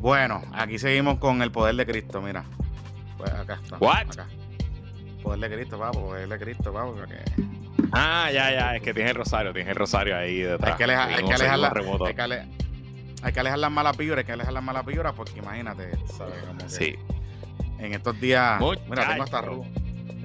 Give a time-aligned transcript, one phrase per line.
[0.00, 2.44] Bueno, aquí seguimos con el poder de Cristo, mira.
[3.18, 3.76] Pues acá está.
[3.78, 4.10] What?
[4.12, 4.26] Acá.
[5.22, 6.94] Poder de Cristo, papo, poder de Cristo, papo.
[6.94, 7.16] porque
[7.92, 10.72] Ah, ya, ya, es que tiene el rosario, tiene el rosario ahí detrás.
[10.72, 11.68] Hay que alejar, hay que alejar, la-
[12.06, 12.46] hay que ale-
[13.22, 16.34] hay que alejar las malas vibras, hay que alejar las malas vibras, porque imagínate, ¿sabes?
[16.46, 16.94] Como Sí.
[17.78, 18.86] En estos días, Muchacho.
[18.88, 19.40] mira, tengo hasta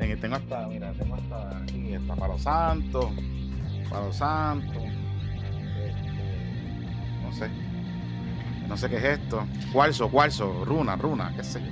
[0.05, 3.11] en- tengo hasta, mira, tengo hasta aquí, está Palo Santo,
[3.89, 5.93] Palo Santo, este,
[7.23, 7.49] no sé,
[8.67, 11.71] no sé qué es esto, cuarzo, cuarzo, runa, runa, qué sé yo.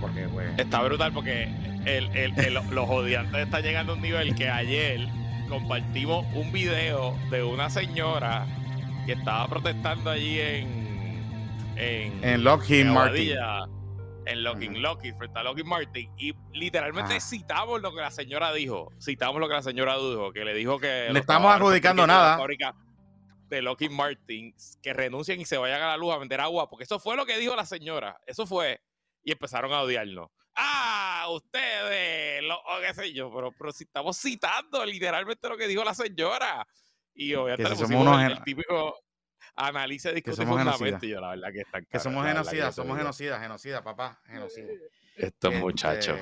[0.00, 1.44] Pues, Está brutal porque
[1.84, 5.00] el, el- el- los odiantes están llegando a un nivel que ayer
[5.48, 8.46] compartimos un video de una señora
[9.06, 10.84] que estaba protestando allí en
[11.76, 13.32] en, en Lockheed Martin.
[14.26, 14.78] En Lockheed, Ujú.
[14.80, 19.48] Lockheed, frente a Lockheed Martin y literalmente citamos lo que la señora dijo, citamos lo
[19.48, 22.38] que la señora dijo, que le dijo que Le estamos adjudicando de la nada.
[22.38, 22.74] fábrica
[23.48, 26.84] de Lockheed Martin que renuncien y se vayan a la luz a vender agua, porque
[26.84, 28.80] eso fue lo que dijo la señora, eso fue
[29.22, 30.30] y empezaron a odiarnos.
[30.54, 35.66] Ah, ustedes, lo, o qué sé yo, pero, pero si estamos citando literalmente lo que
[35.66, 36.66] dijo la señora.
[37.14, 38.98] Y obviamente Que le si somos pusimos unos el, típico
[39.56, 41.06] analice, fundamento.
[41.06, 44.76] Y yo, la verdad que están Que somos genocidas, somos genocidas, genocidas, papá, genocidas.
[45.16, 46.18] Estos Este, muchachos.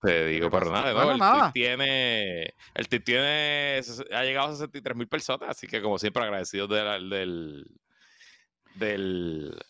[0.00, 1.52] Te digo, pero nada, no, el nada.
[1.52, 3.80] tiene, el tweet tiene,
[4.12, 7.66] ha llegado a 63 mil personas, así que como siempre agradecidos de la- del,
[8.76, 9.60] del,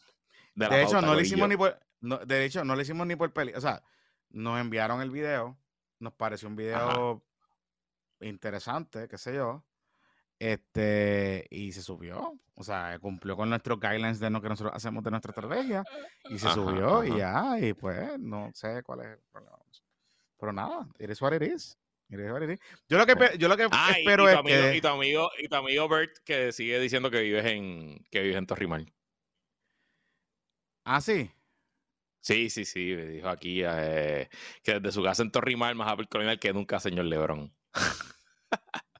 [0.55, 3.33] de hecho, no le hicimos ni por, no, de hecho, no le hicimos ni por
[3.33, 3.53] peli.
[3.55, 3.83] O sea,
[4.31, 5.59] nos enviaron el video,
[5.99, 7.25] nos pareció un video
[8.21, 9.65] interesante, qué sé yo.
[10.39, 12.39] Este, y se subió.
[12.55, 15.85] O sea, cumplió con nuestros guidelines de lo que nosotros hacemos de nuestra estrategia.
[16.29, 19.59] Y se Ajá, subió y ya, y pues no sé cuál es el problema.
[20.41, 21.77] Pero nada, it is what it is.
[22.89, 24.77] Yo lo que, pe- yo lo que Ah, espero y, es amigo, que.
[24.77, 28.37] y tu amigo, y tu amigo Bert que sigue diciendo que vives en, que vives
[28.37, 28.93] en Torrimal.
[30.85, 31.31] Ah, sí.
[32.21, 34.29] Sí, sí, sí, me dijo aquí eh,
[34.65, 37.55] que desde su casa en Torrimal, más Apple Colonial que nunca, señor Lebron.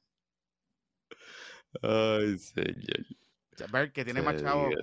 [1.81, 3.05] Ay, señor.
[3.71, 4.73] Ver que tiene más chavos.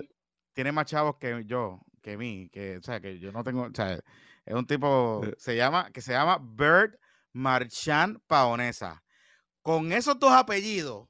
[0.53, 3.71] tiene más chavos que yo, que mí, que, o sea, que yo no tengo, o
[3.73, 3.99] sea,
[4.49, 5.35] es un tipo, Eh.
[5.37, 6.99] se llama, que se llama Bert
[7.33, 9.03] Marchand Paonesa.
[9.61, 11.07] Con esos dos apellidos,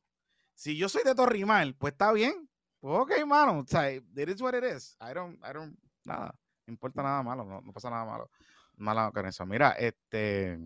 [0.53, 2.49] si yo soy de Torrimal, pues está bien.
[2.81, 4.97] Pues ok, mano, o sea, it is what it is.
[5.01, 6.35] I don't, I don't, nada,
[6.67, 8.29] no importa nada malo, no, no pasa nada malo,
[8.75, 9.45] malo con eso.
[9.45, 10.59] Mira, este,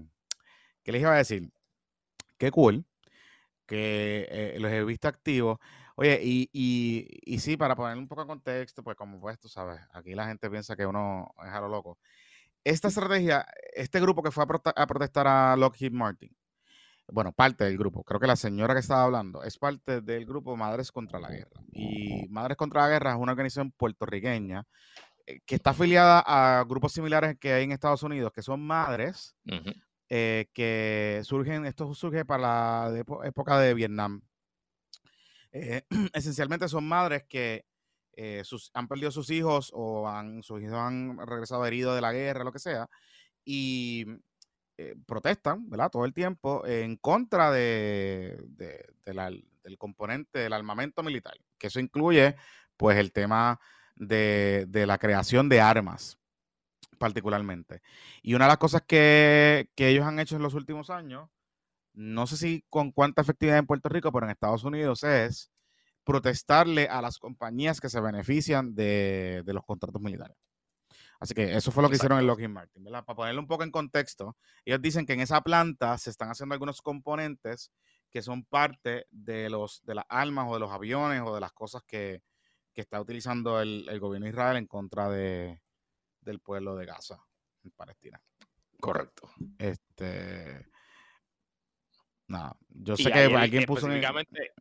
[0.84, 1.51] ¿qué les iba a decir?
[2.38, 2.85] Qué cool
[3.67, 5.59] que eh, los he visto activos.
[5.95, 9.47] Oye, y, y, y sí, para poner un poco en contexto, pues como pues tú
[9.47, 12.00] sabes, aquí la gente piensa que uno es a lo loco.
[12.63, 16.35] Esta estrategia, este grupo que fue a, protestar a Lockheed Martin,
[17.12, 20.56] bueno, parte del grupo, creo que la señora que estaba hablando es parte del grupo
[20.56, 21.62] Madres contra la Guerra.
[21.72, 24.66] Y Madres contra la Guerra es una organización puertorriqueña
[25.25, 29.35] eh, que está afiliada a grupos similares que hay en Estados Unidos, que son madres
[30.09, 34.22] eh, que surgen, esto surge para la época de Vietnam.
[35.52, 37.66] Eh, esencialmente son madres que
[38.16, 38.44] eh,
[38.74, 40.09] han perdido sus hijos o
[40.41, 42.90] sus hijos han regresado heridos de la guerra, lo que sea,
[43.46, 44.06] y
[44.78, 45.69] eh, protestan.
[45.91, 48.47] Todo el tiempo en contra del
[49.78, 52.35] componente del armamento militar, que eso incluye,
[52.78, 53.59] pues, el tema
[53.96, 56.18] de, la creación de armas,
[56.97, 57.81] particularmente.
[58.22, 61.29] Y una de las cosas que ellos han hecho en los últimos años,
[61.94, 65.52] no sé si con cuánta efectividad en Puerto Rico, pero en Estados Unidos es
[66.03, 70.38] protestarle a las compañías que se benefician de, de los contratos militares.
[71.19, 72.28] Así que eso fue lo que hicieron en.
[72.28, 73.06] Lockheed Martin, ¿verdad?
[73.06, 76.53] Para ponerlo un poco en contexto, ellos dicen que en esa planta se están haciendo
[76.53, 77.72] algunos componentes
[78.09, 81.53] que son parte de, los, de las armas o de los aviones o de las
[81.53, 82.22] cosas que,
[82.74, 85.62] que está utilizando el, el gobierno de Israel en contra de,
[86.22, 87.24] del pueblo de Gaza,
[87.64, 88.22] en Palestina.
[88.80, 89.31] Correcto.
[89.58, 90.68] Este.
[92.28, 93.88] Nada, yo Y sé que alguien puso.
[93.88, 94.52] específicamente,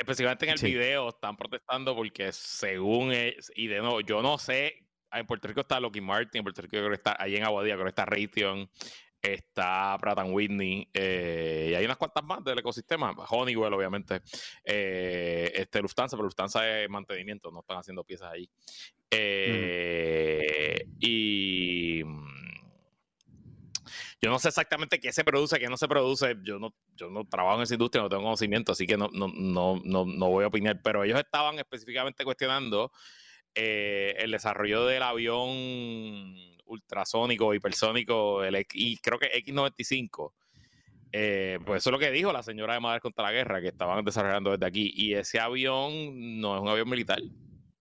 [0.00, 0.66] específicamente en el Sí.
[0.66, 5.60] video están protestando porque según es, y de nuevo, yo no sé, en Puerto Rico
[5.60, 8.04] está Lockheed Martin, en Puerto Rico creo que está, allí en Aguadilla creo que está
[8.06, 8.70] Raytheon,
[9.22, 14.22] está Pratt Whitney, eh, y hay unas cuantas más del ecosistema, Honeywell obviamente,
[14.64, 18.48] eh, este Lufthansa, pero Lufthansa es mantenimiento, no están haciendo piezas ahí.
[19.10, 22.02] Eh, Y
[24.20, 26.36] yo no sé exactamente qué se produce, qué no se produce.
[26.42, 29.28] Yo no, yo no trabajo en esa industria, no tengo conocimiento, así que no, no,
[29.34, 30.80] no, no, no voy a opinar.
[30.82, 32.92] Pero ellos estaban específicamente cuestionando
[33.54, 35.40] eh, el desarrollo del avión
[36.66, 40.32] ultrasónico, hipersónico, el y creo que X95.
[41.12, 43.68] Eh, pues eso es lo que dijo la señora de Madres contra la Guerra, que
[43.68, 44.92] estaban desarrollando desde aquí.
[44.94, 47.20] Y ese avión no es un avión militar.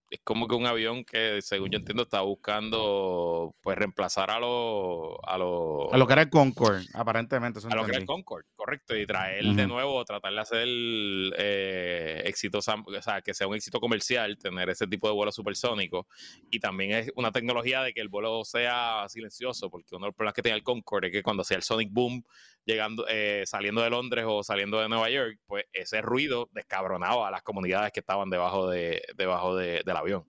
[0.09, 5.17] Es como que un avión que, según yo entiendo, está buscando pues reemplazar a los
[5.23, 7.59] a lo, a lo que era el Concorde, aparentemente.
[7.59, 10.67] a lo que era el Concorde, correcto, y traer de nuevo, tratar de hacer
[11.38, 16.07] eh, exitosa, o sea, que sea un éxito comercial, tener ese tipo de vuelo supersónico.
[16.50, 20.15] Y también es una tecnología de que el vuelo sea silencioso, porque uno de los
[20.15, 22.23] problemas que tiene el Concorde es que cuando hacía el Sonic Boom,
[22.69, 27.31] llegando, eh, saliendo de Londres o saliendo de Nueva York, pues ese ruido descabronaba a
[27.31, 30.25] las comunidades que estaban debajo de, debajo de, del avión.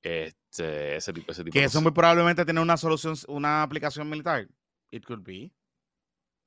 [0.00, 4.46] Este, ese tipo, ese tipo que eso muy probablemente tiene una solución, una aplicación militar.
[4.90, 5.50] It could be.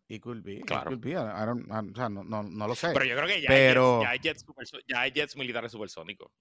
[0.07, 0.61] It could be.
[0.61, 0.91] Claro.
[0.91, 1.11] It could be.
[1.11, 2.91] I don't, o sea, no, no, no, lo sé.
[2.93, 4.03] Pero yo creo que ya, Pero...
[4.07, 4.45] hay, jets,
[4.87, 6.31] ya, hay, jets, militares supersónicos.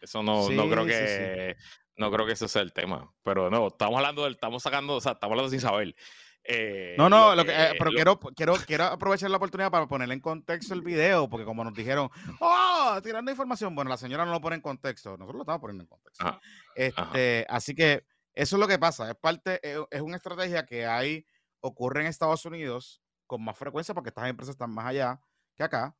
[0.00, 1.56] Eso no, no creo que
[1.96, 3.08] no creo que ese sea el tema.
[3.22, 5.94] Pero no, estamos hablando del, estamos sacando, o sea, estamos hablando sin saber.
[6.46, 10.14] Eh, no, no, lo que, eh, pero quiero, quiero, quiero aprovechar la oportunidad para ponerle
[10.14, 12.10] en contexto el video, porque como nos dijeron,
[12.40, 15.84] oh, tirando información, bueno, la señora no lo pone en contexto, nosotros lo estamos poniendo
[15.84, 16.40] en contexto.
[16.74, 18.04] este, así que
[18.34, 21.26] eso es lo que pasa, es parte, eh, es, una estrategia que hay,
[21.60, 25.20] ocurre en Estados Unidos con más frecuencia porque estas empresas están más allá
[25.56, 25.96] que acá.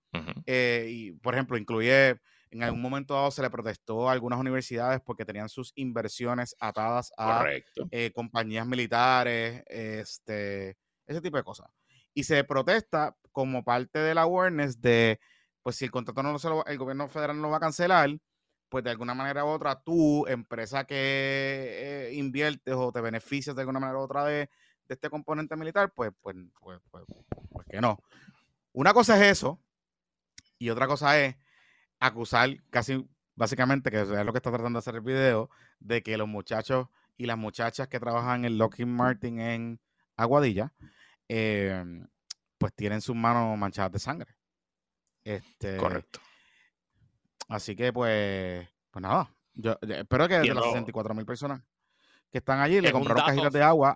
[0.47, 2.21] y, por ejemplo, incluye
[2.55, 7.13] en algún momento dado se le protestó a algunas universidades porque tenían sus inversiones atadas
[7.19, 7.45] a
[7.91, 11.69] eh, compañías militares, este, ese tipo de cosas.
[12.15, 15.19] Y se protesta como parte de la awareness de,
[15.63, 18.11] pues si el contrato no se lo, el gobierno federal no lo va a cancelar,
[18.69, 23.63] pues de alguna manera u otra tú, empresa que eh, inviertes o te beneficias de
[23.63, 24.49] alguna manera u otra de,
[24.89, 27.05] este componente militar, pues, pues, pues, pues,
[27.51, 27.99] pues que no.
[28.73, 29.59] Una cosa es eso
[30.57, 31.37] y otra cosa es
[32.07, 36.17] acusar casi básicamente, que es lo que está tratando de hacer el video, de que
[36.17, 39.81] los muchachos y las muchachas que trabajan en Lockheed Martin en
[40.17, 40.73] Aguadilla,
[41.29, 42.07] em,
[42.59, 44.37] pues tienen sus manos manchadas de sangre.
[45.25, 46.21] Este, Correcto.
[47.49, 49.31] Así que, pues, pues nada.
[49.55, 51.63] Yo, espero que de las 64 mil personas
[52.31, 53.95] que están allí le compraron cajitas de agua,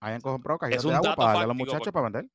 [0.00, 2.28] hayan, comprado cajitas de agua para darle a los muchachos para vender.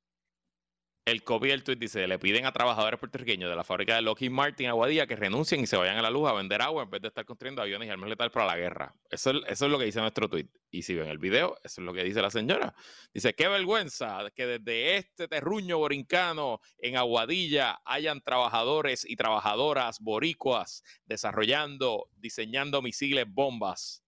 [1.08, 4.30] El copy del tweet dice, le piden a trabajadores puertorriqueños de la fábrica de Lockheed
[4.30, 7.02] Martin Aguadilla que renuncien y se vayan a la luz a vender agua en vez
[7.02, 8.94] de estar construyendo aviones y armas letales para la guerra.
[9.10, 10.50] Eso, es lo que dice nuestro tweet.
[10.70, 12.76] Y si ven el video, eso es lo que dice la señora.
[13.14, 20.84] Dice, qué vergüenza que desde este terruño borincano en Aguadilla hayan trabajadores y trabajadoras boricuas
[21.06, 24.04] desarrollando, diseñando misiles bombas,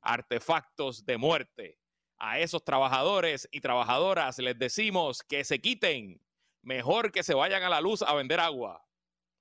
[0.00, 1.83] artefactos de muerte,
[2.18, 6.20] a esos trabajadores y trabajadoras les decimos que se quiten,
[6.62, 8.84] mejor que se vayan a la luz a vender agua.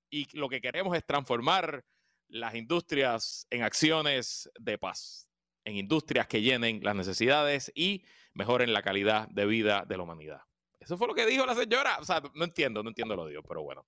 [0.09, 1.85] Y lo que queremos es transformar
[2.27, 5.27] las industrias en acciones de paz,
[5.65, 8.03] en industrias que llenen las necesidades y
[8.33, 10.41] mejoren la calidad de vida de la humanidad.
[10.79, 11.97] Eso fue lo que dijo la señora.
[11.99, 13.85] O sea, no entiendo, no entiendo lo digo, pero bueno.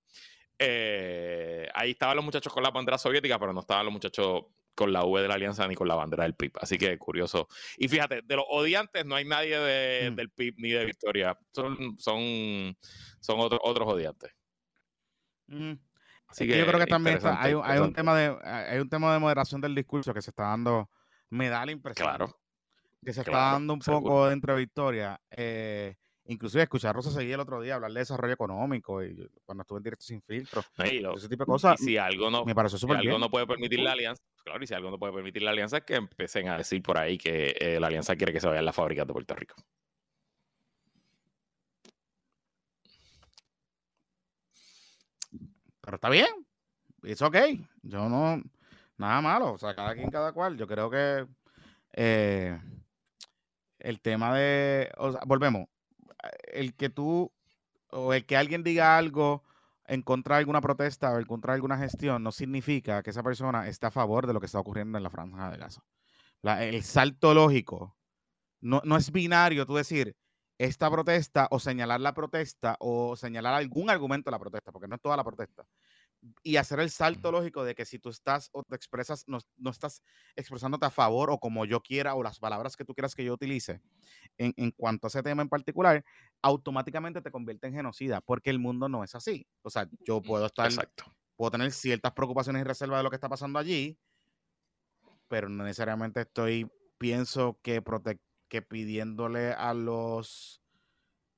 [0.58, 4.44] Eh, ahí estaban los muchachos con la bandera soviética, pero no estaban los muchachos
[4.76, 6.52] con la V de la Alianza ni con la bandera del PIB.
[6.60, 7.48] Así que curioso.
[7.76, 10.14] Y fíjate, de los odiantes no hay nadie de, mm.
[10.14, 11.36] del PIB ni de Victoria.
[11.52, 12.76] Son, son,
[13.18, 14.30] son otros otros odiantes.
[15.48, 15.72] Mm.
[16.28, 19.18] Así que, yo creo que también hay, hay, un tema de, hay un tema de
[19.18, 20.90] moderación del discurso que se está dando,
[21.30, 22.38] me da la impresión claro,
[23.02, 25.20] que se está dando un poco dentro de Victoria.
[25.30, 25.96] Eh,
[26.28, 29.78] Inclusive escuchar a Rosa seguía el otro día hablar de desarrollo económico y cuando estuve
[29.78, 31.78] en directo sin filtro, ese tipo de cosas.
[31.78, 34.74] si algo no, me pareció si algo no puede permitir la alianza, claro, y si
[34.74, 37.80] algo no puede permitir la alianza es que empiecen a decir por ahí que eh,
[37.80, 39.56] la alianza quiere que se vayan las fábricas de Puerto Rico.
[45.80, 46.46] Pero está bien,
[47.02, 47.36] es ok.
[47.82, 48.40] Yo no,
[48.98, 50.56] nada malo, o sea, cada quien, cada cual.
[50.56, 51.26] Yo creo que
[51.92, 52.60] eh,
[53.80, 55.66] el tema de, o sea, volvemos,
[56.52, 57.32] el que tú
[57.90, 59.42] o el que alguien diga algo
[59.88, 63.22] en contra de alguna protesta o en contra de alguna gestión no significa que esa
[63.22, 65.82] persona esté a favor de lo que está ocurriendo en la franja de Gaza.
[66.42, 67.96] el salto lógico
[68.60, 70.16] no, no es binario tú decir
[70.58, 74.96] esta protesta o señalar la protesta o señalar algún argumento de la protesta, porque no
[74.96, 75.66] es toda la protesta
[76.42, 79.70] y hacer el salto lógico de que si tú estás o te expresas, no, no,
[79.70, 80.02] estás
[80.34, 83.34] expresándote a favor o como yo quiera o las palabras que tú quieras que yo
[83.34, 83.80] utilice
[84.38, 86.04] en, en, cuanto a ese tema en particular,
[86.42, 89.46] automáticamente te convierte en genocida, porque el mundo no es así.
[89.62, 91.04] O sea, yo puedo estar, Exacto.
[91.36, 93.98] puedo tener ciertas preocupaciones y reservas de lo que está pasando allí,
[95.28, 97.82] pero no necesariamente estoy, pienso que,
[98.48, 100.62] que pidiéndole a los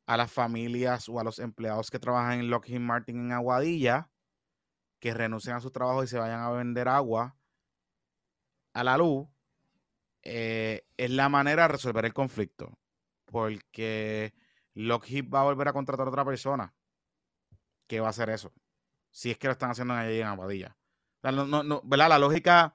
[0.08, 4.11] a las familias o a los empleados que trabajan en Lockheed Martin en Aguadilla,
[4.98, 7.36] que renuncien a su trabajo y se vayan a vender agua
[8.72, 9.28] a la luz,
[10.22, 12.78] eh, es la manera de resolver el conflicto.
[13.26, 14.34] Porque
[14.74, 16.74] Lockheed va a volver a contratar a otra persona
[17.86, 18.52] que va a hacer eso.
[19.10, 20.76] Si es que lo están haciendo allí en Aguadilla.
[21.22, 22.08] no, no, ¿verdad?
[22.08, 22.74] La lógica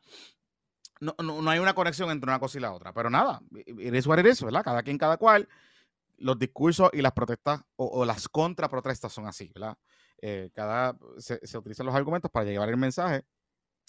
[1.03, 2.93] no, no, hay una conexión entre una cosa y la otra.
[2.93, 3.41] Pero nada,
[3.77, 4.63] es what is, ¿verdad?
[4.63, 5.49] Cada quien, cada cual.
[6.17, 9.77] Los discursos y las protestas o, las contraprotestas son así, ¿verdad?
[10.25, 13.25] Eh, cada, se, se, utilizan los argumentos para llevar el mensaje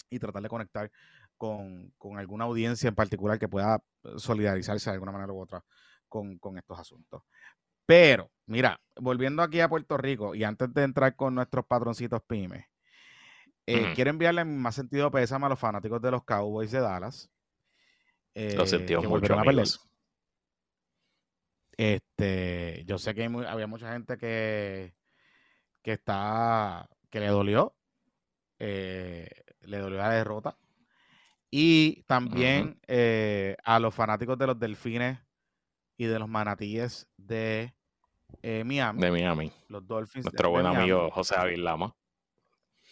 [0.09, 0.91] y tratar de conectar
[1.37, 3.81] con, con, alguna audiencia en particular que pueda
[4.17, 5.63] solidarizarse de alguna manera u otra
[6.09, 7.23] con, con estos asuntos.
[7.85, 12.65] Pero, mira, volviendo aquí a Puerto Rico y antes de entrar con nuestros patroncitos pymes,
[13.65, 17.31] eh, quiero enviarle en más sentido pésame a los fanáticos de los Cowboys de Dallas.
[18.33, 19.67] Eh, Lo sentimos mucho, a perder.
[21.77, 24.93] Este, yo sé que había mucha gente que,
[25.85, 27.75] que está, que le dolió,
[28.57, 29.29] eh,
[29.61, 30.57] le dolió la derrota.
[31.51, 35.19] Y también eh, a los fanáticos de los delfines
[35.95, 37.73] y de los manatíes de
[38.43, 38.99] Miami.
[38.99, 39.51] De Miami.
[39.69, 40.25] Los Dolphins.
[40.25, 41.95] Nuestro buen amigo José Avilama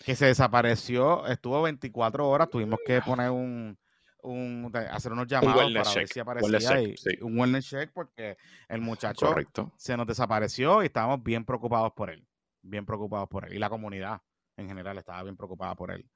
[0.05, 3.77] que se desapareció, estuvo 24 horas, tuvimos que poner un,
[4.21, 6.81] un hacer unos llamados para ver si aparecía
[7.21, 9.33] un wellness check porque el muchacho
[9.77, 12.25] se nos desapareció y estábamos bien preocupados por él,
[12.63, 14.21] bien preocupados por él y la comunidad
[14.57, 16.09] en general estaba bien preocupada por él.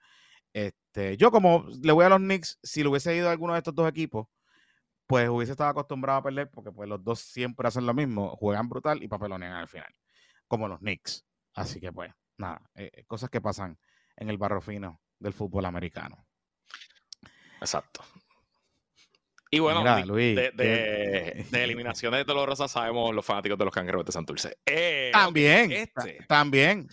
[0.54, 3.60] Este, yo como le voy a los Knicks, si le hubiese ido a alguno de
[3.60, 4.28] estos dos equipos,
[5.06, 8.68] pues hubiese estado acostumbrado a perder porque pues los dos siempre hacen lo mismo, juegan
[8.68, 9.94] brutal y papelonean al final,
[10.48, 11.26] como los Knicks.
[11.54, 13.78] Así que pues nada, eh, eh, cosas que pasan
[14.16, 16.26] en el barro fino del fútbol americano.
[17.60, 18.04] Exacto.
[19.50, 24.58] Y bueno, de, eliminaciones dolorosas sabemos los fanáticos de los cangreros de Santurce.
[24.66, 26.88] Eh, también, este, también,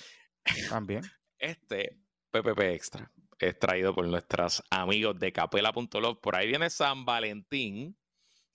[0.68, 1.02] también.
[1.38, 1.98] Este
[2.30, 6.20] PPP Extra es traído por nuestros amigos de capela.log.
[6.20, 7.96] Por ahí viene San Valentín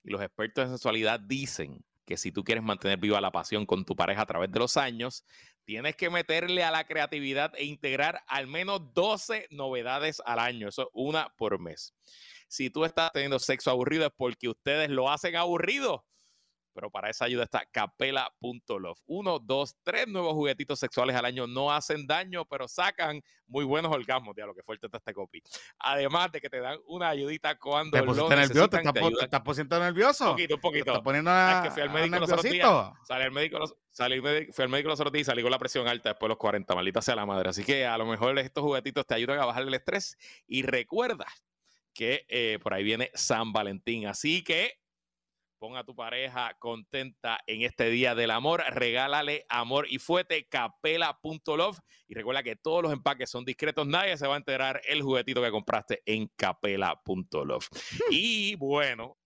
[0.03, 3.85] y los expertos en sexualidad dicen que si tú quieres mantener viva la pasión con
[3.85, 5.23] tu pareja a través de los años,
[5.69, 10.67] tienes que meterle a la creatividad e integrar al menos 12 novedades al año.
[10.67, 11.93] Eso es una por mes.
[12.47, 16.03] Si tú estás teniendo sexo aburrido es porque ustedes lo hacen aburrido
[16.79, 19.01] pero para esa ayuda está capela.love.
[19.07, 23.91] Uno, dos, tres nuevos juguetitos sexuales al año no hacen daño, pero sacan muy buenos
[23.91, 25.43] orgasmos, de lo que fuerte está este copy.
[25.79, 28.69] Además de que te dan una ayudita cuando ¿Te lo nervioso?
[28.69, 30.23] ¿Te, estás, poniendo nervioso?
[30.23, 30.85] Un poquito, un poquito.
[30.85, 32.69] ¿Te estás poniendo a, es que fui al médico los otros días.
[33.03, 35.85] Salí al médico, salí, fui al médico los otros días y salí con la presión
[35.85, 37.49] alta después de los 40, maldita sea la madre.
[37.49, 40.17] Así que a lo mejor estos juguetitos te ayudan a bajar el estrés.
[40.47, 41.25] Y recuerda
[41.93, 44.07] que eh, por ahí viene San Valentín.
[44.07, 44.79] Así que
[45.59, 48.63] Ponga a tu pareja contenta en este día del amor.
[48.69, 51.77] Regálale amor y fuete capela.love.
[52.07, 53.85] Y recuerda que todos los empaques son discretos.
[53.85, 57.67] Nadie se va a enterar el juguetito que compraste en capela.love.
[58.09, 59.17] y bueno,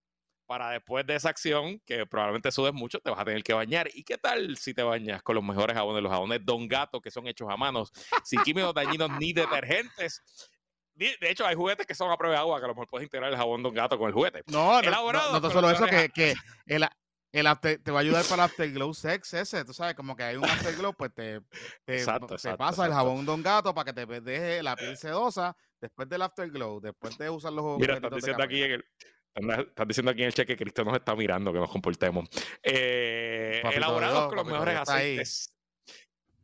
[0.46, 3.88] para después de esa acción, que probablemente sudes mucho, te vas a tener que bañar.
[3.94, 7.12] ¿Y qué tal si te bañas con los mejores jabones, los jabones Don Gato, que
[7.12, 7.92] son hechos a manos,
[8.24, 10.20] sin químicos dañinos ni detergentes?
[10.94, 13.04] De hecho, hay juguetes que son a prueba de agua, que a lo mejor puedes
[13.04, 14.42] integrar el jabón de un gato con el juguete.
[14.46, 16.34] No, no, no, no, solo eso, que, que
[16.66, 16.86] el,
[17.32, 20.36] el te va a ayudar para el Afterglow Sex ese, tú sabes, como que hay
[20.36, 21.40] un Afterglow, pues te,
[21.84, 22.04] te,
[22.56, 26.22] pasa el jabón de un gato para que te deje la piel sedosa después del
[26.22, 28.84] Afterglow, después de usar los Mira, estás diciendo aquí en el...
[29.34, 32.28] Estás diciendo aquí en el cheque que Cristo nos está mirando, que nos comportemos.
[32.62, 35.53] Eh, elaborados con los mejores aceites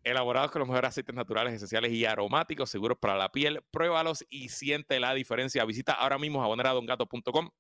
[0.04, 3.62] elaborados con los mejores aceites naturales, esenciales y aromáticos, seguros para la piel.
[3.70, 5.64] Pruébalos y siente la diferencia.
[5.64, 7.50] Visita ahora mismo jaboneradongato.com.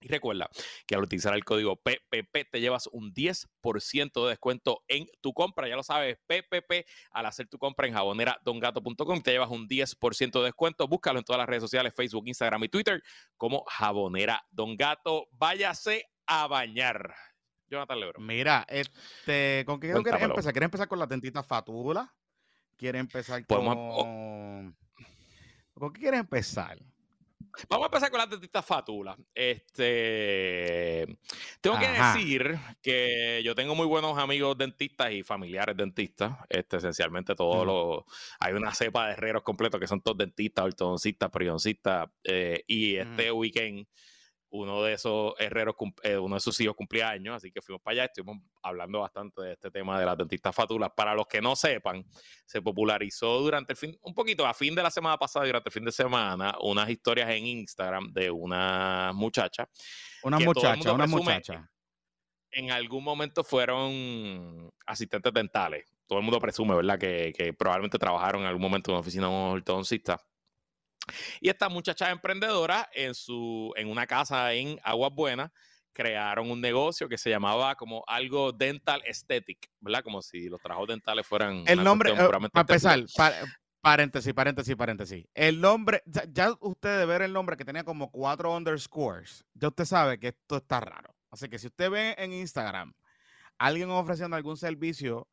[0.00, 0.48] Y recuerda
[0.86, 5.68] que al utilizar el código PPP te llevas un 10% de descuento en tu compra.
[5.68, 10.44] Ya lo sabes, PPP, al hacer tu compra en jaboneradongato.com te llevas un 10% de
[10.44, 10.86] descuento.
[10.86, 13.02] Búscalo en todas las redes sociales, Facebook, Instagram y Twitter
[13.36, 14.46] como Jabonera.
[15.32, 17.14] Váyase a bañar.
[17.70, 18.26] Jonathan Lebron.
[18.26, 20.52] Mira, este, ¿con qué quieres empezar?
[20.52, 22.14] ¿Quieres empezar con la tentita fatula?
[22.76, 24.76] ¿Quieres empezar con...
[25.74, 26.78] ¿Con qué quieres empezar?
[27.68, 29.16] Vamos a empezar con la tentita fatula.
[29.34, 31.06] Este,
[31.60, 36.36] tengo que decir que yo tengo muy buenos amigos dentistas y familiares dentistas.
[36.48, 38.04] Este, esencialmente todos los,
[38.38, 42.08] hay una cepa de herreros completos que son todos dentistas, ortodoncistas, periodoncistas.
[42.24, 43.86] Eh, y este weekend
[44.50, 47.92] uno de esos herreros, eh, uno de sus hijos cumplía años, así que fuimos para
[47.92, 50.90] allá, estuvimos hablando bastante de este tema de las dentistas fatulas.
[50.96, 52.04] Para los que no sepan,
[52.46, 55.72] se popularizó durante el fin, un poquito a fin de la semana pasada, durante el
[55.72, 59.68] fin de semana, unas historias en Instagram de una muchacha.
[60.22, 61.70] Una muchacha, una muchacha.
[62.50, 65.84] En algún momento fueron asistentes dentales.
[66.06, 66.98] Todo el mundo presume, ¿verdad?
[66.98, 70.18] Que, que probablemente trabajaron en algún momento en una oficina ortodoncista
[71.40, 75.50] y esta muchacha emprendedora en, su, en una casa en Aguas Buenas
[75.92, 80.04] crearon un negocio que se llamaba como algo dental aesthetic, ¿verdad?
[80.04, 81.64] Como si los trabajos dentales fueran...
[81.66, 82.16] El nombre, eh,
[82.52, 83.04] para empezar,
[83.80, 85.26] Paréntesis, paréntesis, paréntesis.
[85.34, 89.68] El nombre, ya, ya usted de ver el nombre que tenía como cuatro underscores, ya
[89.68, 91.14] usted sabe que esto está raro.
[91.30, 92.92] Así que si usted ve en Instagram
[93.58, 95.28] alguien ofreciendo algún servicio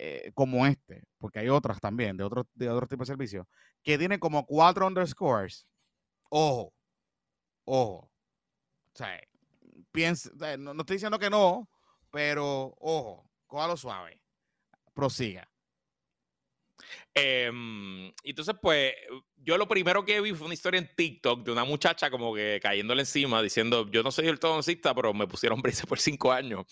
[0.00, 3.46] eh, como este, porque hay otras también, de otro, de otro tipo de servicios,
[3.82, 5.66] que tiene como cuatro underscores,
[6.30, 6.72] ojo,
[7.64, 7.96] ojo.
[7.98, 8.10] O
[8.94, 9.20] sea,
[9.90, 11.68] piensa, no, no estoy diciendo que no,
[12.12, 14.20] pero ojo, cójalo suave.
[14.94, 15.48] Prosiga.
[17.14, 18.92] Em, entonces, pues,
[19.36, 22.60] yo lo primero que vi fue una historia en TikTok de una muchacha como que
[22.62, 26.64] cayéndole encima, diciendo, yo no soy ortodoncista, pero me pusieron braces por cinco años.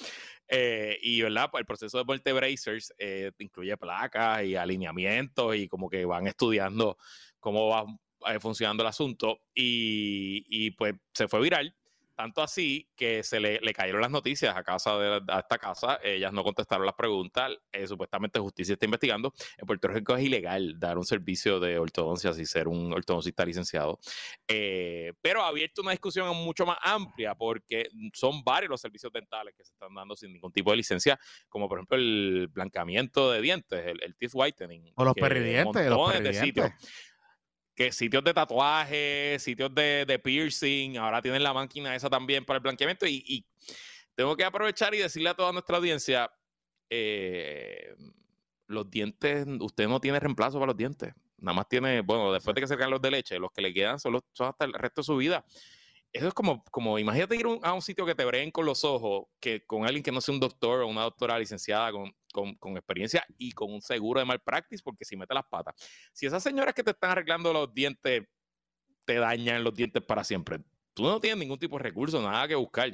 [0.49, 1.51] Eh, y, ¿verdad?
[1.51, 6.27] Pues el proceso de Volte Bracers eh, incluye placas y alineamientos y como que van
[6.27, 6.97] estudiando
[7.41, 7.85] cómo va
[8.33, 9.41] eh, funcionando el asunto.
[9.55, 11.75] Y, y pues se fue viral.
[12.17, 16.01] Tanto así que se le, le cayeron las noticias a, casa de, a esta casa,
[16.03, 19.35] ellas no contestaron las preguntas, eh, supuestamente justicia está investigando.
[19.59, 23.99] En Puerto Rico es ilegal dar un servicio de ortodoncia y ser un ortodoncista licenciado,
[24.49, 29.55] eh, pero ha abierto una discusión mucho más amplia porque son varios los servicios dentales
[29.55, 31.21] que se están dando sin ningún tipo de licencia,
[31.51, 34.91] como por ejemplo el blancamiento de dientes, el, el teeth whitening.
[34.97, 36.73] O los perridientes, los montones de perridientes.
[36.81, 37.16] sitios
[37.76, 42.56] que sitios de tatuaje, sitios de, de piercing, ahora tienen la máquina esa también para
[42.56, 43.47] el blanqueamiento y, y
[44.14, 46.33] tengo que aprovechar y decirle a toda nuestra audiencia,
[46.90, 47.95] eh,
[48.66, 52.62] los dientes, usted no tiene reemplazo para los dientes, nada más tiene, bueno, después de
[52.62, 54.73] que se caen los de leche, los que le quedan son, los, son hasta el
[54.73, 55.45] resto de su vida.
[56.12, 58.85] Eso es como, como imagínate ir un- a un sitio que te breguen con los
[58.85, 62.55] ojos, que con alguien que no sea un doctor o una doctora licenciada con, con,
[62.57, 65.75] con experiencia y con un seguro de malpractice, porque si mete las patas.
[66.12, 68.25] Si esas señoras que te están arreglando los dientes
[69.07, 70.61] te dañan los dientes para siempre,
[70.93, 72.88] tú no tienes ningún tipo de recurso, nada que buscar.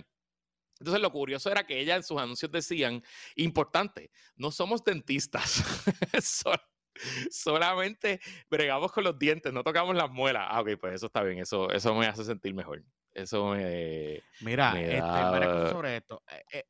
[0.78, 3.02] Entonces lo curioso era que ella en sus anuncios decían,
[3.34, 5.62] importante, no somos dentistas,
[6.22, 6.60] Sol-
[7.30, 8.20] solamente
[8.50, 10.46] bregamos con los dientes, no tocamos las muelas.
[10.48, 12.82] Ah, ok, pues eso está bien, eso, eso me hace sentir mejor.
[13.14, 14.22] Eso me...
[14.40, 16.22] Mira, me este, da- sobre esto.
[16.30, 16.64] Eh, eh,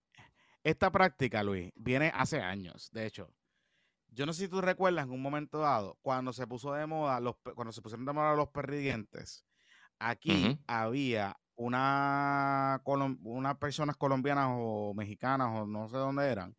[0.65, 2.91] esta práctica, Luis, viene hace años.
[2.93, 3.33] De hecho,
[4.09, 7.21] yo no sé si tú recuerdas en un momento dado, cuando se puso de moda,
[7.21, 9.45] los, cuando se pusieron de moda los perridientes,
[9.99, 16.57] aquí había una, unas personas colombianas o mexicanas o no sé dónde eran,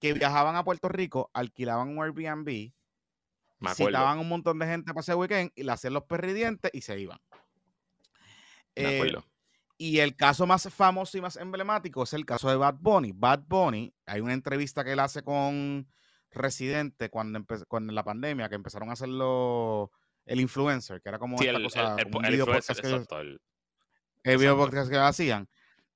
[0.00, 2.72] que viajaban a Puerto Rico, alquilaban un Airbnb,
[3.74, 6.98] citaban un montón de gente para ese weekend y le hacían los perridientes y se
[6.98, 7.18] iban.
[8.76, 9.24] Me Eh, acuerdo.
[9.78, 13.12] Y el caso más famoso y más emblemático es el caso de Bad Bunny.
[13.14, 15.88] Bad Bunny, hay una entrevista que él hace con
[16.32, 19.92] Residente cuando, cuando en la pandemia, que empezaron a hacerlo
[20.26, 22.80] el influencer, que era como Sí, esta el, cosa, el, el, el video influencer, podcast
[22.80, 25.48] que exacto, video podcast que hacían.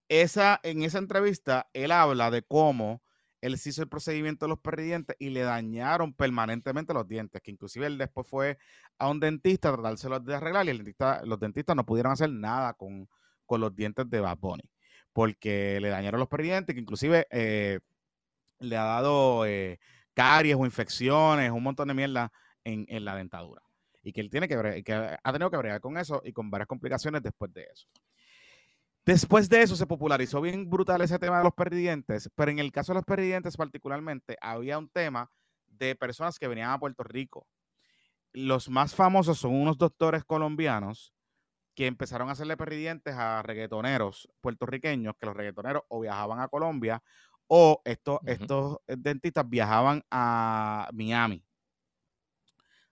[0.09, 3.03] Esa, en esa entrevista, él habla de cómo
[3.40, 7.51] él se hizo el procedimiento de los perridientes y le dañaron permanentemente los dientes, que
[7.51, 8.59] inclusive él después fue
[8.99, 12.31] a un dentista a tratárselos de arreglar y el dentista, los dentistas no pudieron hacer
[12.31, 13.09] nada con,
[13.46, 14.70] con los dientes de Bad Bunny,
[15.12, 17.81] porque le dañaron los perridientes, que inclusive eh,
[18.59, 19.78] le ha dado eh,
[20.14, 22.33] caries o infecciones, un montón de mierda
[22.64, 23.62] en, la dentadura.
[24.02, 26.66] Y que él tiene que, que ha tenido que bregar con eso y con varias
[26.66, 27.87] complicaciones después de eso.
[29.05, 32.70] Después de eso se popularizó bien brutal ese tema de los perdidientes, pero en el
[32.70, 35.28] caso de los perdidientes particularmente había un tema
[35.66, 37.48] de personas que venían a Puerto Rico.
[38.33, 41.12] Los más famosos son unos doctores colombianos
[41.74, 47.02] que empezaron a hacerle perdidientes a reggaetoneros puertorriqueños, que los reggaetoneros o viajaban a Colombia
[47.46, 51.44] o estos, estos eh, dentistas viajaban a Miami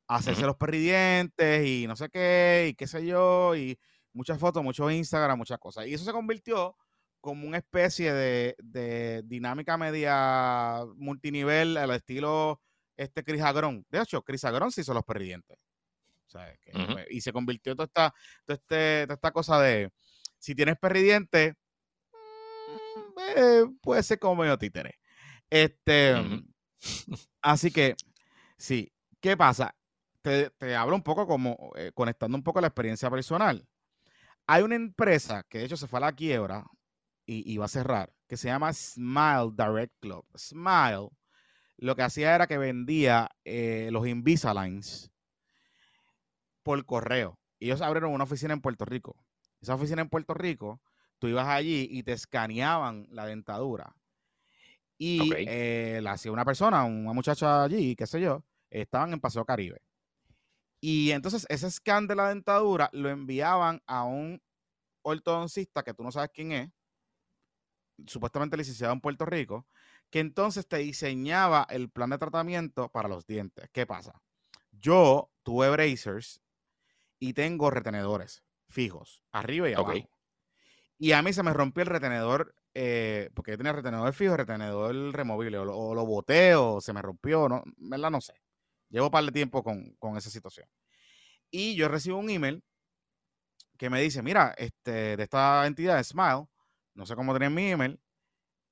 [0.08, 3.78] a hacerse los perridientes y no sé qué, y qué sé yo, y
[4.12, 5.86] muchas fotos, mucho Instagram, muchas cosas.
[5.86, 6.76] Y eso se convirtió
[7.20, 12.60] como una especie de, de dinámica media multinivel al estilo
[12.96, 13.86] este Agrón.
[13.88, 15.58] De hecho, Chris Agrón se hizo los perridientes.
[16.30, 18.14] Sea, que, pues, y se convirtió toda esta,
[18.46, 19.90] toda, este- toda esta cosa de
[20.38, 21.54] si tienes perridientes,
[22.12, 25.00] mm, eh, puede ser como medio títere.
[25.50, 26.44] Este, Ujú.
[27.42, 27.96] así que,
[28.56, 29.74] sí, ¿qué pasa?
[30.22, 33.66] Te, te hablo un poco como, eh, conectando un poco la experiencia personal.
[34.46, 36.64] Hay una empresa que de hecho se fue a la quiebra
[37.26, 40.24] y, y va a cerrar, que se llama Smile Direct Club.
[40.36, 41.08] Smile
[41.76, 45.09] lo que hacía era que vendía eh, los Invisaligns
[46.70, 47.36] por correo.
[47.58, 49.16] Y ellos abrieron una oficina en Puerto Rico.
[49.60, 50.80] Esa oficina en Puerto Rico,
[51.18, 53.96] tú ibas allí y te escaneaban la dentadura.
[54.96, 59.44] Y eh, la hacía una persona, una muchacha allí, qué sé yo, estaban en Paseo
[59.44, 59.82] Caribe.
[60.80, 64.40] Y entonces ese scan de la dentadura lo enviaban a un
[65.02, 66.70] ortodoncista que tú no sabes quién es,
[68.06, 69.66] supuestamente licenciado en Puerto Rico,
[70.08, 73.68] que entonces te diseñaba el plan de tratamiento para los dientes.
[73.72, 74.22] ¿Qué pasa?
[74.80, 76.40] yo tuve bracers
[77.20, 80.10] y tengo retenedores fijos, arriba y abajo.
[80.98, 84.94] Y a mí se me rompió el retenedor, eh, porque yo tenía retenedor fijo, retenedor
[85.14, 88.10] removible, o lo, o boté o se me rompió, no, ¿verdad?
[88.10, 88.34] No sé.
[88.88, 90.68] Llevo un par de tiempo con, con esa situación.
[91.50, 92.62] Y yo recibo un email
[93.76, 96.46] que me dice, mira, este, de esta entidad, Smile,
[96.94, 97.98] no sé cómo tenían mi email,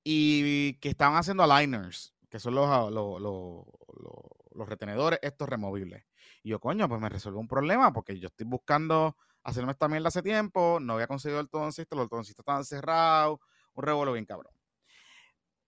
[0.05, 6.05] y que estaban haciendo aligners, que son los, ah, los, los, retenedores estos removibles.
[6.49, 10.09] Y yo, coño, pues me resuelve un problema, porque yo estoy buscando hacerme esta mierda
[10.09, 13.39] hace tiempo, no había conseguido el ortodoncista, los ortodoncistas estaban cerrados,
[13.75, 14.55] un revuelo bien cabrón.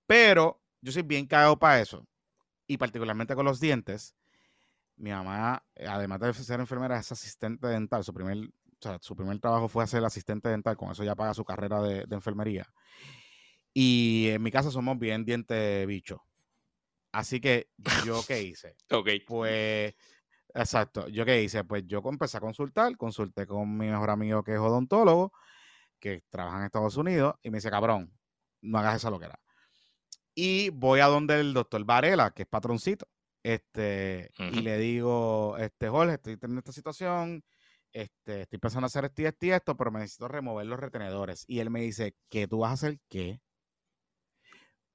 [0.07, 2.07] Pero yo soy bien cagado para eso,
[2.67, 4.15] y particularmente con los dientes.
[4.97, 8.03] Mi mamá, además de ser enfermera, es asistente dental.
[8.03, 11.35] Su primer o sea, su primer trabajo fue hacer asistente dental, con eso ya paga
[11.35, 12.67] su carrera de, enfermería.
[13.75, 16.25] Y en mi casa somos bien diente bicho.
[17.13, 17.69] Así que,
[18.07, 18.77] ¿yo qué hice?
[18.91, 19.09] ok.
[19.27, 19.95] Pues,
[20.55, 21.65] exacto, ¿yo qué hice?
[21.65, 25.33] Pues yo empecé a consultar, consulté con mi mejor amigo que es odontólogo,
[25.99, 28.13] que trabaja en Estados Unidos, y me dice, cabrón,
[28.63, 29.39] no hagas esa loquera.
[30.35, 33.07] Y voy a donde el doctor Varela, que es patroncito,
[33.43, 37.43] este, y le digo, este, Jorge, estoy teniendo esta situación,
[37.93, 41.45] este, estoy pensando hacer esto y esto y esto, pero me necesito remover los retenedores.
[41.47, 43.41] Y él me dice, ¿qué tú vas a hacer qué?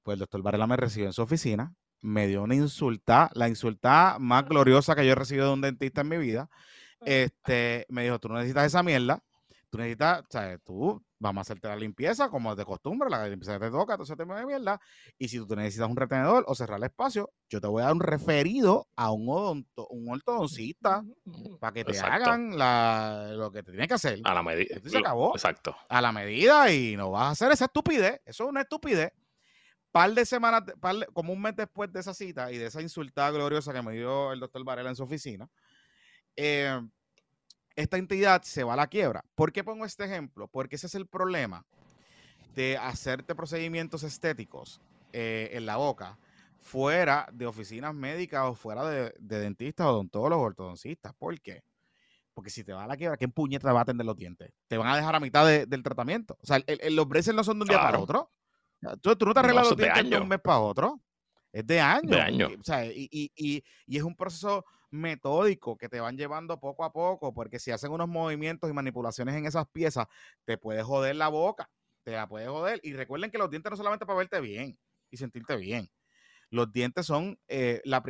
[0.02, 4.16] Pues el doctor Varela me recibió en su oficina, me dio una insulta, la insulta
[4.20, 6.48] más gloriosa que yo he recibido de un dentista en mi vida.
[7.00, 9.22] Este, me dijo, tú no necesitas esa mierda,
[9.70, 13.58] tú necesitas, o sea, tú vamos a hacerte la limpieza como de costumbre, la limpieza
[13.58, 14.80] te toca, entonces te de mierda.
[15.18, 17.94] Y si tú necesitas un retenedor o cerrar el espacio, yo te voy a dar
[17.94, 21.04] un referido a un, odonto, un ortodoncista
[21.60, 24.20] para que te hagan la, lo que te tiene que hacer.
[24.24, 24.78] A la medida.
[24.84, 25.32] Se acabó.
[25.34, 25.76] Exacto.
[25.88, 28.20] A la medida y no vas a hacer esa estupidez.
[28.24, 29.12] Eso es una estupidez.
[29.96, 30.62] Par de semanas,
[31.14, 34.30] como un mes después de esa cita y de esa insultada gloriosa que me dio
[34.30, 35.48] el doctor Varela en su oficina,
[36.36, 36.78] eh,
[37.74, 39.24] esta entidad se va a la quiebra.
[39.34, 40.48] ¿Por qué pongo este ejemplo?
[40.48, 41.64] Porque ese es el problema
[42.54, 44.82] de hacerte procedimientos estéticos
[45.14, 46.18] eh, en la boca
[46.60, 51.14] fuera de oficinas médicas o fuera de, dentistas, odontólogos, ortodoncistas.
[51.14, 51.62] ¿Por qué?
[52.34, 54.52] Porque si te va a la quiebra, ¿qué puñeta te va a atender los dientes?
[54.68, 56.36] Te van a dejar a mitad del tratamiento.
[56.42, 58.30] O sea, los braces no son de un día para otro.
[59.00, 61.00] Tú, no te arreglas los dientes de un mes para otro.
[61.52, 62.10] Es de años.
[62.10, 62.48] De año.
[62.60, 63.32] O sea, y, y,
[63.86, 67.92] y, es un proceso metódico que te van llevando poco a poco, porque si hacen
[67.92, 70.06] unos movimientos y manipulaciones en esas piezas,
[70.44, 71.70] te puede joder la boca,
[72.04, 72.80] te la puede joder.
[72.82, 74.78] Y recuerden que los dientes no solamente para verte bien
[75.10, 75.90] y sentirte bien.
[76.50, 78.02] Los dientes son eh, la,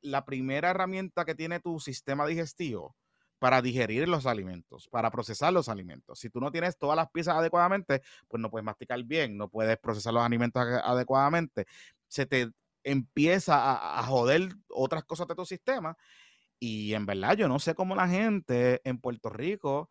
[0.00, 2.96] la primera herramienta que tiene tu sistema digestivo
[3.42, 6.20] para digerir los alimentos, para procesar los alimentos.
[6.20, 9.76] Si tú no tienes todas las piezas adecuadamente, pues no puedes masticar bien, no puedes
[9.78, 11.66] procesar los alimentos adecuadamente.
[12.06, 12.52] Se te
[12.84, 15.96] empieza a, joder otras cosas de tu sistema.
[16.60, 19.90] Y en verdad, yo no sé cómo la gente en Puerto Rico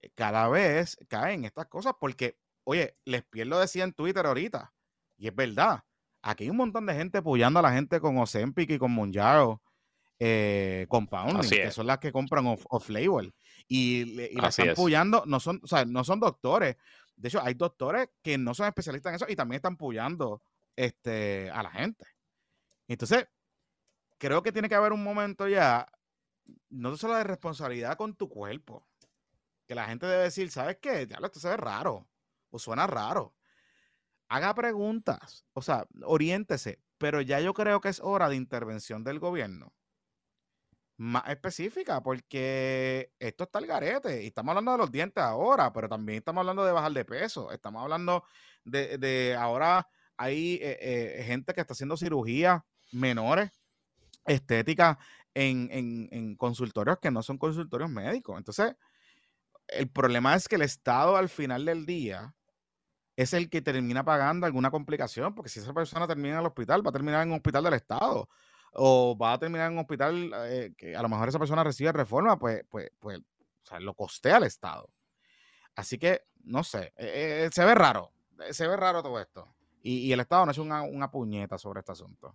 [0.00, 4.72] eh, cada vez cae en estas cosas, porque, oye, les pierdo decía en Twitter ahorita,
[5.16, 5.82] y es verdad,
[6.22, 9.60] aquí hay un montón de gente apoyando a la gente con Ozempic y con Monjaro,
[10.18, 13.34] eh, Compounding, que son las que compran off, label.
[13.66, 16.76] Y, y las están apoyando, no son, o sea, no son doctores.
[17.16, 20.42] De hecho, hay doctores que no son especialistas en eso y también están apoyando
[20.76, 22.04] este, a la gente.
[22.88, 23.26] Entonces,
[24.18, 25.86] creo que tiene que haber un momento ya,
[26.68, 28.86] no solo de responsabilidad con tu cuerpo,
[29.66, 31.06] que la gente debe decir, ¿sabes qué?
[31.06, 32.06] Ya esto se ve raro
[32.50, 33.34] o suena raro.
[34.28, 39.20] Haga preguntas, o sea, oriéntese, pero ya yo creo que es hora de intervención del
[39.20, 39.72] gobierno
[40.96, 44.22] más específica, porque esto está el garete.
[44.22, 47.50] Y estamos hablando de los dientes ahora, pero también estamos hablando de bajar de peso.
[47.52, 48.24] Estamos hablando
[48.64, 53.50] de, de ahora hay eh, eh, gente que está haciendo cirugía menores
[54.26, 54.96] estéticas
[55.34, 58.38] en, consultorios que no son consultorios médicos.
[58.38, 58.76] Entonces,
[59.68, 62.34] el problema es que el Estado al final del día
[63.16, 66.84] es el que termina pagando alguna complicación, porque si esa persona termina en el hospital,
[66.84, 68.28] va a terminar en un hospital del Estado,
[68.74, 71.92] o va a terminar en un hospital eh, que a lo mejor esa persona recibe
[71.92, 73.20] reforma, pues, pues, pues
[73.78, 74.90] lo costea al Estado.
[75.76, 78.12] Así que, no sé, eh, eh, se ve raro,
[78.50, 79.54] se ve raro todo esto.
[79.82, 82.34] Y, el Estado no es una, una puñeta sobre este asunto.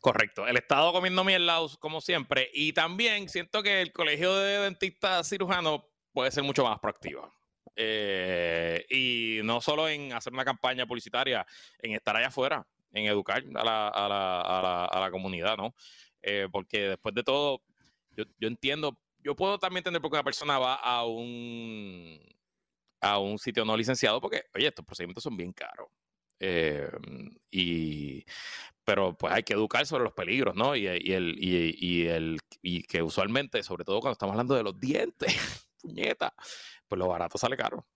[0.00, 0.46] Correcto.
[0.46, 2.48] El Estado comiendo mierda, como siempre.
[2.54, 5.82] Y también siento que el colegio de dentistas cirujanos
[6.14, 7.30] puede ser mucho más proactivo.
[7.76, 11.46] Y no solo en hacer una campaña publicitaria,
[11.78, 15.56] en estar allá afuera, en educar a la, a la, a la, a la comunidad,
[15.56, 15.74] ¿no?
[16.22, 17.62] Eh, porque después de todo,
[18.10, 22.18] yo, yo, entiendo, yo puedo también entender por qué una persona va a un,
[23.00, 25.88] a un sitio no licenciado, porque, oye, estos procedimientos son bien caros.
[26.40, 26.88] Eh,
[27.50, 28.24] y,
[28.84, 30.74] pero pues hay que educar sobre los peligros, ¿no?
[30.74, 35.68] Y, el, y, el, y que usualmente, sobre todo cuando estamos hablando de los dientes,
[35.82, 36.34] puñeta,
[36.86, 37.86] pues lo barato sale caro.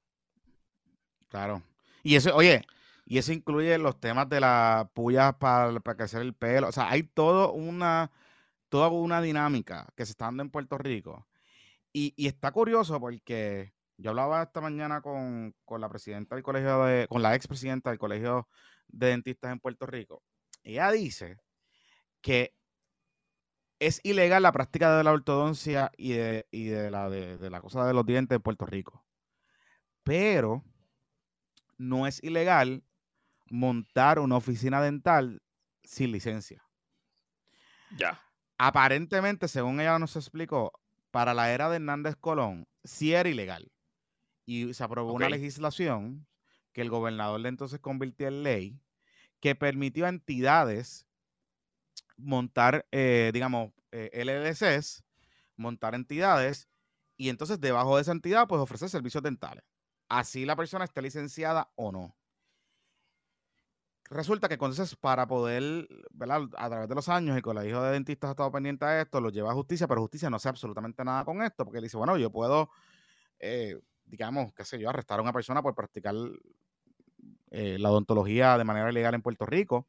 [1.29, 1.63] Claro.
[2.03, 2.63] Y eso, oye,
[3.05, 6.69] y eso incluye los temas de las pullas para, para crecer el pelo.
[6.69, 8.11] O sea, hay todo una,
[8.69, 11.27] toda una dinámica que se está dando en Puerto Rico.
[11.93, 17.07] Y, y está curioso porque yo hablaba esta mañana con, la presidenta del colegio de,
[17.09, 18.49] con la expresidenta del colegio
[18.89, 20.23] de dentistas en Puerto Rico.
[20.65, 21.39] Ella dice
[22.21, 22.55] que
[23.79, 27.95] es ilegal la práctica de la ortodoncia y de, de la, de, la cosa de
[27.95, 29.05] los dientes en Puerto Rico.
[30.05, 30.65] Pero
[31.79, 32.85] no es ilegal
[33.53, 35.43] montar una oficina dental
[35.85, 36.65] sin licencia.
[37.99, 38.19] Ya.
[38.57, 40.73] Aparentemente, según ella nos explicó,
[41.11, 43.71] para la era de Hernández Colón, sí era ilegal
[44.47, 46.27] y se aprobó una legislación
[46.73, 48.81] que el gobernador de entonces convirtió en ley
[49.41, 51.07] que permitió a entidades
[52.17, 55.05] montar, eh, digamos, eh, LLCs,
[55.57, 56.69] montar entidades
[57.19, 59.63] y entonces debajo de esa entidad pues ofrecer servicios dentales.
[60.09, 62.17] Así la persona esté licenciada o no.
[64.13, 65.89] Resulta que entonces para poder.
[66.57, 69.31] A través de los años, el colegio de dentistas ha estado pendiente de esto, lo
[69.31, 72.17] lleva a justicia, pero justicia no hace absolutamente nada con esto, porque él dice, bueno,
[72.19, 72.71] yo puedo
[73.43, 76.15] eh, digamos, qué sé yo, arrestar a una persona por practicar
[77.51, 79.89] eh, la odontología de manera ilegal en Puerto Rico,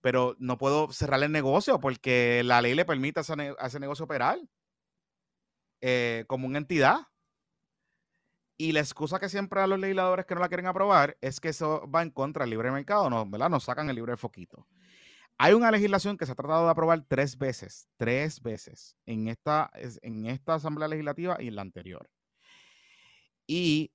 [0.00, 4.38] pero no puedo cerrar el negocio porque la ley le permite a ese, negocio operar
[5.80, 7.00] eh, como una entidad.
[8.58, 11.48] Y la excusa que siempre a los legisladores que no la quieren aprobar es que
[11.48, 13.24] eso va en contra del libre mercado, ¿no?
[13.24, 13.48] ¿verdad?
[13.48, 14.66] Nos sacan el libre foquito.
[15.38, 19.70] Hay una legislación que se ha tratado de aprobar tres veces, tres veces, en esta,
[20.02, 22.10] en esta Asamblea Legislativa y en la anterior
[23.48, 23.92] y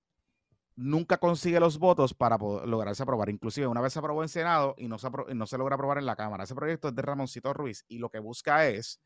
[0.75, 3.29] nunca consigue los votos para lograrse aprobar.
[3.29, 6.43] Inclusive una vez se aprobó en Senado y no se logra aprobar en la Cámara.
[6.43, 8.99] Ese proyecto es de Ramoncito Ruiz y lo que busca es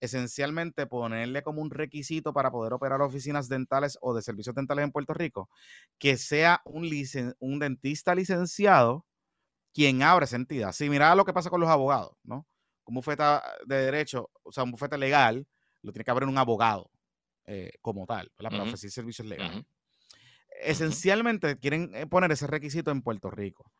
[0.00, 4.92] esencialmente ponerle como un requisito para poder operar oficinas dentales o de servicios dentales en
[4.92, 5.48] Puerto Rico,
[5.98, 6.90] que sea un,
[7.38, 9.06] un dentista licenciado
[9.72, 10.72] quien abra esa entidad.
[10.72, 12.46] Si mira lo que pasa con los abogados, ¿no?
[12.84, 13.22] Un bufete
[13.66, 15.46] de derecho, o sea, un bufete legal,
[15.82, 16.90] lo tiene que abrir un abogado
[17.46, 19.64] eh, como tal, para ofrecer servicios legales
[20.60, 23.70] esencialmente quieren eh, poner ese requisito en Puerto Rico.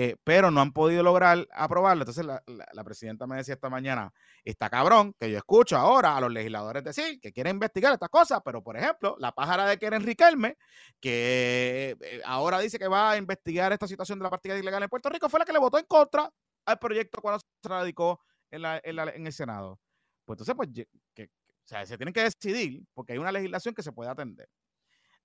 [0.00, 2.02] Eh, pero no han podido lograr aprobarlo.
[2.02, 4.12] Entonces la, presidenta me decía esta mañana,
[4.44, 8.40] está cabrón que yo escucho ahora a los legisladores decir que quieren investigar estas cosas,
[8.44, 10.56] pero por ejemplo, la pájara de Keren Riquelme,
[11.00, 14.88] que eh, ahora dice que va a investigar esta situación de la práctica ilegal en
[14.88, 16.30] Puerto Rico, fue la que le votó en contra
[16.64, 18.20] al proyecto cuando se radicó
[18.52, 19.80] en, el Senado.
[20.24, 20.68] Pues entonces, pues,
[21.12, 21.28] que,
[21.64, 24.48] se tienen que decidir porque hay una legislación que se puede atender.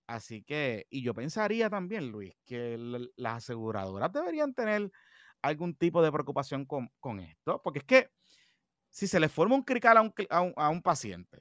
[0.07, 2.77] Así que, y yo pensaría también, Luis, que
[3.15, 4.91] las aseguradoras deberían tener
[5.41, 8.09] algún tipo de preocupación con, esto, porque es que
[8.89, 10.13] si se le forma un crical a un,
[10.55, 11.39] a, un, paciente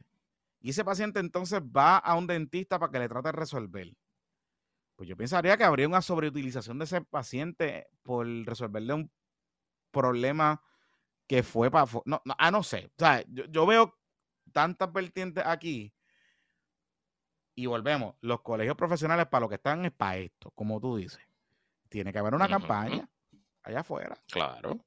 [0.61, 3.93] y ese paciente entonces va a un dentista para que le trate de resolver,
[4.97, 9.13] pues yo pensaría que habría una sobreutilización de ese paciente por resolverle un
[9.91, 10.63] problema
[11.27, 11.87] que fue para...
[12.05, 12.91] No, no, ah, no sé.
[12.97, 13.99] O sea, yo, yo veo
[14.53, 15.93] tantas vertientes aquí
[17.55, 21.21] y volvemos, los colegios profesionales para lo que están es para esto, como tú dices.
[21.89, 23.09] Tiene que haber una campaña
[23.63, 24.17] allá afuera.
[24.31, 24.79] Claro.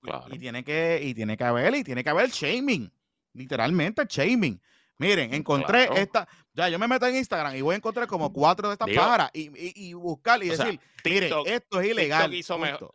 [0.00, 0.26] Claro.
[0.32, 2.92] Y tiene que, y tiene que haber, y tiene que haber shaming.
[3.32, 4.60] Literalmente shaming.
[4.98, 6.26] Miren, encontré esta.
[6.54, 9.30] Ya, yo me meto en Instagram y voy a encontrar como cuatro de estas pájaras
[9.34, 9.50] y,
[9.88, 12.30] y, buscar y decir, mire, esto es ilegal.
[12.30, 12.92] TikTok hizo mejor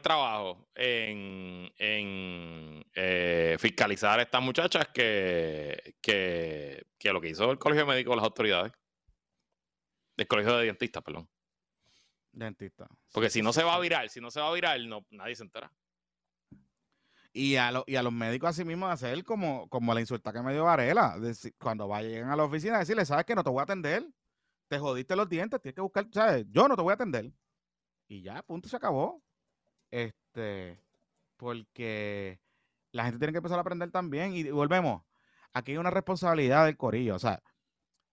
[0.00, 1.70] trabajo en,
[2.94, 8.24] eh, fiscalizar a estas muchachas que, que, lo que hizo el Colegio Médico de las
[8.24, 8.72] autoridades.
[10.16, 11.28] El Colegio de Dentistas, perdón.
[12.32, 12.88] Dentista.
[13.12, 15.36] Porque si no se va a virar, si no se va a virar, no, nadie
[15.36, 15.70] se entera.
[17.32, 20.52] Y a, y a los médicos así mismo hacer como, como la insulta que me
[20.52, 21.16] dio Varela.
[21.58, 24.08] cuando vayan a la oficina, decirle, ¿sabes que No te voy a atender.
[24.68, 26.46] Te jodiste los dientes, tienes que buscar, ¿sabes?
[26.50, 27.30] Yo no te voy a atender.
[28.08, 29.22] Y ya, punto, se acabó.
[29.90, 30.80] Este,
[31.36, 32.40] porque
[32.92, 34.34] la gente tiene que empezar a aprender también.
[34.34, 35.02] Y volvemos.
[35.52, 37.14] Aquí hay una responsabilidad del corillo.
[37.14, 37.42] O sea,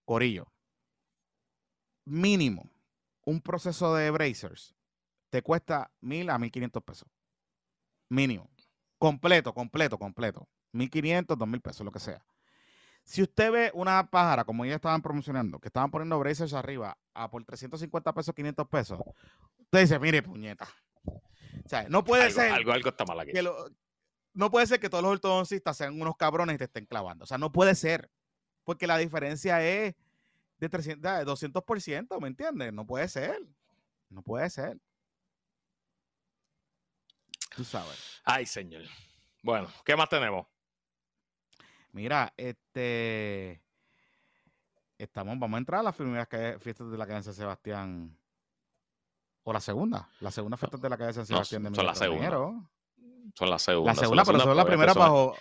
[0.05, 0.51] corillo.
[2.05, 2.69] Mínimo,
[3.25, 4.75] un proceso de bracers
[5.31, 7.07] te cuesta mil a mil quinientos pesos.
[8.09, 8.49] Mínimo.
[8.97, 10.47] Completo, completo, completo.
[10.73, 12.23] Mil quinientos, dos mil pesos, lo que sea.
[13.03, 17.29] Si usted ve una pájara, como ya estaban promocionando, que estaban poniendo bracers arriba a
[17.29, 18.99] por 350 pesos, 500 pesos,
[19.59, 20.67] usted dice, mire, puñeta.
[21.05, 22.51] O sea, no puede ser.
[22.51, 23.31] Algo, algo está mal aquí.
[24.33, 27.23] no puede ser que todos los ortodoncistas sean unos cabrones y te estén clavando.
[27.23, 28.09] O sea, no puede ser.
[28.63, 29.95] Porque la diferencia es
[30.57, 32.71] de, 300, de 200%, ¿me entiendes?
[32.71, 33.39] No puede ser.
[34.09, 34.77] No puede ser.
[37.55, 38.21] Tú sabes.
[38.23, 38.83] Ay, señor.
[39.41, 40.45] Bueno, ¿qué más tenemos?
[41.91, 43.61] Mira, este.
[44.97, 46.27] Estamos, vamos a entrar a las primeras
[46.59, 48.17] fiestas de la calle de San Sebastián.
[49.43, 50.07] O la segunda.
[50.19, 52.31] La segunda fiesta de la calle de San Sebastián no, de Son las segundas.
[53.33, 53.97] Son las segundas.
[53.97, 55.35] La segunda, pero son las primeras bajo.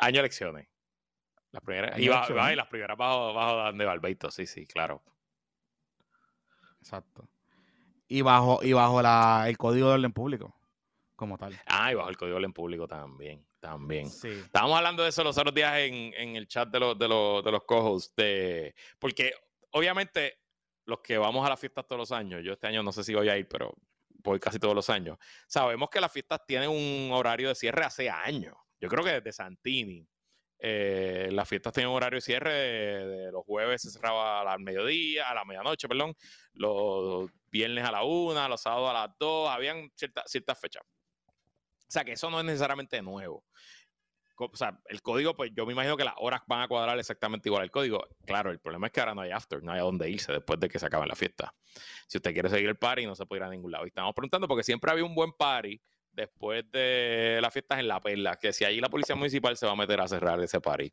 [0.00, 0.68] Año elecciones.
[1.50, 1.98] Las primeras.
[1.98, 5.02] Y, va, y las primeras bajo, bajo de Barbeito, sí, sí, claro.
[6.80, 7.28] Exacto.
[8.06, 10.54] Y bajo, y bajo la, el código de orden público,
[11.16, 11.58] como tal.
[11.66, 13.47] Ah, y bajo el código de orden público también.
[13.60, 14.08] También.
[14.08, 14.28] Sí.
[14.28, 17.44] Estábamos hablando de eso los otros días en, en el chat de, los de, los,
[17.44, 18.14] de los cojos.
[18.14, 19.32] De, porque
[19.72, 20.38] obviamente
[20.84, 23.14] los que vamos a las fiestas todos los años, yo este año no sé si
[23.14, 23.74] voy a ir, pero
[24.08, 25.18] voy casi todos los años.
[25.46, 28.54] Sabemos que las fiestas tienen un horario de cierre hace años.
[28.80, 30.06] Yo creo que desde Santini.
[30.60, 35.30] Eh, las fiestas tienen un horario de cierre de, los jueves se cerraba al mediodía,
[35.30, 36.16] a la medianoche, perdón,
[36.54, 40.82] los viernes a la una, los sábados a las dos, habían ciertas ciertas fechas.
[41.88, 43.44] O sea que eso no es necesariamente nuevo.
[44.36, 47.48] O sea, el código, pues yo me imagino que las horas van a cuadrar exactamente
[47.48, 48.06] igual al código.
[48.24, 50.60] Claro, el problema es que ahora no hay after, no hay a dónde irse después
[50.60, 51.52] de que se acabe la fiesta.
[52.06, 53.84] Si usted quiere seguir el party, no se puede ir a ningún lado.
[53.84, 55.80] Y estamos preguntando porque siempre había un buen party
[56.12, 59.72] después de las fiestas en La Perla, que si allí la policía municipal se va
[59.72, 60.92] a meter a cerrar ese party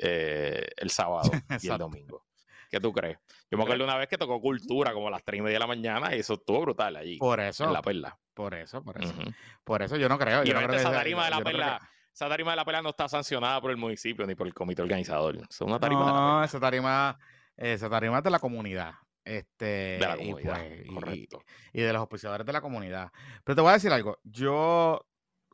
[0.00, 1.30] eh, el sábado
[1.62, 2.26] y el domingo.
[2.74, 3.16] ¿Qué tú crees?
[3.48, 5.60] Yo me acuerdo una vez que tocó Cultura como a las 3 y media de
[5.60, 7.18] la mañana y eso estuvo brutal allí.
[7.18, 7.62] Por eso.
[7.62, 8.18] En La Perla.
[8.34, 9.14] Por eso, por eso.
[9.62, 10.42] Por eso yo no creo.
[10.42, 11.90] Yo no creo esa tarima de La Perla...
[12.12, 14.82] Esa tarima de la Perla no está sancionada por el municipio ni por el comité
[14.82, 15.36] organizador.
[15.36, 17.18] Es una tarima no, de la esa tarima,
[17.56, 18.94] esa tarima es de la comunidad.
[19.24, 21.44] Este, de la comunidad, y, pues, correcto.
[21.72, 23.10] Y, de los auspiciadores de la comunidad.
[23.42, 24.18] Pero te voy a decir algo.
[24.24, 25.04] Yo,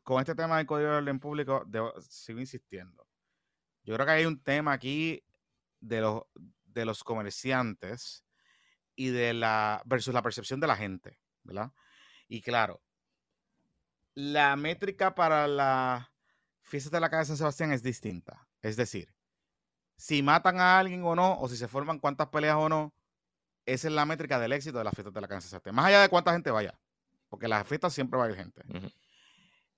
[0.03, 1.65] con este tema del Código de Orden Público,
[1.99, 3.07] sigo insistiendo.
[3.83, 5.23] Yo creo que hay un tema aquí
[5.81, 6.21] de los,
[6.73, 8.23] de los comerciantes
[8.95, 11.71] y de la versus la percepción de la gente, ¿verdad?
[12.27, 12.81] Y claro,
[14.13, 16.11] la métrica para la
[16.61, 18.47] fiesta de la calle de San Sebastián es distinta.
[18.61, 19.13] Es decir,
[19.95, 22.93] si matan a alguien o no, o si se forman cuántas peleas o no,
[23.65, 25.75] esa es la métrica del éxito de la fiesta de la calle de San Sebastián.
[25.75, 26.79] Más allá de cuánta gente vaya,
[27.29, 28.63] porque las fiestas siempre va a ir gente.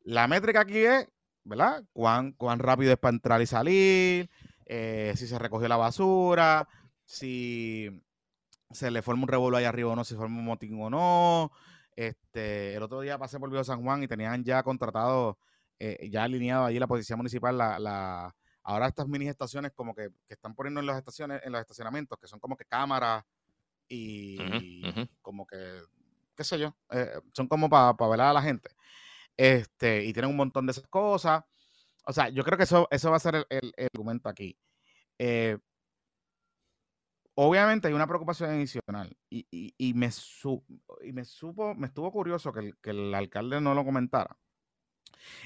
[0.03, 1.07] La métrica aquí es,
[1.43, 1.83] ¿verdad?
[1.93, 4.29] Cuán, cuán rápido es para entrar y salir,
[4.65, 6.67] eh, si se recogió la basura,
[7.05, 7.89] si
[8.71, 10.89] se le forma un revuelo ahí arriba o no, si se forma un motín o
[10.89, 11.51] no.
[11.95, 15.37] Este, el otro día pasé por Viejo San Juan y tenían ya contratado,
[15.79, 20.09] eh, ya alineado allí la policía municipal, la, la, ahora estas mini estaciones como que,
[20.27, 23.23] que, están poniendo en las estaciones, en los estacionamientos, que son como que cámaras
[23.87, 24.37] y
[25.21, 25.81] como que,
[26.35, 28.69] qué sé yo, eh, son como para pa velar a la gente.
[29.37, 31.43] Este, y tienen un montón de esas cosas.
[32.05, 34.57] O sea, yo creo que eso, eso va a ser el, el, argumento aquí.
[35.17, 35.57] Eh,
[37.35, 40.09] obviamente hay una preocupación adicional y, y, y me,
[41.03, 44.37] y me supo, me estuvo curioso que el, que el, alcalde no lo comentara.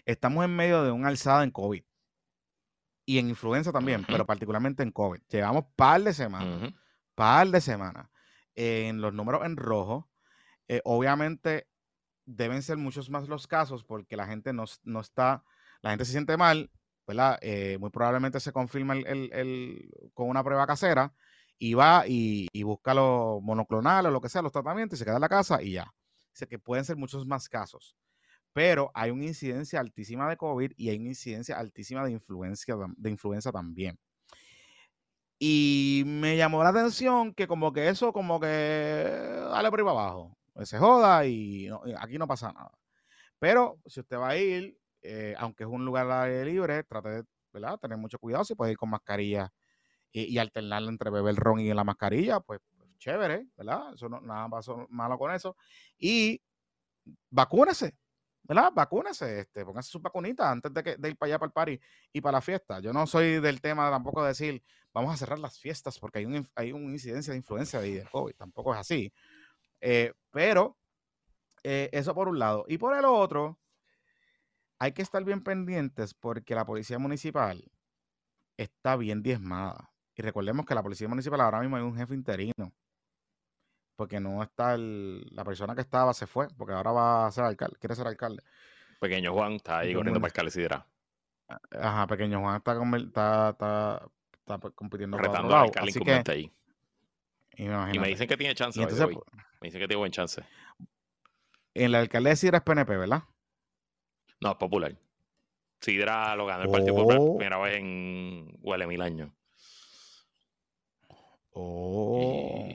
[0.06, 1.84] Estamos en medio de una alzada en COVID
[3.06, 5.22] y en influenza también, pero particularmente en COVID.
[5.30, 6.74] Llevamos par de semanas,
[7.16, 8.10] par de semanas
[8.56, 10.10] en los números en rojo.
[10.68, 11.68] Eh, obviamente
[12.26, 15.46] deben ser muchos más los casos porque la gente no, no está,
[15.82, 16.70] la gente se siente mal,
[17.08, 17.38] ¿verdad?
[17.42, 21.14] Eh, muy probablemente se confirma el, el, con una prueba casera
[21.60, 25.16] y va y, busca los monoclonales o lo que sea, los tratamientos y se queda
[25.16, 25.92] en la casa y ya.
[26.34, 27.96] Dice que pueden ser muchos más casos.
[28.54, 32.20] Pero hay una incidencia altísima de COVID y hay una incidencia altísima de
[32.98, 34.00] de influenza también.
[35.40, 40.00] Y me llamó la atención que como que eso como que dale por ahí para
[40.00, 40.38] abajo.
[40.64, 42.72] Se joda y, aquí no pasa nada.
[43.40, 47.24] Pero si usted va a ir, eh, aunque es un lugar libre, trate de
[47.82, 48.44] tener mucho cuidado.
[48.46, 49.52] Si puede ir con mascarilla
[50.12, 53.94] y, y alternarla entre beber ron y la mascarilla, pues, pues, chévere, ¿verdad?
[53.94, 55.56] Eso no, nada pasó malo con eso.
[55.98, 56.42] Y
[57.30, 57.96] vacúnese,
[58.44, 58.72] ¿verdad?
[58.74, 61.80] Vacúnese, este, póngase su vacunita antes de, que, de ir para allá para el party
[62.14, 62.80] y para la fiesta.
[62.80, 66.26] Yo no soy del tema tampoco de decir, vamos a cerrar las fiestas porque hay,
[66.26, 68.36] un, hay una incidencia de influencia de COVID.
[68.36, 69.14] Tampoco es así.
[69.82, 70.78] Eh, pero
[71.64, 72.66] eh, eso por un lado.
[72.68, 73.60] Y por el otro,
[74.80, 77.72] hay que estar bien pendientes porque la policía municipal
[78.58, 79.92] está bien diezmada.
[80.18, 82.74] Y recordemos que la policía municipal ahora mismo hay un jefe interino.
[83.96, 87.44] Porque no está el, la persona que estaba, se fue, porque ahora va a ser
[87.44, 88.44] alcalde, quiere ser alcalde.
[89.00, 90.84] Pequeño Juan está ahí corriendo para alcalde
[91.72, 94.10] Ajá, Pequeño Juan está, está, está,
[94.40, 96.52] está compitiendo Retando al alcalde incumbente ahí.
[97.56, 97.68] Y
[98.00, 98.82] me, dicen que tiene chance.
[98.82, 100.44] Entonces, me dicen que tiene buen chance.
[101.74, 103.24] En la alcaldía de Sidra es PNP, ¿verdad?
[104.42, 104.96] No, es popular.
[105.80, 107.38] Sidra lo ganó el Partido Popular oh.
[107.38, 109.32] primera vez en huele mil años.
[111.60, 112.70] Oh.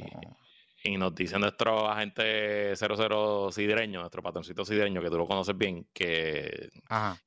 [0.84, 5.86] Y nos dice nuestro agente 00 sidreño, nuestro patroncito sidreño, que tú lo conoces bien,
[5.92, 6.70] que,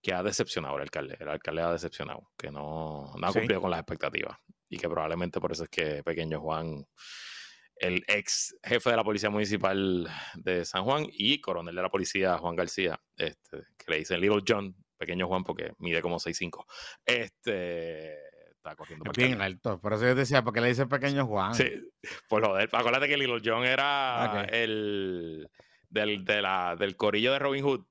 [0.02, 1.16] que ha decepcionado el alcalde.
[1.18, 4.38] El alcalde ha decepcionado, que no, no ha cumplido con las expectativas.
[4.68, 6.86] Y que probablemente por eso es que Pequeño Juan,
[7.78, 12.38] el ex jefe de la Policía Municipal de San Juan y coronel de la policía,
[12.38, 16.66] Juan García, este, que le dicen Little John, Pequeño Juan, porque mide como 6'5.
[17.06, 18.35] Este
[18.66, 19.80] está corriendo bien alto.
[19.80, 21.54] Por eso yo decía, ¿por qué le dice pequeño Juan?
[21.54, 21.70] Sí,
[22.28, 25.48] pues joder, acuérdate que Little John era el
[25.90, 27.86] del, de la, del corillo de Robin Hood.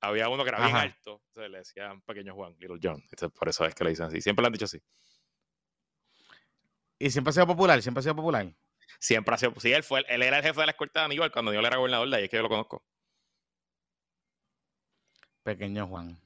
[0.00, 3.02] Había uno que era bien alto, entonces le decían pequeño Juan, Little John.
[3.34, 4.20] por eso es que le dicen así.
[4.20, 4.80] Siempre le han dicho así.
[6.98, 7.80] ¿Y siempre ha sido popular?
[7.82, 8.46] ¿Siempre ha sido popular?
[8.98, 9.54] Siempre ha sido.
[9.58, 11.76] Sí, él, fue, él era el jefe de la escuela de Aníbal cuando yo era
[11.76, 12.84] gobernador de ahí, es que yo lo conozco.
[15.42, 16.18] Pequeño Juan.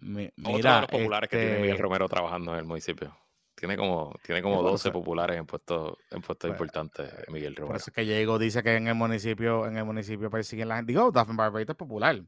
[0.00, 3.16] Otro de los populares que tiene Miguel este Romero trabajando en el municipio.
[3.54, 7.68] Tiene como, tiene como 12 populares en puestos, en puestos importantes, Miguel Romero.
[7.68, 10.76] Por eso es que Diego dice que en el municipio, en el municipio persiguen la
[10.76, 10.92] gente.
[10.92, 12.22] Digo, Daphne Barbaita es popular.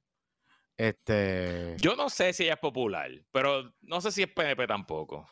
[0.79, 1.77] Este...
[1.81, 5.29] Yo no sé si ella es popular, pero no sé si es PNP tampoco.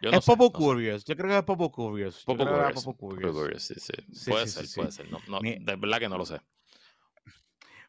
[0.00, 1.04] es Popo Curious.
[1.04, 2.24] Yo creo que es Popo Curious.
[2.24, 3.62] Popo Curious.
[3.62, 4.30] sí, sí.
[4.30, 5.08] puede ser, puede ser.
[5.08, 6.40] de verdad que no lo sé.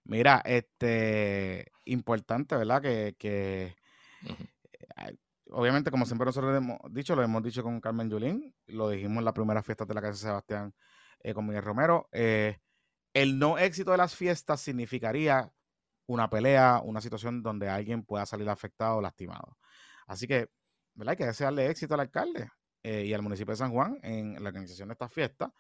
[0.06, 2.82] Mira, este, importante, ¿verdad?
[2.82, 3.76] Que, que
[4.98, 5.18] eh,
[5.52, 9.26] obviamente, como siempre nosotros hemos dicho, lo hemos dicho con Carmen Yulín, lo dijimos en
[9.26, 10.74] la primera fiesta de la Casa Sebastián
[11.22, 12.60] eh, con Miguel Romero, eh,
[13.14, 15.52] el no éxito de las fiestas significaría
[16.08, 19.58] una pelea, una situación donde alguien pueda salir afectado o lastimado.
[20.08, 20.50] Así que,
[20.96, 21.12] ¿verdad?
[21.12, 22.50] Hay que desearle éxito al alcalde
[22.84, 25.52] y al municipio de San Juan en la organización de estas fiestas.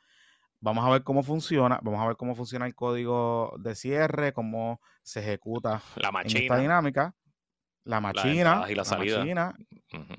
[0.63, 4.79] Vamos a ver cómo funciona, vamos a ver cómo funciona el código de cierre, cómo
[5.01, 7.13] se ejecuta la en esta dinámica.
[7.83, 8.63] La machina.
[8.69, 9.53] y la, salida.
[9.91, 10.15] Eso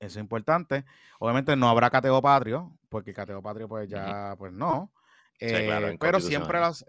[0.00, 0.86] es importante.
[1.18, 4.90] Obviamente no habrá cateo patrio, porque cateo patrio pues ya, pues no.
[5.38, 6.86] Eh, pero siempre las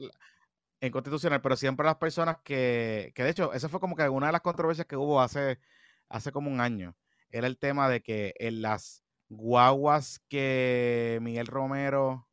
[0.79, 4.27] en constitucional, pero siempre las personas que, que de hecho, esa fue como que una
[4.27, 5.59] de las controversias que hubo hace,
[6.07, 6.95] hace como un año.
[7.29, 12.26] Era el tema de que en las guaguas que Miguel Romero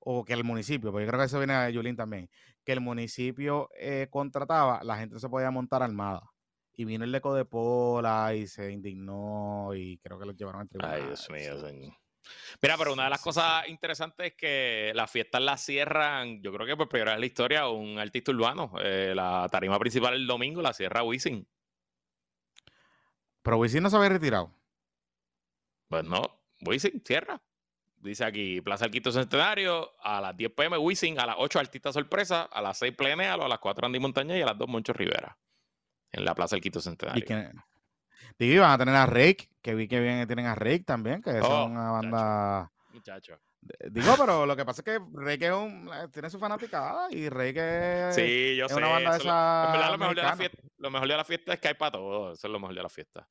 [0.00, 2.28] o que el municipio, porque yo creo que eso viene de Yulín también,
[2.64, 6.22] que el municipio eh, contrataba, la gente se podía montar armada.
[6.72, 10.68] Y vino el eco de Pola y se indignó y creo que lo llevaron al
[10.68, 10.94] tribunal.
[10.94, 11.92] Ay, Dios mío,
[12.62, 16.66] Mira, pero una de las cosas interesantes es que las fiestas las cierran, yo creo
[16.66, 18.72] que por primera vez en la historia, un artista urbano.
[18.82, 21.46] Eh, la tarima principal el domingo la cierra Wisin.
[23.42, 24.54] Pero Wisin no se había retirado.
[25.88, 26.22] Pues no,
[26.60, 27.42] Wisin cierra.
[28.00, 31.92] Dice aquí, Plaza del Quinto Centenario, a las 10 pm Wisin, a las 8 Artista
[31.92, 34.94] Sorpresa, a las 6 Plenéalo, a las 4 Andy Montaña y a las 2 Moncho
[34.94, 35.36] Rivera.
[36.10, 37.22] En la Plaza del Quinto Centenario.
[37.22, 41.20] Y que, van a tener a Rake, que vi que bien tienen a Rake también,
[41.20, 42.72] que es oh, una banda...
[42.92, 43.38] Muchacho.
[43.90, 47.28] Digo, pero lo que pasa es que Rake es un, eh, tiene su fanaticada y
[47.28, 49.64] Rake es, sí, yo sé, una banda de esa...
[49.66, 51.74] En verdad, lo mejor de, la fiesta, lo mejor de la fiesta es que hay
[51.74, 52.32] para todo.
[52.32, 53.28] Eso es lo mejor de la fiesta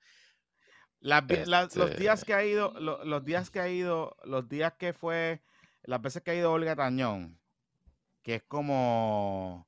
[1.01, 5.41] los días que ha ido, los días que ha ido, los días que fue,
[5.83, 7.39] las veces que ha ido Olga Tañón,
[8.23, 9.67] que es como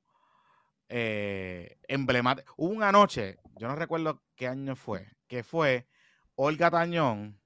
[0.88, 2.52] eh, emblemático.
[2.56, 5.86] Hubo una noche, yo no recuerdo qué año fue, que fue
[6.34, 7.40] Olga Tañón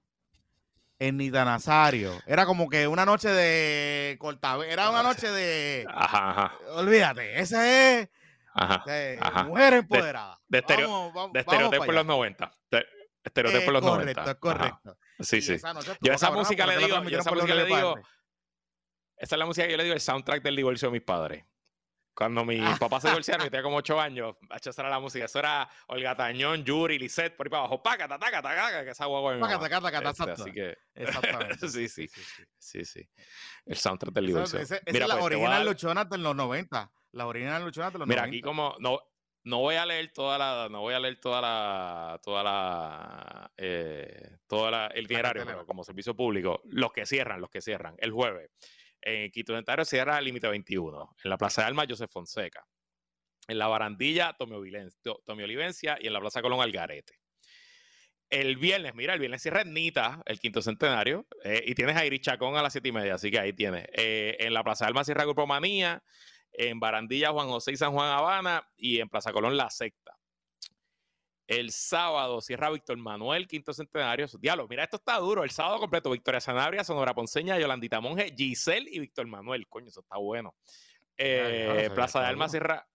[0.99, 2.12] en Nita Nazario.
[2.26, 5.87] Era como que una noche de corta, era una noche de.
[5.89, 8.09] Ajá, Olvídate, esa es.
[8.53, 10.41] Ajá, mujer empoderada.
[10.49, 12.53] De, de, estereotipo en los 90.
[13.27, 14.35] Estereotipo por los correcto, 90.
[14.37, 15.57] Correcto, Sí, sí.
[16.01, 17.97] Yo esa música le digo, yo esa música le digo,
[19.16, 21.45] esa es la música que yo le digo el soundtrack del divorcio de mis padres.
[22.14, 22.77] Cuando mis ah.
[22.79, 25.24] papás se divorciaron, yo tenía como 8 años, esa era la música.
[25.24, 27.83] Eso era Olga Tañón, Yuri, Lisette, por ahí para abajo.
[27.83, 30.79] Paca, taca, taca, taca, que esa guagua Paca, taca, taca, este, Así que...
[30.95, 31.68] Exactamente.
[31.68, 32.09] sí, sí,
[32.59, 33.09] sí, sí,
[33.66, 34.61] El soundtrack del divorcio.
[34.61, 36.93] Esa, es la pues, original luchona de los 90.
[37.12, 38.22] La original luchona de los 90.
[38.22, 38.77] Mira, aquí como...
[38.79, 39.01] No,
[39.47, 44.38] no voy a leer toda la, no voy a leer toda la, toda la, eh,
[44.49, 48.11] toda la, el itinerario, pero como servicio público, los que cierran, los que cierran, el
[48.11, 48.51] jueves.
[49.01, 51.16] En Quito Dentario cierra el límite 21.
[51.22, 52.66] En la Plaza de Alma, José Fonseca.
[53.47, 55.97] En la Barandilla, Tomio Olivencia.
[56.01, 57.20] Y en la Plaza Colón, Algarete.
[58.28, 61.24] El viernes, mira, el viernes cierra Nita, el quinto centenario.
[61.44, 63.86] Eh, y tienes a Iris Chacón a las siete y media, así que ahí tienes.
[63.92, 66.03] Eh, en la Plaza de Alma cierra Grupo Manía
[66.57, 70.16] en Barandilla, Juan José y San Juan Habana y en Plaza Colón La Secta.
[71.46, 74.26] El sábado cierra Víctor Manuel, quinto centenario.
[74.40, 75.44] Diablo, mira, esto está duro.
[75.44, 79.68] El sábado completo, Victoria Sanabria, Sonora Ponceña, Yolandita Monge, Giselle y Víctor Manuel.
[79.68, 80.57] Coño, eso está bueno.
[81.16, 82.88] Eh, Plaza de Alma cierra.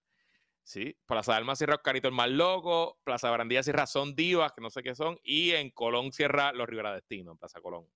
[0.64, 4.52] Sí, Plaza de Alma cierra Oscarito el Más Loco, Plaza de Barandilla cierra Son Divas,
[4.52, 7.88] que no sé qué son, y en Colón cierra Los Rivera Destino, en Plaza Colón.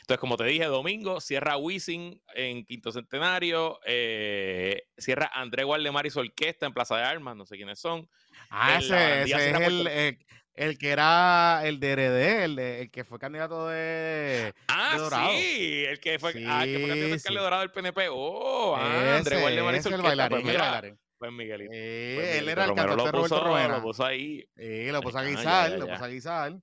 [0.00, 6.10] Entonces, como te dije, domingo cierra Wisin en Quinto Centenario, eh, cierra André Guardemar y
[6.10, 8.08] su orquesta en Plaza de Armas, no sé quiénes son.
[8.50, 10.18] Ah, ese, es el,
[10.54, 15.30] el, que era el de Heredé, el, el que fue candidato de, ah, Dorado.
[15.30, 18.08] sí, el que fue, ah, el que fue candidato de alcalde Dorado del PNP.
[18.10, 20.24] Oh, ah, André Guardemar y su orquesta.
[20.24, 21.70] El pues bailarín, pues Miguelito.
[21.70, 23.68] pues él era el de Roberto Rueda.
[23.68, 24.44] Lo puso ahí.
[24.56, 26.62] Sí, lo puso a guisar, lo puso a guisar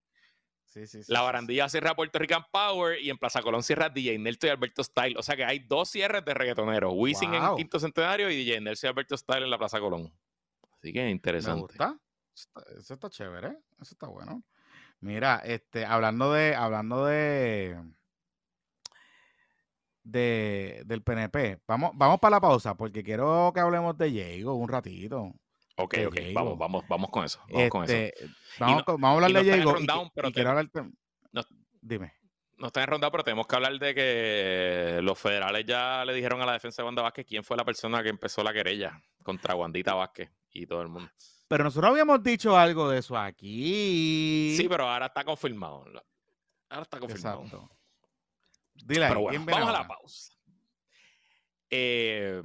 [1.08, 4.84] la barandilla cierra Puerto Rican Power y en Plaza Colón cierra DJ Nelto y Alberto
[4.84, 5.18] Style.
[5.18, 6.94] O sea que hay dos cierres de reggaetoneros.
[6.96, 10.12] Wisin en el quinto centenario y DJ Nelto y Alberto Style en la Plaza Colón.
[10.78, 11.56] Así que interesante.
[11.56, 12.00] Me gusta.
[12.78, 13.58] Eso está, chévere.
[13.82, 14.44] Eso está bueno.
[15.02, 17.82] Mira, este, hablando de, hablando de,
[20.04, 24.70] de del PNP, vamos, vamos para la pausa porque quiero que hablemos de Diego un
[24.70, 25.34] ratito.
[25.82, 27.40] Ok, ok, vamos, vamos, vamos con eso.
[27.50, 27.94] Vamos, con eso.
[27.94, 30.70] Este, vamos, vamos, a hablar de pero quiero hablar.
[31.82, 32.14] dime.
[32.58, 36.42] No está en ronda, pero tenemos que hablar de que los federales ya le dijeron
[36.42, 39.56] a la defensa de Wanda Vázquez quién fue la persona que empezó la querella contra
[39.56, 41.10] Wandita Vázquez y todo el mundo.
[41.48, 44.56] Pero nosotros habíamos dicho algo de eso aquí.
[44.58, 45.86] Sí, pero ahora está confirmado.
[46.70, 47.44] Ahora está confirmado.
[47.46, 47.72] Exacto.
[48.74, 50.34] Dile ahí, vamos a la pausa.
[51.70, 52.44] Eh,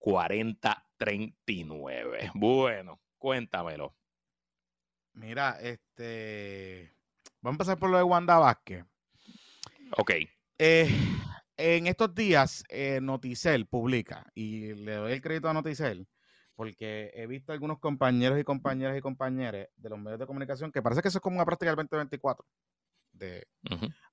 [0.00, 2.32] 782-4039.
[2.34, 3.94] Bueno, cuéntamelo.
[5.12, 6.92] Mira, este.
[7.40, 8.84] Vamos a empezar por lo de Wanda Vázquez.
[9.96, 10.10] Ok.
[10.58, 10.88] Eh,
[11.60, 16.08] en estos días, eh, Noticel publica, y le doy el crédito a Noticel,
[16.56, 20.82] porque he visto algunos compañeros y compañeras y compañeras de los medios de comunicación que
[20.82, 22.46] parece que eso es como una práctica del 2024,
[23.12, 23.46] de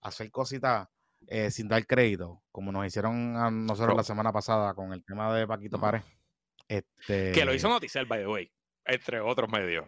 [0.02, 0.88] hacer cositas
[1.28, 5.34] eh, sin dar crédito, como nos hicieron a nosotros la semana pasada con el tema
[5.34, 6.04] de Paquito Párez.
[6.68, 7.32] Este...
[7.32, 8.52] Que lo hizo Noticel, by the way,
[8.86, 9.86] entre otros medios.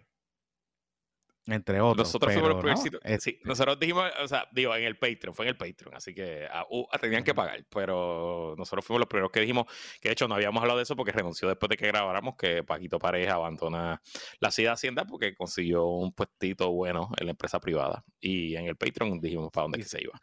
[1.45, 2.07] Entre otros.
[2.07, 3.23] Nosotros fuimos los primeros.
[3.23, 6.47] Sí, nosotros dijimos, o sea, digo, en el Patreon, fue en el Patreon, así que
[6.51, 9.65] ah, uh, ah, tenían que pagar, pero nosotros fuimos los primeros que dijimos
[9.99, 12.63] que de hecho no habíamos hablado de eso porque renunció después de que grabáramos que
[12.63, 13.99] Paquito Pareja abandona
[14.39, 18.03] la ciudad de Hacienda porque consiguió un puestito bueno en la empresa privada.
[18.19, 20.19] Y en el Patreon dijimos para dónde que se iba.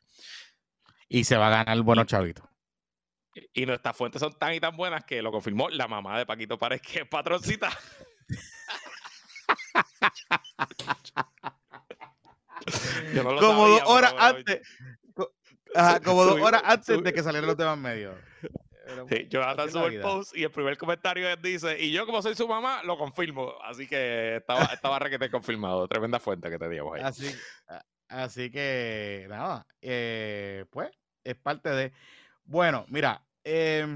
[1.08, 2.48] Y se va a ganar el bueno chavito.
[3.52, 6.56] Y nuestras fuentes son tan y tan buenas que lo confirmó la mamá de Paquito
[6.56, 7.70] Pareja, que es patroncita.
[13.40, 14.60] como dos horas antes.
[16.04, 18.14] como dos horas antes de que salieran los temas medios.
[19.08, 22.46] Sí, Jonathan sube el post y el primer comentario dice, y yo como soy su
[22.46, 23.54] mamá, lo confirmo.
[23.62, 25.88] Así que estaba, estaba requete confirmado.
[25.88, 27.02] Tremenda fuente que te digo ahí.
[27.02, 27.34] Así,
[28.08, 30.90] así que, nada, eh, pues,
[31.24, 31.92] es parte de...
[32.44, 33.86] Bueno, mira, eh,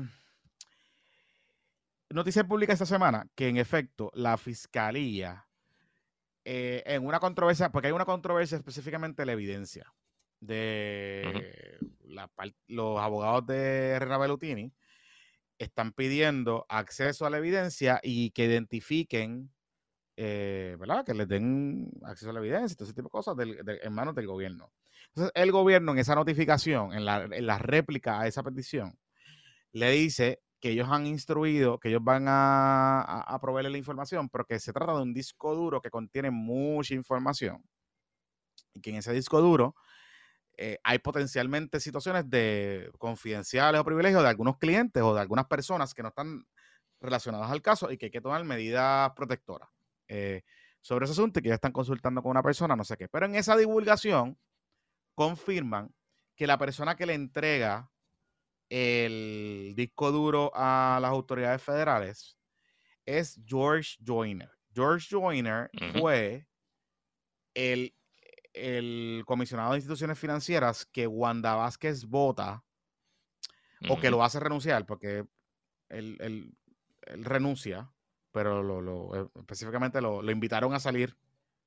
[2.08, 5.46] noticia pública esta semana que en efecto la fiscalía
[6.44, 9.92] eh, en una controversia, porque hay una controversia específicamente de la evidencia
[10.40, 11.78] de
[12.66, 14.72] los abogados de Herrera Bellutini
[15.58, 19.52] están pidiendo acceso a la evidencia y que identifiquen,
[20.16, 21.04] eh, ¿verdad?
[21.04, 24.26] Que les den acceso a la evidencia, todo ese tipo de cosas en manos del
[24.26, 24.72] gobierno.
[25.08, 28.98] Entonces, el gobierno en esa notificación, en la, en la réplica a esa petición,
[29.72, 34.44] le dice que ellos han instruido, que ellos van a, a, proveerle la información, pero
[34.44, 37.64] que se trata de un disco duro que contiene mucha información.
[38.74, 39.74] Y que en ese disco duro
[40.62, 45.94] eh, hay potencialmente situaciones de confidenciales o privilegios de algunos clientes o de algunas personas
[45.94, 46.46] que no están
[47.00, 49.70] relacionadas al caso y que hay que tomar medidas protectoras
[50.08, 50.42] eh,
[50.82, 53.08] sobre ese asunto y que ya están consultando con una persona, no sé qué.
[53.08, 54.38] Pero en esa divulgación
[55.14, 55.94] confirman
[56.36, 57.90] que la persona que le entrega
[58.70, 62.38] el disco duro a las autoridades federales
[63.04, 64.50] es George Joyner.
[64.72, 65.68] George Joyner
[65.98, 66.46] fue
[67.54, 67.94] el,
[68.54, 72.64] el, comisionado de instituciones financieras que Wanda Vázquez vota
[73.88, 75.24] o que lo hace renunciar, porque
[75.88, 76.54] él,
[77.02, 77.90] renuncia,
[78.30, 81.16] pero lo, eh, específicamente lo, invitaron a salir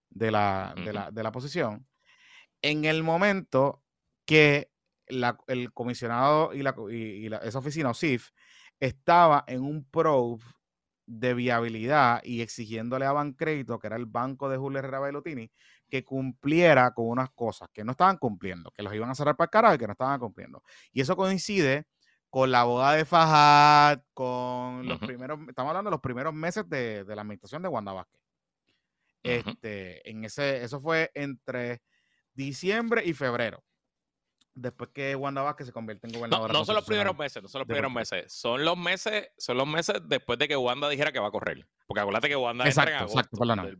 [0.09, 1.85] de la, de, la, de la posición.
[2.61, 3.83] En el momento
[4.25, 4.72] que
[5.07, 6.73] el comisionado y, la,
[7.43, 8.29] esa oficina, OSIF,
[8.79, 10.43] estaba en un probe
[11.05, 15.51] de viabilidad y exigiéndole a Bancrédito, que era el banco de Julio Herrera Bellotini,
[15.89, 19.45] que cumpliera con unas cosas que no estaban cumpliendo, que los iban a cerrar para
[19.47, 20.63] el carajo y que no estaban cumpliendo.
[20.91, 21.85] Y eso coincide
[22.29, 27.03] con la boda de Fajad, con los primeros, estamos hablando de los primeros meses de,
[27.07, 28.19] la administración de Wanda Vázquez.
[29.21, 31.81] Este, en ese, eso fue entre
[32.33, 33.63] diciembre y febrero
[34.55, 36.53] después que Wanda Vázquez se convierte en gobernadora.
[36.53, 38.31] No, no son los primeros meses, no son los primeros meses.
[38.31, 41.67] Son los meses, son los meses después de que Wanda dijera que va a correr.
[41.87, 43.77] Porque acuérdate que Wanda exacto, en agosto del,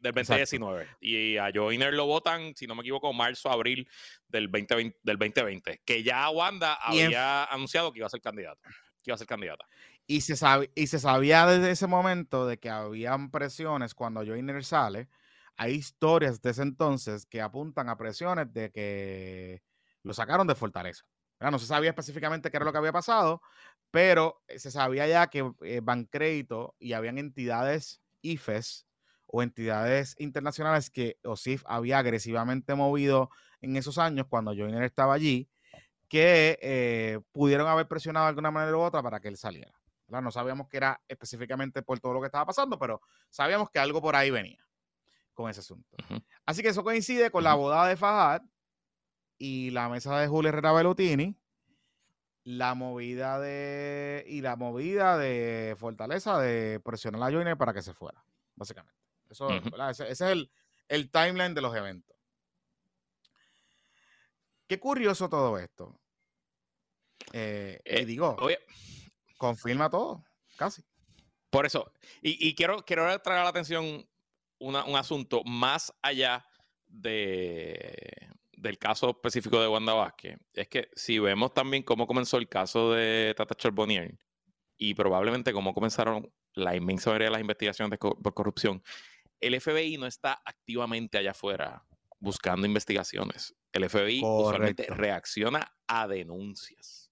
[0.00, 0.86] 2019.
[1.00, 3.88] Y a Joyner lo votan, si no me equivoco, marzo, abril
[4.28, 5.82] del 2020, del 2020.
[5.84, 8.60] Que ya Wanda había anunciado que iba a ser candidata.
[9.02, 9.66] Que iba a ser candidata.
[10.06, 14.64] Y se, sabe, y se sabía desde ese momento de que habían presiones cuando Joyner
[14.64, 15.08] sale.
[15.56, 19.62] Hay historias de ese entonces que apuntan a presiones de que
[20.06, 21.04] lo sacaron de Fortaleza.
[21.40, 23.42] No se sabía específicamente qué era lo que había pasado,
[23.90, 28.86] pero eh, se sabía ya que eh, Bancrédito y habían entidades IFES
[29.26, 33.30] o entidades internacionales que OSIF había agresivamente movido
[33.60, 35.50] en esos años cuando Joyner estaba allí,
[36.08, 39.72] que eh, pudieron haber presionado de alguna manera u otra para que él saliera.
[40.06, 44.00] No sabíamos que era específicamente por todo lo que estaba pasando, pero sabíamos que algo
[44.00, 44.64] por ahí venía
[45.34, 45.96] con ese asunto.
[46.46, 48.42] Así que eso coincide con la boda de Fajad,
[49.38, 51.36] y la mesa de Julio Herrera Bellutini,
[52.44, 57.92] la movida de y la movida de Fortaleza de presionar a Joyner para que se
[57.92, 58.24] fuera,
[58.54, 58.94] básicamente.
[59.28, 60.50] Eso, ese, es el,
[60.88, 62.16] el, timeline de los eventos.
[64.68, 65.98] Qué curioso todo esto.
[67.32, 68.36] Eh, y eh, digo,
[69.36, 70.24] confirma todo,
[70.56, 70.84] casi.
[71.50, 71.90] Por eso,
[72.22, 74.06] y, quiero, quiero traer a la atención
[74.58, 76.44] un asunto más allá
[76.86, 82.48] de, del caso específico de Wanda Vázquez es que si vemos también cómo comenzó el
[82.48, 84.18] caso de Tata Charbonnier
[84.76, 88.82] y probablemente cómo comenzaron la inmensa mayoría de las investigaciones por corrupción,
[89.40, 91.84] el FBI no está activamente allá afuera
[92.18, 93.54] buscando investigaciones.
[93.72, 97.10] El FBI usualmente reacciona a denuncias.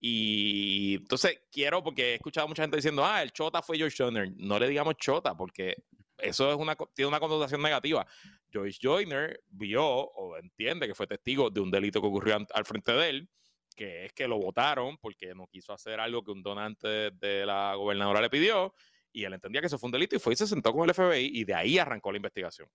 [0.00, 3.96] Y entonces quiero, porque he escuchado a mucha gente diciendo, ah, el chota fue George
[3.98, 4.32] Joyner.
[4.36, 5.84] No le digamos chota, porque
[6.18, 8.06] eso es una, tiene una connotación negativa.
[8.52, 12.92] Joyce Joyner vio o entiende que fue testigo de un delito que ocurrió al frente
[12.92, 13.28] de él,
[13.76, 17.74] que es que lo votaron porque no quiso hacer algo que un donante de la
[17.74, 18.74] gobernadora le pidió,
[19.12, 20.94] y él entendía que eso fue un delito y fue y se sentó con el
[20.94, 22.68] FBI y de ahí arrancó la investigación.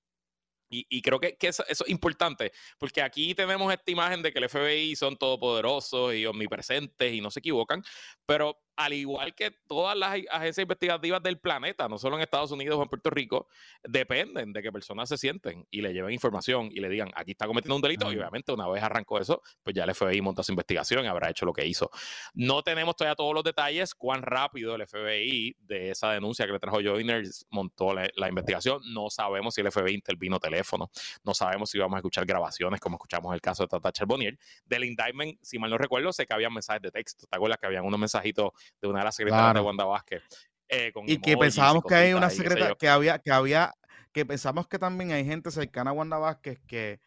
[0.76, 4.96] Y, creo que, eso, es importante, porque aquí tenemos esta imagen de que el FBI
[4.96, 7.84] son todopoderosos y omnipresentes y no se equivocan,
[8.26, 12.78] pero al igual que todas las agencias investigativas del planeta, no solo en Estados Unidos
[12.78, 13.48] o en Puerto Rico,
[13.84, 17.46] dependen de que personas se sienten y le lleven información y le digan, aquí está
[17.46, 20.52] cometiendo un delito, y obviamente una vez arrancó eso, pues ya el FBI monta su
[20.52, 21.92] investigación y habrá hecho lo que hizo.
[22.34, 26.60] No tenemos todavía todos los detalles, cuán rápido el FBI de esa denuncia que le
[26.60, 30.90] trajo Joyner montó la, investigación, no sabemos si el FBI intervino teléfono,
[31.24, 34.38] no sabemos si vamos a escuchar grabaciones como escuchamos el caso de Tata Charbonnier.
[34.66, 37.68] Del indictment, si mal no recuerdo, sé que había mensajes de texto, ¿te acuerdas que
[37.68, 38.52] habían unos mensajitos
[38.82, 40.24] de una de las secretarias de Wanda Vázquez.
[40.70, 43.74] Eh, y que pensábamos que hay una secretaria, que había, que había,
[44.12, 47.00] que pensamos que también hay gente cercana a Wanda Vázquez que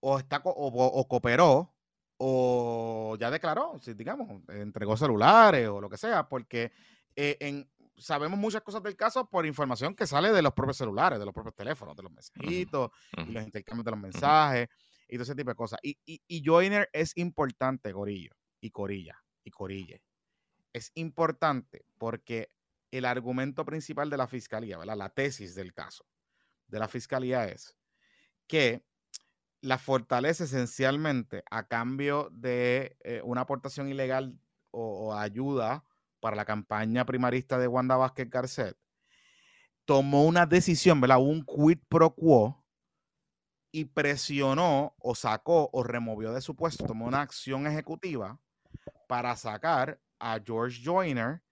[0.00, 1.74] o está o, cooperó
[2.18, 6.72] o ya declaró, si digamos, entregó celulares o lo que sea, porque
[7.16, 11.18] eh, en, sabemos muchas cosas del caso por información que sale de los propios celulares,
[11.18, 14.68] de los propios teléfonos, de los mensajitos, y los intercambios de los mensajes
[15.08, 15.78] y todo ese tipo de cosas.
[15.82, 20.02] Y, y, y Joiner es importante, Gorillo, y Corilla, y Corille
[20.74, 22.50] es importante porque
[22.90, 24.96] el argumento principal de la fiscalía, ¿verdad?
[24.96, 26.04] la tesis del caso
[26.68, 27.76] de la fiscalía es
[28.46, 28.84] que
[29.60, 34.38] la fortaleza esencialmente a cambio de eh, una aportación ilegal
[34.70, 35.84] o, ayuda
[36.20, 38.76] para la campaña primarista de Wanda Vázquez Garcet,
[39.84, 41.20] tomó una decisión, ¿verdad?
[41.20, 42.64] Un quid pro quo
[43.70, 48.40] y presionó o sacó o removió de su puesto, tomó una acción ejecutiva
[49.06, 51.42] para sacar a George Joyner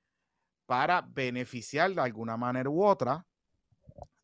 [0.66, 3.26] para beneficiar de alguna manera u otra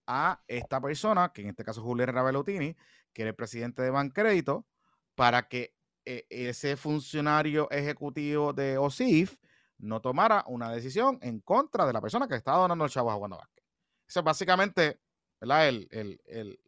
[0.07, 2.75] a esta persona, que en este caso es Julio Ravelotini,
[3.13, 4.67] que era el presidente de Bancrédito,
[5.15, 5.75] para que
[6.05, 9.37] eh, ese funcionario ejecutivo de OSIF
[9.77, 13.17] no tomara una decisión en contra de la persona que estaba donando el chavo a
[13.17, 13.65] Wanda Vázquez.
[14.07, 15.01] Ese es básicamente
[15.41, 16.59] El, el,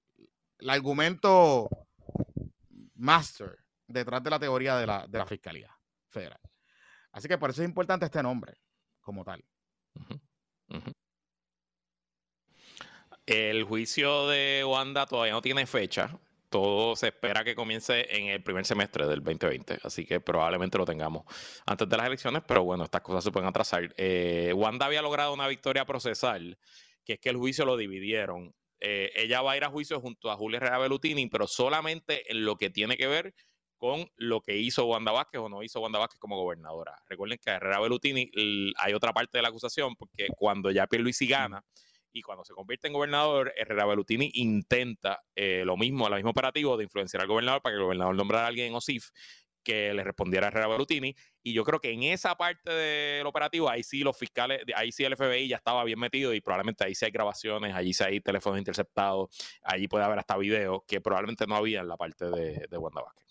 [0.68, 1.68] argumento
[2.96, 3.56] master
[3.86, 5.74] detrás de la teoría de la, de la Fiscalía
[6.10, 6.49] Federal.
[7.12, 8.54] Así que por eso es importante este nombre
[9.00, 9.44] como tal.
[13.26, 16.18] El juicio de Wanda todavía no tiene fecha.
[16.48, 20.84] Todo se espera que comience en el primer semestre del 2020, así que probablemente lo
[20.84, 21.24] tengamos
[21.64, 23.94] antes de las elecciones, pero bueno, estas cosas se pueden atrasar.
[23.96, 26.58] Eh, Wanda había logrado una victoria procesal,
[27.04, 28.52] que es que el juicio lo dividieron.
[28.80, 32.44] Eh, ella va a ir a juicio junto a Julia Herrera Bellutini, pero solamente en
[32.44, 33.32] lo que tiene que ver
[33.80, 36.94] con lo que hizo Wanda Vázquez o no hizo Wanda Vázquez como gobernadora.
[37.08, 38.30] Recuerden que a Herrera Bellutini
[38.76, 41.64] hay otra parte de la acusación, porque cuando ya Pierluisi gana
[42.12, 46.76] y cuando se convierte en gobernador, Herrera Bellutini intenta eh, lo mismo, el mismo operativo
[46.76, 49.08] de influenciar al gobernador para que el gobernador nombrara a alguien en OSIF
[49.62, 51.16] que le respondiera a Herrera Bellutini.
[51.42, 55.04] Y yo creo que en esa parte del operativo, ahí sí los fiscales, ahí sí
[55.04, 58.20] el FBI ya estaba bien metido y probablemente ahí sí hay grabaciones, allí sí hay
[58.20, 59.30] teléfonos interceptados,
[59.62, 63.00] allí puede haber hasta videos que probablemente no había en la parte de, de Wanda
[63.00, 63.29] Vázquez.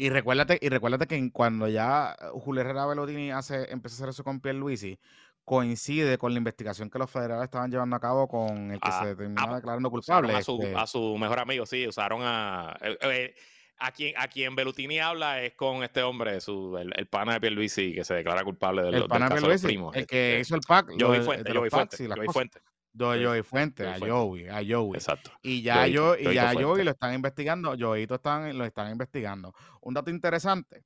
[0.00, 4.24] Y recuérdate, y recuérdate que cuando ya Julio Herrera Velodini hace, empezó a hacer eso
[4.24, 4.98] con Luisi,
[5.44, 9.14] coincide con la investigación que los federales estaban llevando a cabo con el que se
[9.14, 10.34] terminaba declarando culpable.
[10.34, 12.78] A su, este a su, mejor amigo, sí, usaron a.
[12.80, 13.34] Eh, eh,
[13.76, 17.92] a quien, a quien Belutini habla es con este hombre, su, el, pana de Pierluisi,
[17.92, 20.92] que se declara culpable del, el pana de Pierluisi, El que este, hizo el pack.
[20.96, 21.96] Yo vi Fuente, yo vi Fuente,
[22.32, 22.60] Fuente.
[22.92, 24.94] De Joey Fuente, a Joey, a Joey.
[24.94, 25.30] Exacto.
[25.42, 29.54] Y ya yo, y ya Joey lo están investigando, Joeyito están, lo están investigando.
[29.80, 30.84] Un dato interesante.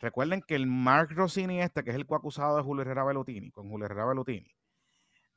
[0.00, 3.68] Recuerden que el Mark Rossini este, que es el coacusado de Julio Herrera Bellutini, con
[3.70, 4.54] Julio Herrera Bellutini,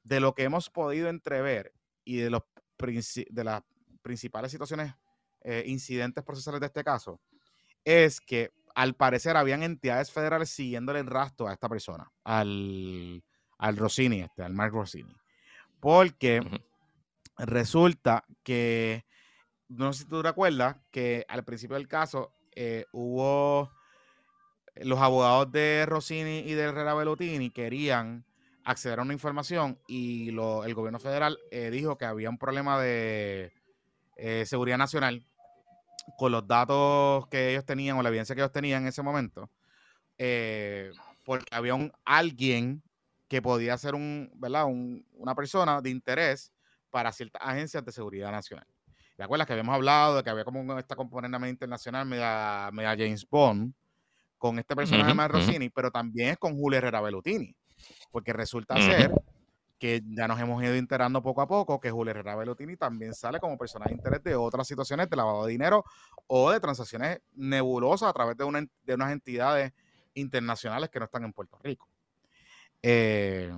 [0.04, 2.42] de lo que hemos podido entrever y de los
[2.78, 3.64] de las
[4.02, 4.94] principales situaciones,
[5.42, 7.22] eh, incidentes procesales de este caso,
[7.84, 13.24] es que al parecer habían entidades federales siguiéndole el rastro a esta persona, al,
[13.58, 15.16] al Rossini este, al Mark Rossini.
[15.80, 16.42] Porque
[17.38, 19.06] resulta que,
[19.68, 23.72] no sé si tú recuerdas, que al principio del caso eh, hubo
[24.76, 28.26] los abogados de Rossini y de Herrera Bellotini querían
[28.64, 33.54] acceder a una información y el gobierno federal eh, dijo que había un problema de
[34.18, 35.24] eh, seguridad nacional
[36.18, 39.50] con los datos que ellos tenían o la evidencia que ellos tenían en ese momento,
[41.26, 42.82] porque había un alguien
[43.28, 44.66] que podía ser un, ¿verdad?
[44.66, 46.52] una persona de interés
[46.90, 48.68] para ciertas agencias de seguridad nacional.
[49.16, 53.28] ¿Te acuerdas que habíamos hablado de que había como esta componente internacional media, media, James
[53.28, 53.74] Bond
[54.38, 57.56] con este personaje de Rossini, pero también es con Julio Herrera Bellutini,
[58.12, 59.12] porque resulta ser
[59.80, 63.40] que ya nos hemos ido enterando poco a poco que Julio Herrera Bellutini también sale
[63.40, 65.84] como personaje de interés de otras situaciones de lavado de dinero
[66.28, 69.74] o de transacciones nebulosas a través de, una, de unas entidades
[70.14, 71.88] internacionales que no están en Puerto Rico.
[72.82, 73.52] Eh,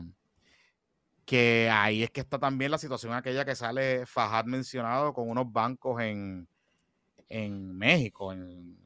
[1.25, 5.51] que ahí es que está también la situación aquella que sale Fajad mencionado con unos
[5.51, 6.47] bancos en,
[7.29, 8.79] en México, en,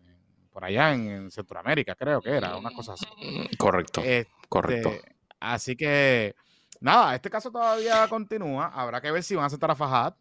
[0.52, 3.06] por allá en, Centroamérica, creo que era, una cosa así.
[3.06, 4.02] Mm, correcto,
[4.50, 4.90] correcto.
[4.90, 6.36] Este, así que,
[6.82, 8.68] nada, este caso todavía continúa.
[8.68, 10.14] Habrá que ver si van a sentar a Fajad,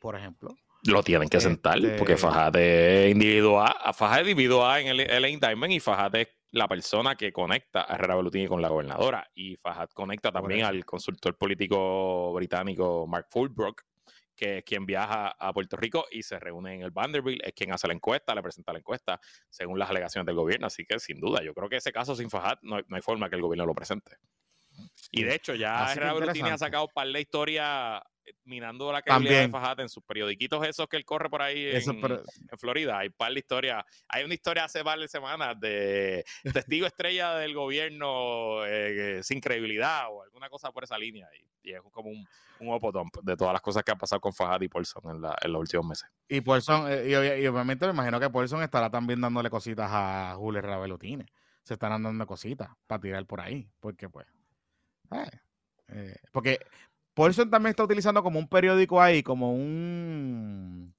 [0.00, 0.56] por ejemplo.
[0.84, 5.26] Lo tienen que sentar, porque este Fajad es individual, Fajad es individual en el, el
[5.26, 9.28] indictment y Fajad es la persona que conecta a Herrera Bellutini con la gobernadora.
[9.34, 13.82] Y Fajad conecta también al consultor político británico Mark Fulbrook,
[14.36, 17.72] que es quien viaja a Puerto Rico y se reúne en el Vanderbilt, es quien
[17.72, 20.68] hace la encuesta, le presenta la encuesta según las alegaciones del gobierno.
[20.68, 23.34] Así que sin duda, yo creo que ese caso sin Fajad no, hay forma que
[23.34, 24.16] el gobierno lo presente.
[25.10, 28.02] Y de hecho, ya Herrera Bellutini ha sacado para la historia
[28.44, 32.58] minando la credibilidad de Fajat en sus periodiquitos esos que él corre por ahí en,
[32.58, 32.98] Florida.
[32.98, 33.84] Hay par de historias.
[34.08, 40.06] Hay una historia hace par de semanas de testigo estrella del gobierno eh, sin credibilidad
[40.10, 41.28] o alguna cosa por esa línea.
[41.62, 42.26] Y, es como un,
[42.60, 45.86] un de todas las cosas que han pasado con Fajat y Paulson en, los últimos
[45.86, 46.10] meses.
[46.28, 50.60] Y Paulson, eh, y, obviamente me imagino que Paulson estará también dándole cositas a Julio
[50.60, 51.24] Ravelotine.
[51.62, 53.66] Se estarán dando cositas para tirar por ahí.
[53.80, 54.26] Porque pues...
[55.88, 56.60] Eh, porque
[57.14, 60.94] Paulson también está utilizando como un periódico ahí, como un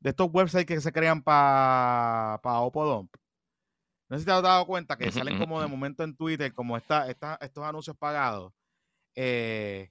[0.00, 3.14] de estos websites que se crean para pa Opodump.
[4.08, 6.76] No sé si te has dado cuenta que salen como de momento en Twitter, como
[6.76, 8.52] esta, esta- estos anuncios pagados,
[9.14, 9.90] eh,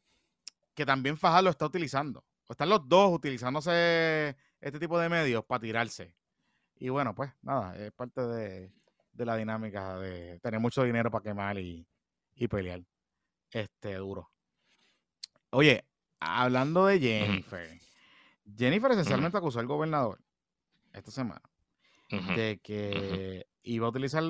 [0.75, 2.23] que también Fajardo está utilizando.
[2.47, 6.15] O están los dos utilizándose este tipo de medios para tirarse.
[6.77, 8.71] Y bueno, pues nada, es parte de,
[9.13, 11.87] de la dinámica de tener mucho dinero para quemar y,
[12.35, 12.81] y pelear.
[13.51, 14.29] Este, duro.
[15.53, 15.85] Oye,
[16.19, 17.79] hablando de Jennifer.
[18.57, 20.19] Jennifer esencialmente acusó al gobernador
[20.91, 21.41] esta semana
[22.09, 24.23] de que iba a utilizar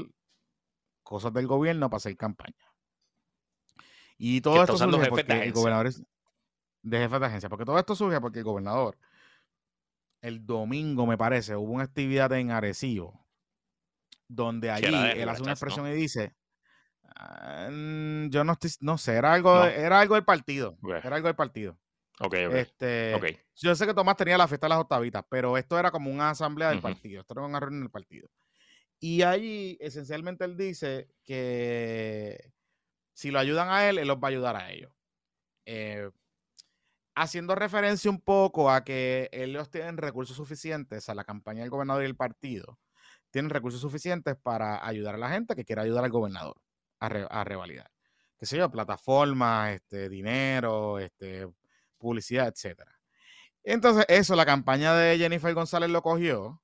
[1.01, 2.74] cosas del gobierno para hacer campaña.
[4.17, 6.03] Y todo esto surge jefes de porque el gobernador es
[6.82, 8.97] de jefe de agencia, porque todo esto surge porque el gobernador
[10.21, 13.26] el domingo, me parece, hubo una actividad en Arecibo
[14.28, 16.34] donde allí él hace una expresión y dice
[17.16, 19.66] "Ah, mm, yo no estoy, no sé, era algo, No.
[19.66, 21.78] era algo del partido, era algo del partido.
[22.20, 22.53] Ok, ok.
[22.53, 23.26] Este, ok.
[23.55, 26.30] yo sé que Tomás tenía la fiesta de las octavitas, pero esto era como una
[26.30, 28.30] asamblea del partido, esto era una reunión del partido.
[28.99, 32.51] Y allí, esencialmente, él dice que
[33.14, 34.91] si lo ayudan a él, él los va a ayudar a ellos.
[35.66, 36.09] Eh,
[37.16, 42.03] haciendo referencia un poco a que ellos tienen recursos suficientes a la campaña del gobernador
[42.03, 42.80] y el partido,
[43.30, 46.55] tienen recursos suficientes para ayudar a la gente que quiera ayudar al gobernador
[47.04, 47.91] a, re- revalidar.
[48.38, 51.47] Qué sé yo, plataformas, este, dinero, este,
[51.97, 52.99] publicidad, etcétera.
[53.64, 56.62] Entonces, eso, la campaña de Jennifer González lo cogió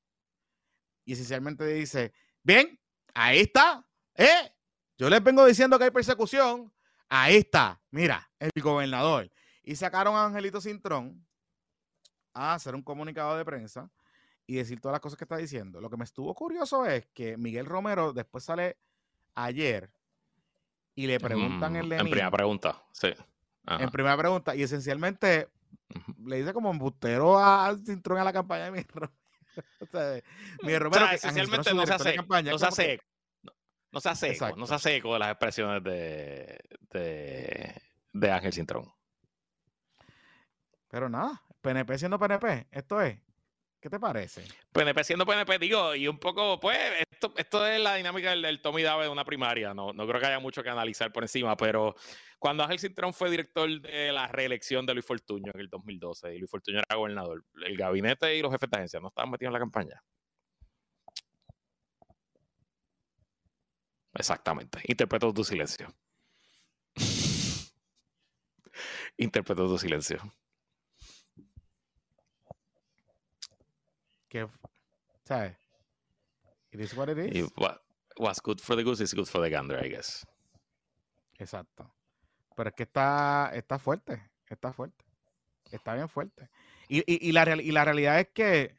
[1.05, 2.13] y esencialmente dice:
[2.43, 2.79] Bien,
[3.13, 3.85] ahí está,
[4.15, 4.53] ¿eh?
[4.97, 6.73] Yo les vengo diciendo que hay persecución.
[7.07, 9.31] Ahí está, mira, el gobernador.
[9.63, 11.25] Y sacaron a Angelito Cintrón
[12.33, 13.89] a hacer un comunicado de prensa
[14.45, 15.79] y decir todas las cosas que está diciendo.
[15.79, 18.77] Lo que me estuvo curioso es que Miguel Romero después sale
[19.35, 19.89] ayer
[21.03, 23.13] y le preguntan Mm, el En primera pregunta, sí.
[23.65, 23.83] Ajá.
[23.83, 25.47] en primera pregunta y esencialmente
[26.25, 29.13] le dice como embustero a Cintrón a la campaña de Miguel Romero.
[29.81, 30.21] o sea,
[30.63, 33.01] Miguel O sea, esencialmente no se hace, campaña, no se que- hace.
[33.91, 36.59] No, se hace eco, no se hace eco de las expresiones de,
[36.91, 37.81] de,
[38.13, 38.85] de Ángel Cintrón.
[40.89, 43.19] Pero nada, PNP siendo PNP, esto es.
[43.81, 44.43] ¿Qué te parece?
[44.73, 46.77] PNP siendo PNP, digo, y un poco, pues,
[47.11, 50.27] esto, esto es la dinámica del, Tommy Dave de una primaria, no, no creo que
[50.27, 51.95] haya mucho que analizar por encima, pero
[52.39, 56.39] cuando Ángel Cintrón fue director de la reelección de Luis Fortuño en el 2012, y
[56.39, 59.53] Luis Fortuño era gobernador, el gabinete y los jefes de agencia no estaban metidos en
[59.53, 60.03] la campaña.
[64.13, 64.81] Exactamente.
[64.85, 65.87] Interpreto tu silencio.
[69.17, 70.19] Interpreto tu silencio.
[74.29, 74.47] Que,
[75.25, 75.57] ¿sabes?
[76.71, 77.35] It is what it is.
[77.35, 77.77] Y what,
[78.17, 80.25] what's good for the goose is good for the gander, I guess.
[81.39, 81.91] Exacto.
[82.55, 85.03] Pero es que está, está fuerte, está fuerte.
[85.71, 86.49] Está bien fuerte.
[86.87, 88.75] Y, y- y la, real- y la realidad es que,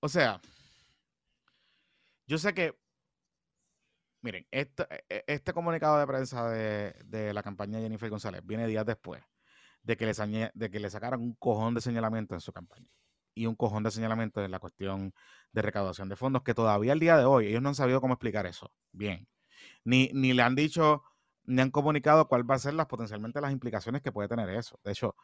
[0.00, 0.40] o sea,
[2.26, 2.76] yo sé que,
[4.22, 4.86] miren, este,
[5.26, 9.22] este comunicado de prensa de, de la campaña de Jennifer González viene días después
[9.82, 12.88] de que, le de que le sacaran un cojón de señalamiento en su campaña
[13.34, 15.14] y un cojón de señalamiento en la cuestión
[15.52, 18.14] de recaudación de fondos, que todavía al día de hoy ellos no han sabido cómo
[18.14, 18.72] explicar eso.
[18.92, 19.28] Bien.
[19.84, 21.02] Ni, ni le han dicho,
[21.44, 24.78] ni han comunicado cuál va a ser las potencialmente las implicaciones que puede tener eso.
[24.84, 25.16] De hecho,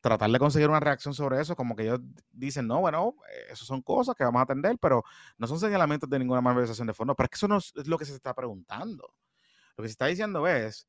[0.00, 3.14] tratar de conseguir una reacción sobre eso, como que ellos dicen, no, bueno,
[3.50, 5.04] eso son cosas que vamos a atender, pero
[5.38, 7.16] no son señalamientos de ninguna malversación de fondos.
[7.16, 9.12] Pero es que eso no es lo que se está preguntando.
[9.76, 10.88] Lo que se está diciendo es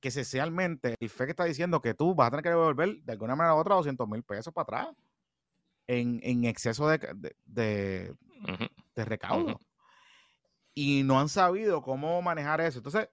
[0.00, 3.12] que esencialmente el FE que está diciendo que tú vas a tener que devolver de
[3.12, 4.96] alguna manera u otra 200 mil pesos para atrás
[5.90, 6.98] en, en exceso de,
[7.44, 8.14] de-
[8.94, 9.60] de- recaudo.
[10.74, 12.78] Y no han sabido cómo manejar eso.
[12.78, 13.08] Entonces,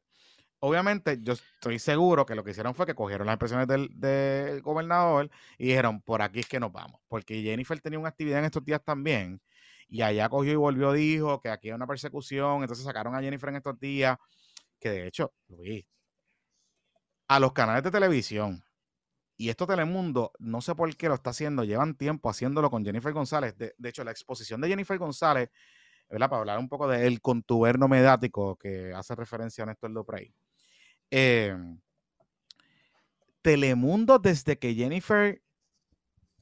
[0.59, 4.61] obviamente, yo estoy seguro que lo que hicieron fue que cogieron las expresiones del, del
[4.61, 7.01] gobernador y dijeron, por aquí es que nos vamos.
[7.07, 9.41] Porque Jennifer tenía una actividad en estos días también.
[9.89, 12.61] Y allá cogió y volvió, dijo que aquí hay una persecución.
[12.61, 14.17] Entonces sacaron a Jennifer en estos días.
[14.79, 15.85] Que de hecho, Luis,
[17.27, 18.63] a los canales de televisión.
[19.37, 23.13] Y esto Telemundo, no sé por qué lo está haciendo, llevan tiempo haciéndolo con Jennifer
[23.13, 23.55] González.
[23.57, 25.49] De, de hecho, la exposición de Jennifer González,
[26.09, 26.29] ¿verdad?
[26.29, 30.33] Para hablar un poco del contuberno mediático que hace referencia a Néstor Duprey.
[31.11, 31.55] Eh,
[33.41, 35.41] Telemundo, desde que Jennifer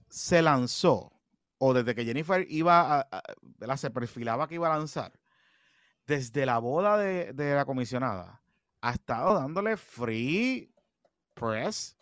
[0.10, 1.12] se lanzó,
[1.58, 5.12] o desde que Jennifer iba a, a- se perfilaba que iba a lanzar,
[6.08, 8.41] desde la boda de, de la comisionada,
[8.82, 10.74] ha estado dándole free
[11.34, 11.98] press,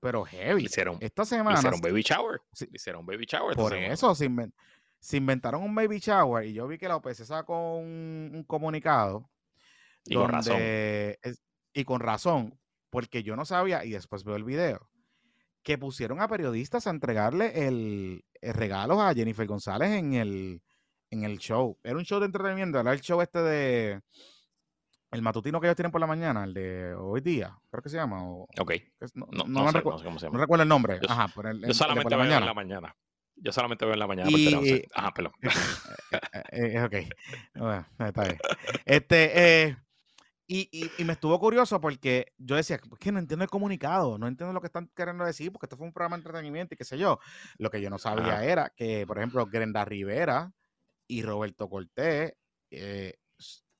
[0.00, 0.62] pero heavy.
[0.62, 2.40] Le hicieron- Esta semana hicieron baby shower.
[2.52, 2.68] Sí.
[2.72, 3.56] Hicieron baby shower.
[3.56, 3.92] por semana.
[3.92, 4.28] eso se,
[4.98, 9.28] se inventaron un baby shower y yo vi que la OPC sacó un, un comunicado.
[10.04, 10.56] Y con razón.
[10.60, 11.42] es-
[11.72, 12.58] y con razón,
[12.90, 14.88] porque yo no sabía, y después veo el video,
[15.62, 20.62] que pusieron a periodistas a entregarle el, el regalo a Jennifer González en el,
[21.10, 21.76] en el show.
[21.82, 24.00] Era un show de entretenimiento, era el show este de
[25.10, 27.96] el matutino que ellos tienen por la mañana, el de hoy día, creo que se
[27.96, 28.24] llama.
[28.24, 28.72] O, ok.
[29.14, 30.32] no, no, no, sé, cómo se llama.
[30.32, 30.98] no, recuerdo el nombre.
[31.02, 32.96] Yo, Ajá, por el, yo solamente veo en la mañana.
[33.36, 34.30] Yo solamente veo en la mañana.
[34.30, 35.32] Y, Ajá, perdón.
[35.42, 36.20] Eh,
[36.52, 36.94] eh, eh, ok.
[37.54, 38.38] Bueno, está bien.
[38.86, 39.76] Este, eh,
[40.48, 44.16] y, y, y, me estuvo curioso porque yo decía, es que no entiendo el comunicado,
[44.16, 46.76] no entiendo lo que están queriendo decir, porque esto fue un programa de entretenimiento y
[46.78, 47.18] qué sé yo.
[47.58, 50.52] Lo que yo no sabía era que, por ejemplo, Grenda Rivera
[51.08, 52.34] y Roberto Cortés,
[52.70, 53.14] eh,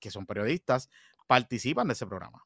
[0.01, 0.91] que son periodistas,
[1.27, 2.43] participan de ese programa.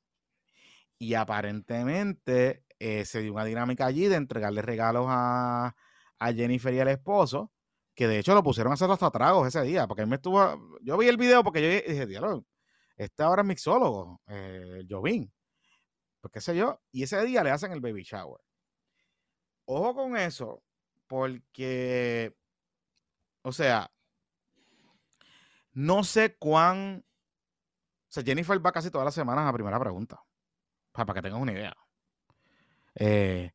[0.98, 5.74] Y aparentemente eh, se dio una dinámica allí de entregarle regalos a,
[6.18, 7.52] a Jennifer y al esposo,
[7.94, 10.78] que de hecho lo pusieron a hacer hasta tragos ese día, porque él me estuvo,
[10.82, 12.46] yo vi el video porque yo dije, diablo,
[12.96, 15.32] este ahora es mixólogo, eh, Jovín,
[16.20, 18.40] pues qué sé yo, y ese día le hacen el baby shower.
[19.66, 20.62] Ojo con eso,
[21.06, 22.34] porque,
[23.42, 23.90] o sea,
[25.72, 27.04] no sé cuán
[28.12, 30.20] sea, Jennifer va casi todas las semanas a primera pregunta.
[30.92, 31.76] Para, que tengas una idea.
[32.96, 33.52] Eh,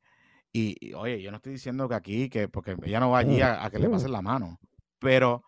[0.52, 3.70] y, oye, yo no estoy diciendo que aquí, que porque ella no va allí a,
[3.70, 4.58] que le pasen la mano.
[5.00, 5.44] Pero,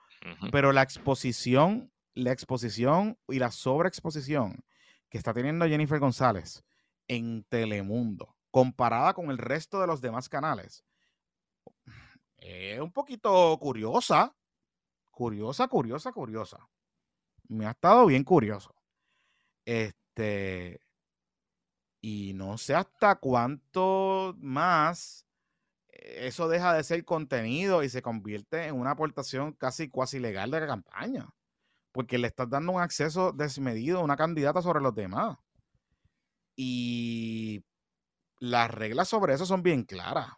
[0.51, 4.65] pero la exposición, la exposición y la sobreexposición
[5.09, 6.65] que está teniendo Jennifer González
[7.07, 10.83] en Telemundo, comparada con el resto de los demás canales,
[12.37, 14.33] es un poquito curiosa.
[15.11, 16.69] Curiosa, curiosa, curiosa.
[17.47, 18.76] Me ha estado bien curioso.
[19.67, 20.79] Este,
[21.99, 25.27] y no sé hasta cuánto más
[25.89, 30.61] eso deja de ser contenido y se convierte en una aportación casi cuasi legal de
[30.61, 31.27] la campaña.
[31.91, 35.37] Porque le estás dando un acceso desmedido a una candidata sobre los demás.
[36.55, 37.65] Y
[38.39, 40.29] las reglas sobre eso son bien claras.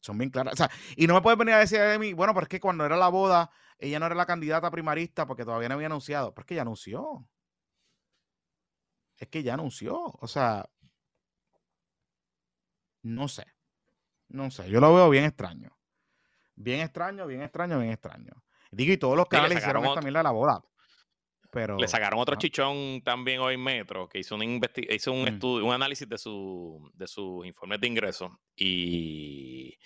[0.00, 0.54] Son bien claras.
[0.54, 2.58] O sea, y no me puedes venir a decir de mí, bueno, pero es que
[2.58, 6.34] cuando era la boda, ella no era la candidata primarista porque todavía no había anunciado.
[6.34, 7.28] Pero es que ella anunció
[9.22, 9.96] es que ya anunció.
[10.20, 10.68] O sea,
[13.02, 13.46] no sé.
[14.28, 14.68] No sé.
[14.68, 15.76] Yo lo veo bien extraño.
[16.54, 18.32] Bien extraño, bien extraño, bien extraño.
[18.70, 20.62] Digo, y todos los canales hicieron mierda de la boda.
[21.52, 25.28] Pero, le sacaron otro chichón también hoy Metro, que hizo un, hizo un mm.
[25.28, 29.78] estudio, un análisis de, su, de sus informes de ingresos y,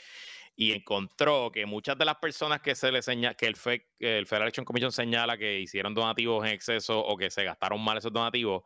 [0.55, 3.57] y encontró que muchas de las personas que se le señala, que el,
[3.99, 7.99] el Federal Election Commission señala que hicieron donativos en exceso o que se gastaron mal
[7.99, 8.63] esos donativos,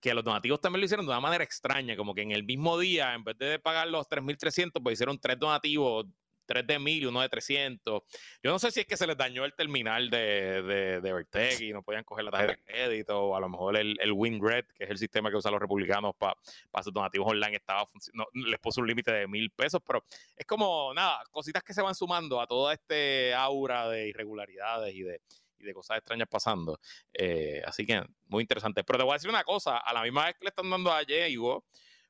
[0.00, 2.78] que los donativos también lo hicieron de una manera extraña, como que en el mismo
[2.78, 6.06] día, en vez de pagar los 3.300, pues hicieron tres donativos,
[6.50, 8.02] tres de mil y uno de 300.
[8.42, 11.72] Yo no sé si es que se les dañó el terminal de, de, de y
[11.72, 14.84] no podían coger la tarjeta de crédito, o a lo mejor el, el WinRed, que
[14.84, 16.34] es el sistema que usan los republicanos para
[16.82, 20.92] sus donativos online, estaba no, les puso un límite de mil pesos, pero es como,
[20.92, 25.20] nada, cositas que se van sumando a toda este aura de irregularidades y de,
[25.60, 26.80] y de cosas extrañas pasando.
[27.12, 28.82] Eh, así que muy interesante.
[28.84, 30.92] Pero te voy a decir una cosa, a la misma vez que le están dando
[30.92, 31.64] a Diego,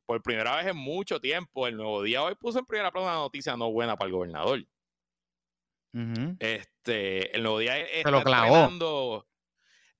[0.07, 3.17] por primera vez en mucho tiempo, el nuevo día hoy puso en primera plana una
[3.17, 4.65] noticia no buena para el gobernador.
[6.39, 8.71] Este, el nuevo día está lo clavó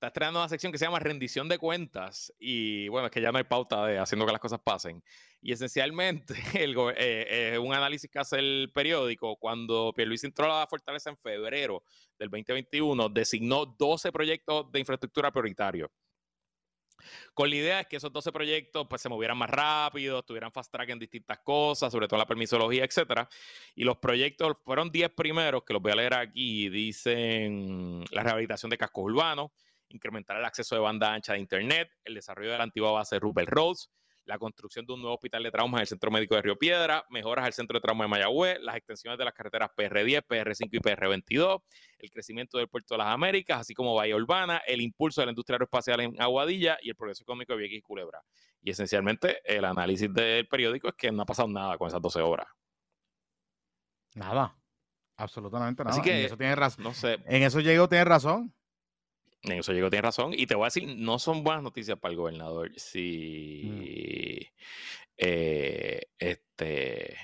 [0.01, 3.31] está estrenando una sección que se llama rendición de cuentas y bueno, es que ya
[3.31, 5.03] no hay pauta de haciendo que las cosas pasen.
[5.43, 10.67] Y esencialmente el, eh, un análisis que hace el periódico cuando Pierluisi entró a la
[10.67, 11.83] Fortaleza en febrero
[12.17, 15.91] del 2021, designó 12 proyectos de infraestructura prioritarios.
[17.35, 20.71] Con la idea de que esos 12 proyectos pues, se movieran más rápido, tuvieran fast
[20.71, 23.29] track en distintas cosas, sobre todo la permisología, etcétera.
[23.75, 28.69] Y los proyectos fueron 10 primeros, que los voy a leer aquí, dicen la rehabilitación
[28.69, 29.51] de cascos urbanos,
[29.91, 33.49] incrementar el acceso de banda ancha de Internet, el desarrollo de la antigua base Rupert
[33.49, 33.89] Roads,
[34.25, 37.03] la construcción de un nuevo hospital de traumas en el Centro Médico de Río Piedra,
[37.09, 40.79] mejoras al Centro de Trauma de Mayagüez, las extensiones de las carreteras PR10, PR5 y
[40.79, 41.61] PR22,
[41.97, 45.31] el crecimiento del Puerto de las Américas, así como Bahía Urbana, el impulso de la
[45.31, 48.21] industria aeroespacial en Aguadilla y el progreso económico de Vieques y Culebra.
[48.61, 52.21] Y esencialmente el análisis del periódico es que no ha pasado nada con esas 12
[52.21, 52.47] obras.
[54.13, 54.55] Nada.
[55.17, 55.95] Absolutamente nada.
[55.95, 56.83] Así que, en eso tiene razón.
[56.83, 57.19] No sé.
[57.25, 58.53] En eso Diego tiene razón.
[59.43, 60.33] En eso llegó, tiene razón.
[60.35, 62.71] Y te voy a decir, no son buenas noticias para el gobernador.
[62.71, 62.73] Mm.
[62.77, 64.47] Si,
[65.17, 67.17] eh, este,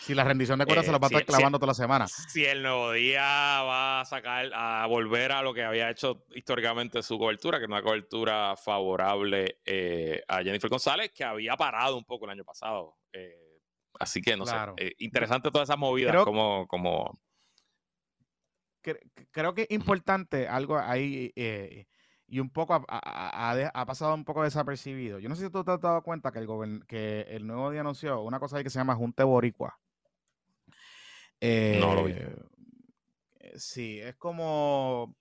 [0.00, 2.08] si la rendición de cuentas se la va a estar clavando toda la semana.
[2.08, 7.02] Si el nuevo día va a sacar, a volver a lo que había hecho históricamente
[7.02, 12.04] su cobertura, que es una cobertura favorable eh, a Jennifer González, que había parado un
[12.04, 12.96] poco el año pasado.
[13.12, 13.60] Eh,
[14.00, 14.56] así que no sé.
[14.98, 17.20] interesante todas esas movidas, como, como
[19.30, 21.86] creo que es importante algo ahí eh,
[22.26, 25.18] y un poco ha, pasado un poco desapercibido.
[25.18, 27.80] Yo no sé si tú te has dado cuenta que el, que el nuevo día
[27.80, 29.78] anunció una cosa ahí que se llama Junte Boricua.
[31.40, 32.12] no lo vi.
[32.12, 32.36] Eh,
[33.50, 35.16] Eh, sí, es como.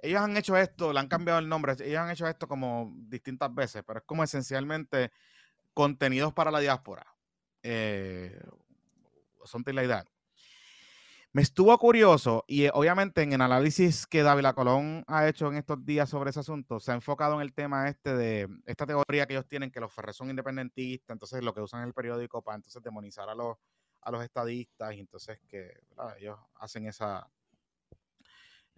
[0.00, 3.52] Ellos han hecho esto, le han cambiado el nombre, ellos han hecho esto como distintas
[3.52, 5.10] veces, pero es como esencialmente
[5.74, 7.04] contenidos para la diáspora.
[7.64, 8.40] Eh,
[9.44, 10.06] something like that.
[11.38, 15.54] Me estuvo curioso y eh, obviamente en el análisis que David Colón ha hecho en
[15.54, 19.24] estos días sobre ese asunto, se ha enfocado en el tema este de esta teoría
[19.24, 22.42] que ellos tienen, que los Ferrer son independentistas, entonces lo que usan en el periódico
[22.42, 23.56] para entonces demonizar a los,
[24.00, 25.74] a los estadistas y entonces que
[26.18, 27.30] ellos hacen esa,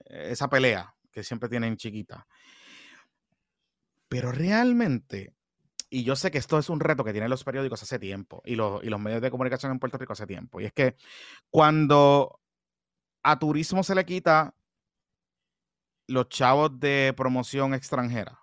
[0.04, 2.26] esa pelea que siempre tienen chiquita.
[4.06, 5.32] Pero realmente,
[5.88, 8.54] y yo sé que esto es un reto que tienen los periódicos hace tiempo y
[8.54, 10.96] los, y los medios de comunicación en Puerto Rico hace tiempo, y es que
[11.48, 12.39] cuando
[13.22, 14.54] a turismo se le quita
[16.06, 18.40] los chavos de promoción extranjera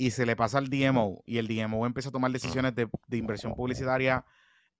[0.00, 3.54] y se le pasa al DMO y el DMO empieza a tomar decisiones de, inversión
[3.54, 4.24] publicitaria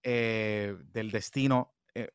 [0.03, 2.09] eh, del destino eh,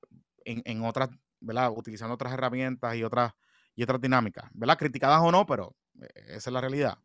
[0.43, 1.09] en, otras,
[1.39, 1.71] ¿verdad?
[1.71, 3.33] Utilizando otras herramientas y otras,
[3.75, 4.77] y otras dinámicas, ¿verdad?
[4.77, 6.97] Criticadas o no, pero eh, esa es la realidad.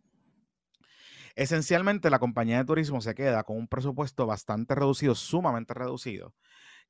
[1.35, 6.35] Esencialmente, la compañía de turismo se queda con un presupuesto bastante reducido, sumamente reducido,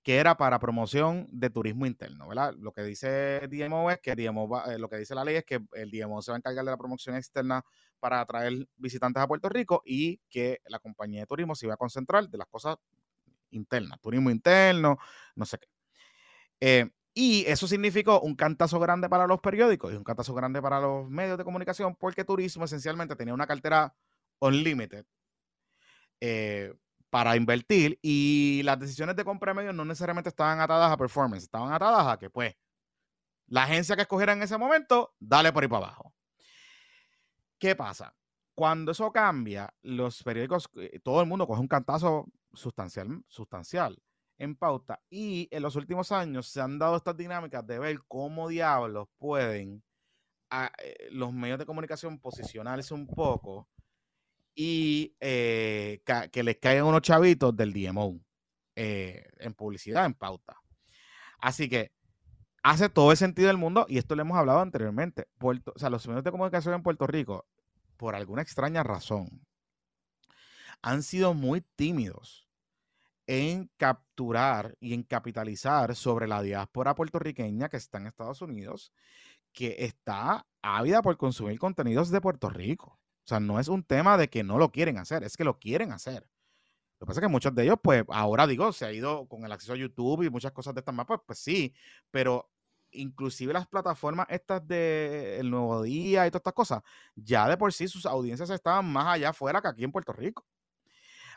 [0.03, 2.55] que era para promoción de turismo interno, ¿verdad?
[2.59, 5.61] Lo que dice DMO es que DMO eh, lo que dice la ley es que
[5.75, 7.63] el DMO se va a encargar de la promoción externa
[7.99, 11.77] para atraer visitantes a Puerto Rico y que la compañía de turismo se iba a
[11.77, 12.77] concentrar de las cosas
[13.51, 14.99] internas, turismo interno,
[15.35, 15.69] no sé qué.
[16.61, 20.81] Eh, y eso significó un cantazo grande para los periódicos y un cantazo grande para
[20.81, 23.95] los medios de comunicación porque turismo esencialmente tenía una cartera
[24.39, 25.05] unlimited.
[26.21, 26.73] Eh,
[27.11, 31.43] para invertir y las decisiones de compra de medios no necesariamente estaban atadas a performance,
[31.45, 32.55] estaban atadas a que pues
[33.49, 36.15] la agencia que escogiera en ese momento, dale por ahí para abajo.
[37.59, 38.15] ¿Qué pasa?
[38.55, 44.01] Cuando eso cambia, los periódicos, eh, todo el mundo coge un cantazo sustancial, sustancial
[44.39, 48.49] en pauta y en los últimos años se han dado estas dinámicas de ver cómo
[48.49, 49.83] diablos pueden
[50.49, 53.69] a, eh, los medios de comunicación posicionarse un poco
[54.55, 58.21] y eh, que les caigan unos chavitos del DMO
[58.77, 60.57] eh, en publicidad, en pauta.
[61.39, 61.93] Así que
[62.63, 65.29] hace todo el sentido del mundo y esto lo hemos hablado anteriormente.
[65.39, 67.47] Puerto, o sea, los medios de comunicación en Puerto Rico,
[67.97, 69.47] por alguna extraña razón,
[70.83, 72.49] han sido muy tímidos
[73.27, 78.93] en capturar y en capitalizar sobre la diáspora puertorriqueña que está en Estados Unidos,
[79.53, 83.00] que está ávida por consumir contenidos de Puerto Rico.
[83.31, 85.93] Sea, no es un tema de que no lo quieren hacer, es que lo quieren
[85.93, 86.27] hacer.
[86.99, 89.45] Lo que pasa es que muchos de ellos, pues ahora digo, se ha ido con
[89.45, 91.73] el acceso a YouTube y muchas cosas de estas más, pues, sí,
[92.11, 92.51] pero
[92.91, 96.83] inclusive las plataformas estas de El Nuevo Día y todas estas cosas,
[97.15, 100.45] ya de por sí sus audiencias estaban más allá afuera que aquí en Puerto Rico.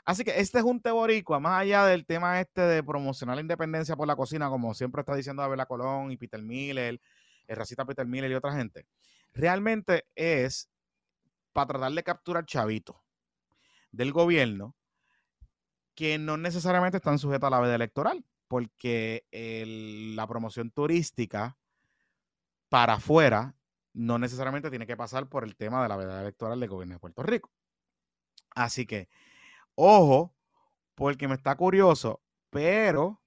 [0.03, 3.95] Así que este es un teboricua, más allá del tema este de promocionar la independencia
[3.95, 6.99] por la cocina, como siempre está diciendo Abela Colón y Peter Miller,
[7.45, 8.87] el racista Peter Miller y otra gente,
[9.31, 10.72] realmente es
[11.53, 12.97] para tratar de capturar chavitos
[13.91, 14.75] del gobierno
[15.95, 19.25] que no necesariamente están sujetos a la veda electoral, porque
[20.15, 21.57] la promoción turística
[22.69, 23.55] para afuera
[23.93, 26.99] no necesariamente tiene que pasar por el tema de la veda electoral del gobierno de
[26.99, 27.51] Puerto Rico.
[28.55, 29.09] Así que,
[29.75, 30.33] ojo,
[30.95, 33.21] porque me está curioso, pero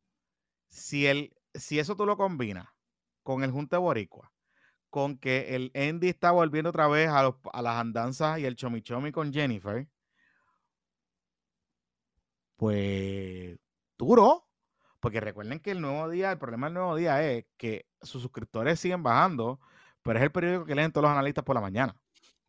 [0.69, 2.69] si, el, si eso tú lo combinas
[3.23, 4.33] con el Junte Boricua,
[4.91, 9.33] con que el Andy está volviendo otra vez a, las andanzas y el chomichomi con
[9.33, 9.87] Jennifer,
[12.57, 13.59] pues
[13.99, 14.45] duro.
[15.01, 18.81] Porque recuerden que el nuevo día, el problema del nuevo día es que sus suscriptores
[18.81, 19.61] siguen bajando,
[20.03, 21.95] pero es el periódico que leen todos los analistas por la mañana.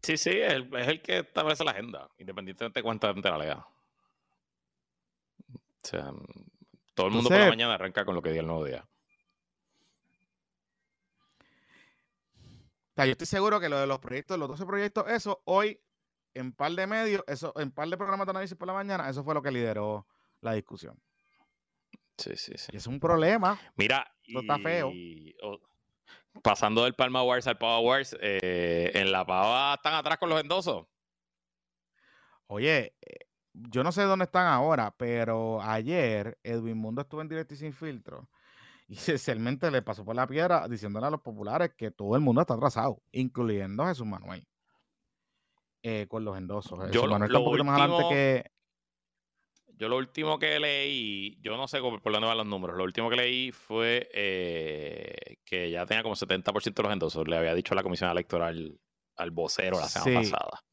[0.01, 3.38] Sí, sí, es el, es el que establece la agenda, independientemente de cuánta gente la
[3.38, 3.68] lea.
[5.53, 6.11] O sea,
[6.93, 8.88] todo el mundo por la mañana arranca con lo que diga el nuevo día.
[13.06, 15.80] Yo estoy seguro que lo de los proyectos, los 12 proyectos, eso hoy,
[16.34, 19.24] en par de medios, eso, en par de programas de análisis por la mañana, eso
[19.24, 20.07] fue lo que lideró
[20.41, 20.99] la discusión.
[22.18, 22.72] Sí, sí, sí.
[22.74, 23.60] Y es un problema.
[23.76, 24.91] Mira, esto está feo.
[26.41, 30.41] pasando del Palma Wars al Pava Wars, eh, en la Pava están atrás con los
[30.41, 30.88] endosos.
[32.48, 37.53] Oye, eh, yo no sé dónde están ahora, pero ayer Edwin Mundo estuvo en directo
[37.53, 38.30] y sin filtro
[38.88, 42.41] y esencialmente le pasó por la piedra diciéndole a los populares que todo el mundo
[42.41, 44.47] está atrasado, incluyendo Jesús Manuel.
[45.84, 46.91] Eh, con los endosos.
[46.91, 48.43] Yo lo, último, que.
[49.77, 53.09] Yo lo último que leí, yo no sé por dónde van los números, lo último
[53.09, 57.76] que leí fue eh, que ya tenía como 70% de los endosos, le había dicho
[57.76, 58.77] la comisión electoral
[59.15, 60.64] al vocero la semana pasada.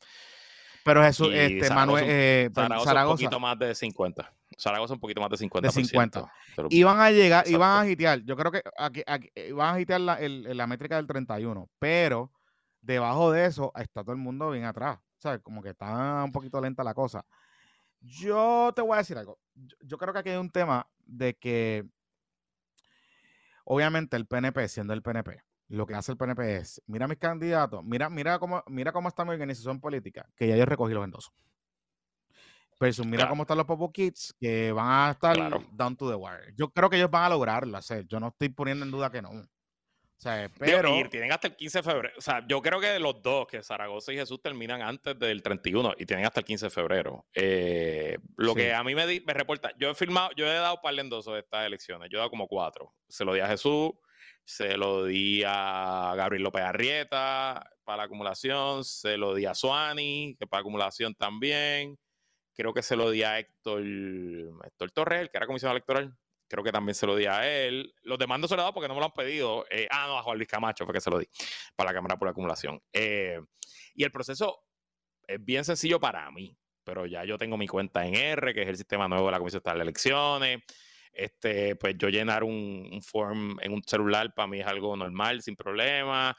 [0.84, 4.32] Pero Jesús, este, Manuel, eh, Zaragoza, un poquito más de 50.
[4.58, 5.60] Zaragoza un poquito más de 50%.
[5.60, 6.32] De 50.
[6.70, 10.18] iban a llegar, iban a hitear, yo creo que aquí, aquí, iban a hitear la,
[10.20, 12.32] la métrica del 31, pero
[12.84, 14.98] debajo de eso está todo el mundo bien atrás.
[14.98, 17.24] O sea, como que está un poquito lenta la cosa.
[18.00, 19.38] Yo te voy a decir algo.
[19.80, 21.86] Yo, creo que aquí hay un tema de que,
[23.64, 27.82] obviamente, el PNP, siendo el PNP, lo que hace el PNP es, mira mis candidatos,
[27.82, 31.32] mira, mira cómo, mira cómo está mi organización política, que ya yo recogí los endosos.
[32.80, 35.36] Versus, mira cómo están los Popo Kids, que van a estar
[35.72, 36.52] down to the wire.
[36.56, 38.06] Yo creo que ellos van a lograrlo hacer.
[38.06, 39.30] Yo no estoy poniendo en duda que no.
[39.30, 40.90] O sea, pero...
[41.10, 42.14] tienen hasta el 15 de febrero.
[42.16, 45.94] O sea, yo creo que los dos, que Zaragoza y Jesús terminan antes del 31
[45.98, 47.26] y tienen hasta el 15 de febrero.
[47.34, 50.94] Eh, lo que a mí me, me reporta, yo he firmado, yo he dado par
[50.94, 52.08] de endosos de estas elecciones.
[52.10, 52.94] Yo he dado como cuatro.
[53.08, 53.92] Se lo di a Jesús,
[54.44, 60.36] se lo di a Gabriel López Arrieta para la acumulación, se lo di a Suani,
[60.38, 61.98] que para acumulación también.
[62.54, 63.82] Creo que se lo di a Héctor,
[64.64, 66.16] Héctor Torres, que era comisionado electoral
[66.48, 67.92] creo que también se lo di a él.
[68.02, 69.66] Los demás no se lo he dado porque no me lo han pedido.
[69.70, 71.26] Eh, ah, no, a Juan Luis Camacho fue que se lo di
[71.74, 72.80] para la Cámara por Acumulación.
[72.92, 73.40] Eh,
[73.94, 74.60] y el proceso
[75.26, 78.68] es bien sencillo para mí, pero ya yo tengo mi cuenta en R, que es
[78.68, 80.62] el sistema nuevo de la Comisión Estatal de Elecciones.
[81.12, 85.56] Este, pues yo llenar un, form en un celular para mí es algo normal, sin
[85.56, 86.36] problema.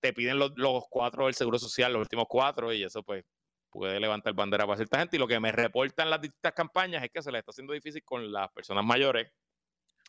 [0.00, 3.24] Te piden los cuatro del Seguro Social, los últimos cuatro, y eso pues
[3.72, 5.16] puede levantar bandera para cierta gente.
[5.16, 8.04] Y lo que me reportan las distintas campañas es que se les está haciendo difícil
[8.04, 9.32] con las personas mayores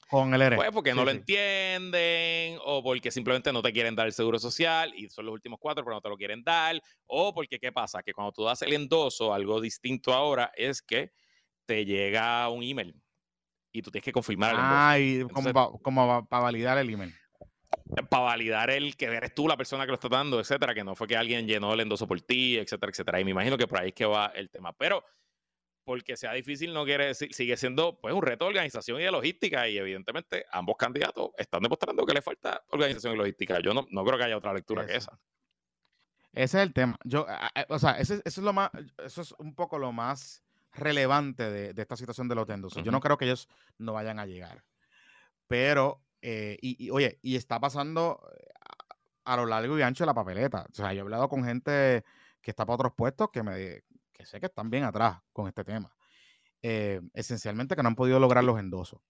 [0.10, 0.58] con el ERE.
[0.58, 4.94] Pues porque no lo entienden, o porque simplemente no te quieren dar el seguro social
[4.96, 8.04] y son los últimos cuatro, pero no te lo quieren dar, o porque, ¿qué pasa?
[8.04, 11.14] Que cuando tú das el endoso, algo distinto ahora es que
[11.66, 13.02] te llega un email
[13.72, 14.76] y tú tienes que confirmar el endoso.
[14.76, 15.24] Ah, y
[15.82, 17.16] como para validar el email.
[18.10, 20.96] Para validar el que eres tú la persona que lo está dando, etcétera, que no
[20.96, 23.20] fue que alguien llenó el endoso por ti, etcétera, etcétera.
[23.20, 24.74] Y me imagino que por ahí es que va el tema.
[24.74, 25.04] Pero
[25.84, 29.12] porque sea difícil no quiere decir, sigue siendo pues un reto de organización y de
[29.12, 33.60] logística y evidentemente ambos candidatos están demostrando que le falta organización y logística.
[33.60, 35.20] Yo no, no creo que haya otra lectura que esa.
[36.32, 36.98] Ese es el tema.
[37.04, 37.28] Yo,
[37.70, 38.72] o sea, ese, eso es lo más,
[39.04, 40.44] eso es un poco lo más
[40.74, 42.74] relevante de, esta situación de los tendos.
[42.76, 43.48] Yo no creo que ellos
[43.78, 44.64] no vayan a llegar.
[45.48, 48.26] Pero, eh, y, oye, y está pasando
[49.26, 50.66] a, a, lo largo y ancho de la papeleta.
[50.72, 52.06] O sea, yo he hablado con gente
[52.42, 53.82] que está para otros puestos que me,
[54.14, 55.94] que sé que están bien atrás con este tema.
[56.62, 59.02] Eh, esencialmente que no han podido lograr los endosos.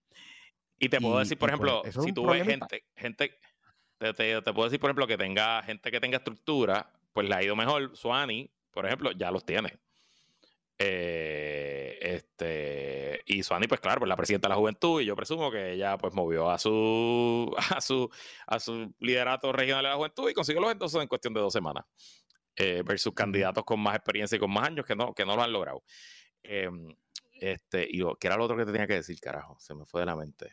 [0.79, 3.39] Y te puedo decir, por pues, ejemplo, si tú ves gente, gente
[3.99, 7.43] te, te, puedo decir, por ejemplo, que tenga gente que tenga estructura, pues le ha
[7.43, 7.95] ido mejor.
[7.95, 9.77] Suani, por ejemplo, ya los tiene.
[10.79, 15.51] Eh, este, y Suani, pues claro, pues la presidenta de la juventud, y yo presumo
[15.51, 18.09] que ella pues movió a su, a su,
[18.47, 21.53] a su liderato regional de la juventud y consiguió los endosos en cuestión de dos
[21.53, 21.85] semanas
[22.55, 25.43] eh, versus candidatos con más experiencia y con más años que no, que no lo
[25.43, 25.83] han logrado.
[26.43, 26.95] Em,
[27.33, 29.57] este, y ¿qué era lo otro que te tenía que decir, carajo?
[29.59, 30.51] Se me fue de la mente.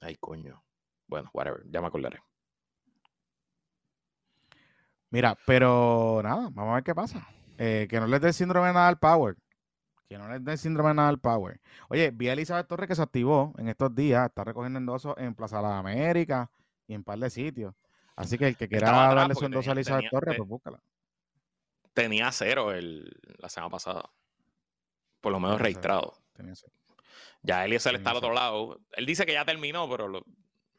[0.00, 0.62] Ay, coño.
[1.06, 2.20] Bueno, whatever, ya me acordaré.
[5.10, 7.26] Mira, pero nada, vamos a ver qué pasa.
[7.58, 9.36] Eh, que no les dé síndrome de nada al Power.
[10.08, 11.60] Que no les dé síndrome de nada al Power.
[11.88, 15.34] Oye, vi a Elizabeth Torres que se activó en estos días, está recogiendo endosos en
[15.34, 16.50] Plaza de la América
[16.86, 17.74] y en un par de sitios.
[18.14, 20.80] Así que el que quiera darle su endoso a Elizabeth Torres, pues búscala
[21.96, 24.10] tenía cero el, la semana pasada.
[25.22, 26.14] Por lo menos registrado.
[27.42, 28.80] Ya Eliezer está al otro lado.
[28.92, 30.24] Él dice que ya terminó, pero lo,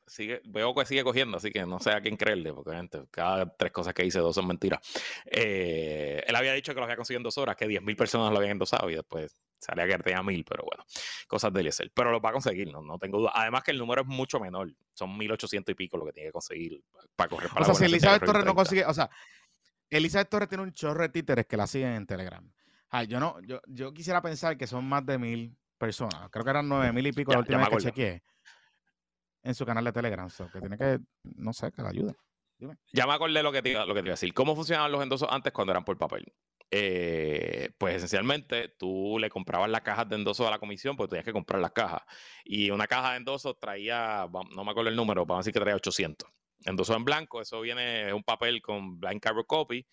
[0.07, 3.45] sigue, veo que sigue cogiendo, así que no sé a quién creerle, porque gente, cada
[3.55, 4.79] tres cosas que dice, dos son mentiras.
[5.25, 8.37] Eh, él había dicho que lo había conseguido en dos horas, que 10.000 personas lo
[8.37, 10.83] habían endosado y después salía que tenía mil, pero bueno,
[11.27, 11.91] cosas de Eliezer.
[11.93, 13.31] Pero lo va a conseguir, no, no tengo duda.
[13.33, 16.33] Además que el número es mucho menor, son 1.800 y pico lo que tiene que
[16.33, 16.81] conseguir
[17.15, 19.09] para correr para O sea, si Elizabeth Torres no consigue, o sea,
[19.89, 22.51] Elizabeth Torres tiene un chorro de títeres que la siguen en Telegram.
[22.89, 26.29] Ay, yo no, yo, yo quisiera pensar que son más de mil personas.
[26.29, 28.23] Creo que eran nueve mil y pico la última vez que chequeé
[29.47, 30.29] en su canal de Telegram.
[30.51, 32.15] que tiene que, no sé, que la ayude.
[32.91, 34.33] Ya me acordé lo que, te, lo que te iba a decir.
[34.33, 36.33] ¿Cómo funcionaban los endosos antes cuando eran por papel?
[36.69, 41.25] Eh, pues esencialmente tú le comprabas las cajas de endosos a la comisión porque tenías
[41.25, 42.01] que comprar las cajas.
[42.43, 45.59] Y una caja de endosos traía, no me acuerdo el número, vamos a decir que
[45.59, 46.29] traía 800
[46.65, 49.85] endoso en blanco, eso viene, es un papel con blind carbon copy.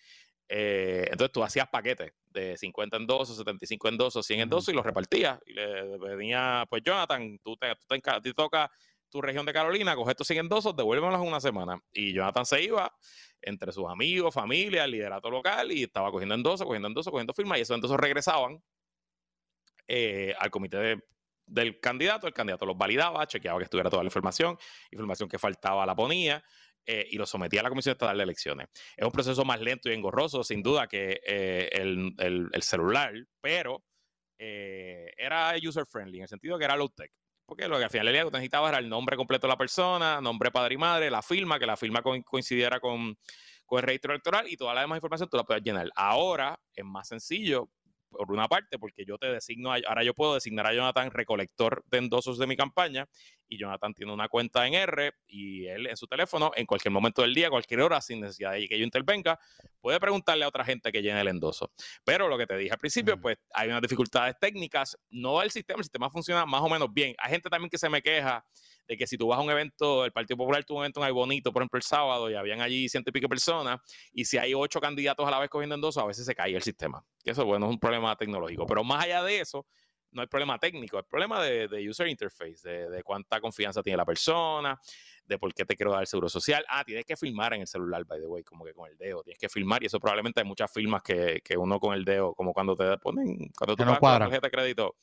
[0.46, 5.38] Eh, entonces tú hacías paquetes de 50 endosos, 75 endosos, 100 endosos y los repartías.
[5.46, 8.70] Y le venía, pues Jonathan, tú te, tú te, toca
[9.14, 11.80] tu región de Carolina, coge estos 100 endosos, devuélvelos una semana.
[11.92, 12.92] Y Jonathan se iba
[13.40, 17.58] entre sus amigos, familia, el liderato local y estaba cogiendo endosos, cogiendo endosos, cogiendo firmas
[17.58, 18.60] y esos endosos regresaban
[19.86, 21.00] eh, al comité de
[21.46, 24.56] del candidato, el candidato los validaba, chequeaba que estuviera toda la información,
[24.90, 26.42] información que faltaba la ponía
[26.86, 28.68] eh, y lo sometía a la Comisión Estatal de Elecciones.
[28.96, 33.12] Es un proceso más lento y engorroso, sin duda, que eh, el, celular,
[33.42, 33.84] pero
[34.38, 37.12] era user friendly, en el sentido que era low tech.
[37.46, 40.20] Porque lo que al final del día necesitabas era el nombre completo de la persona,
[40.20, 43.16] nombre padre y madre, la firma, que la firma coincidiera con,
[43.66, 45.90] con el registro electoral y toda la demás información tú la puedes llenar.
[45.94, 47.68] Ahora es más sencillo
[48.16, 51.98] por una parte, porque yo te designo, ahora yo puedo designar a Jonathan recolector de
[51.98, 53.08] endosos de mi campaña
[53.48, 57.22] y Jonathan tiene una cuenta en R y él en su teléfono, en cualquier momento
[57.22, 59.38] del día, cualquier hora, sin necesidad de que yo intervenga,
[59.80, 61.72] puede preguntarle a otra gente que llene el endoso.
[62.04, 65.78] Pero lo que te dije al principio, pues hay unas dificultades técnicas, no el sistema,
[65.78, 67.14] el sistema funciona más o menos bien.
[67.18, 68.44] Hay gente también que se me queja
[68.86, 71.14] de que si tú vas a un evento, el Partido Popular tuvo un evento en
[71.14, 73.80] Bonito, por ejemplo, el sábado, y habían allí ciento y pico personas,
[74.12, 76.62] y si hay ocho candidatos a la vez cogiendo endosos, a veces se cae el
[76.62, 77.04] sistema.
[77.22, 78.66] Que eso, bueno, es un problema tecnológico.
[78.66, 79.66] Pero más allá de eso,
[80.14, 84.80] no hay problema técnico, es problema de, user interface, de, cuánta confianza tiene la persona,
[85.24, 86.64] de por qué te quiero dar el seguro social.
[86.68, 89.22] Ah, tienes que filmar en el celular, by the way, como que con el dedo,
[89.22, 92.52] tienes que filmar y eso probablemente hay muchas firmas que, uno con el dedo, como
[92.52, 94.96] cuando te ponen, cuando tú no pagas la tarjeta de crédito,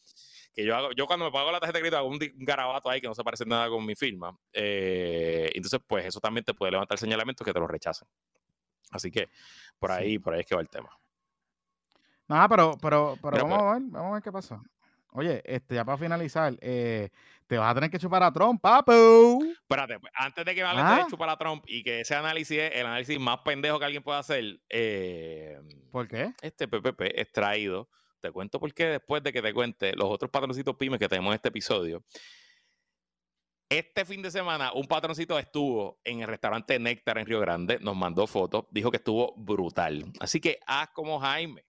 [0.53, 2.99] que yo hago, yo cuando me pago la tarjeta de crédito hago un, garabato ahí
[2.99, 4.37] que no se parece nada con mi firma.
[4.51, 8.07] Eh, entonces, pues eso también te puede levantar señalamientos que te lo rechacen.
[8.91, 9.29] Así que
[9.79, 10.89] por ahí, por ahí es que va el tema.
[12.27, 14.61] No, pero, pero, pero, vamos a ver, vamos a ver qué pasa.
[15.13, 17.09] Oye, este, ya para finalizar, eh,
[17.47, 19.43] te vas a tener que chupar a Trump, papu.
[19.61, 21.07] Espérate, pues, antes de que me hables de ¿Ah?
[21.09, 24.19] chupar a Trump y que ese análisis es el análisis más pendejo que alguien pueda
[24.19, 24.61] hacer.
[24.69, 25.59] Eh,
[25.91, 26.33] ¿Por qué?
[26.41, 27.89] Este PPP es traído
[28.21, 31.31] te cuento por qué después de que te cuente los otros patroncitos pymes que tenemos
[31.31, 32.03] en este episodio.
[33.67, 37.95] Este fin de semana, un patroncito estuvo en el restaurante Néctar en Río Grande, nos
[37.95, 40.11] mandó fotos, dijo que estuvo brutal.
[40.19, 41.65] Así que haz como Jaime,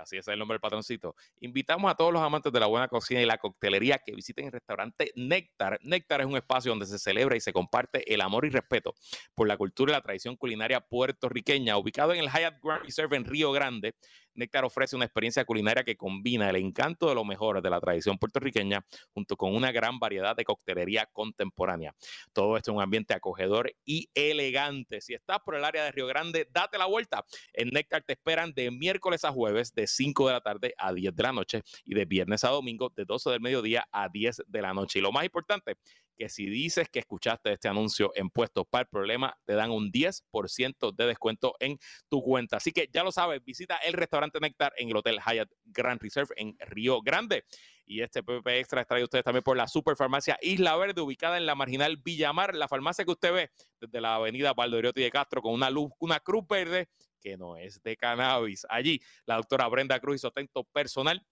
[0.00, 1.14] así es el nombre del patroncito.
[1.40, 4.52] Invitamos a todos los amantes de la buena cocina y la coctelería que visiten el
[4.52, 5.78] restaurante Néctar.
[5.82, 8.94] Néctar es un espacio donde se celebra y se comparte el amor y respeto
[9.34, 13.24] por la cultura y la tradición culinaria puertorriqueña, ubicado en el Hyatt Grand Reserve en
[13.24, 13.94] Río Grande.
[14.34, 18.18] Néctar ofrece una experiencia culinaria que combina el encanto de lo mejor de la tradición
[18.18, 21.94] puertorriqueña junto con una gran variedad de coctelería contemporánea.
[22.32, 25.00] Todo esto en un ambiente acogedor y elegante.
[25.00, 27.24] Si estás por el área de Río Grande, date la vuelta.
[27.52, 31.14] En Néctar te esperan de miércoles a jueves de 5 de la tarde a 10
[31.14, 34.62] de la noche y de viernes a domingo de 12 del mediodía a 10 de
[34.62, 34.98] la noche.
[34.98, 35.76] Y lo más importante,
[36.16, 39.90] que si dices que escuchaste este anuncio en puestos para el problema, te dan un
[39.90, 41.78] 10% de descuento en
[42.08, 42.58] tu cuenta.
[42.58, 46.34] Así que ya lo sabes, visita el restaurante Nectar en el Hotel Hyatt Grand Reserve
[46.36, 47.44] en Río Grande.
[47.84, 51.46] Y este PP Extra es traído ustedes también por la Superfarmacia Isla Verde, ubicada en
[51.46, 55.52] la marginal Villamar, la farmacia que usted ve desde la avenida Valdoriotti de Castro con
[55.52, 56.88] una luz, una cruz verde
[57.20, 58.66] que no es de cannabis.
[58.68, 61.24] Allí, la doctora Brenda Cruz y su atento personal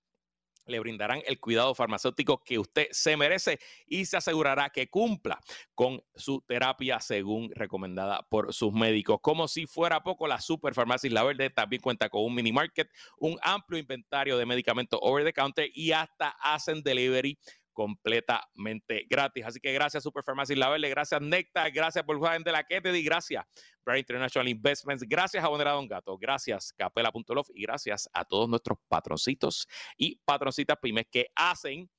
[0.66, 5.40] le brindarán el cuidado farmacéutico que usted se merece y se asegurará que cumpla
[5.74, 9.18] con su terapia según recomendada por sus médicos.
[9.20, 12.88] Como si fuera poco, la Superfarmacia Isla Verde también cuenta con un mini market,
[13.18, 17.38] un amplio inventario de medicamentos over the counter y hasta hacen delivery
[17.81, 19.43] completamente gratis.
[19.47, 23.02] Así que gracias Super Farmacia La Verde, gracias Necta, gracias por jugar de la Kennedy,
[23.02, 23.43] gracias
[23.86, 28.77] Bright International Investments, gracias a Bonera Don Gato, gracias Capela.love y gracias a todos nuestros
[28.86, 29.66] patroncitos
[29.97, 31.90] y patroncitas pymes que hacen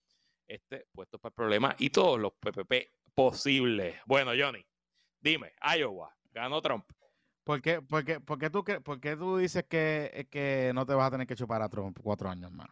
[0.47, 3.95] este puesto para el problema y todos los PPP posibles.
[4.05, 4.63] Bueno, Johnny,
[5.19, 6.85] dime, Iowa, ganó Trump.
[7.43, 8.63] ¿Por qué, por qué, qué tú,
[9.17, 12.51] tú dices que, que no te vas a tener que chupar a Trump cuatro años
[12.51, 12.69] más?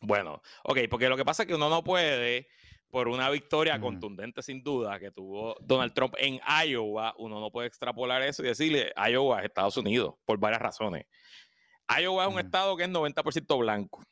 [0.00, 2.48] Bueno, ok, porque lo que pasa es que uno no puede,
[2.90, 7.66] por una victoria contundente sin duda que tuvo Donald Trump en Iowa, uno no puede
[7.66, 11.06] extrapolar eso y decirle Iowa es Estados Unidos, por varias razones.
[12.00, 14.04] Iowa es un estado que es 90% blanco.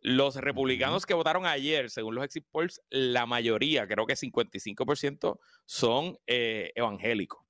[0.00, 6.18] Los republicanos que votaron ayer, según los exit polls, la mayoría, creo que 55%, son
[6.26, 7.47] eh, evangélicos.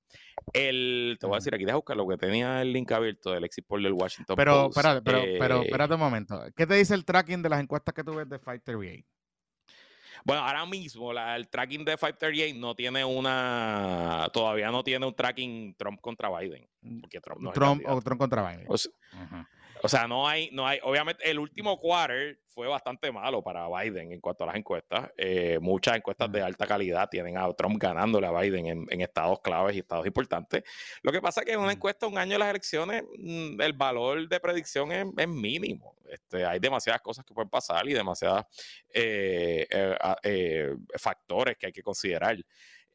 [0.53, 3.43] El, te voy a decir, aquí deja buscar lo que tenía el link abierto del
[3.43, 4.77] exit poll del Washington pero, Post.
[4.77, 6.41] Espérate, pero, pero, eh, espérate un momento.
[6.55, 9.05] ¿Qué te dice el tracking de las encuestas que tú ves de 538?
[10.25, 15.75] Bueno, ahora mismo el tracking de 538 no tiene una, todavía no tiene un tracking
[15.75, 16.67] Trump contra Biden.
[17.01, 18.65] Porque Trump no Trump o Trump contra Biden.
[18.67, 18.91] O sea,
[20.07, 24.43] no hay, no hay, obviamente el último quarter fue bastante malo para Biden en cuanto
[24.43, 25.09] a las encuestas.
[25.17, 29.75] Eh, muchas encuestas de alta calidad tienen a Trump ganándole a Biden en, estados claves
[29.75, 30.63] y estados importantes.
[31.01, 33.73] Lo que pasa es que en una encuesta un año de las elecciones mm, el
[33.73, 35.95] valor de predicción es, mínimo.
[36.09, 38.43] Este, hay demasiadas cosas que pueden pasar y demasiados
[38.93, 39.67] eh,
[40.23, 42.37] eh, factores que hay que considerar.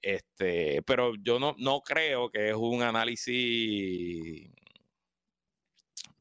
[0.02, 4.50] Este, pero yo no, no creo que es un análisis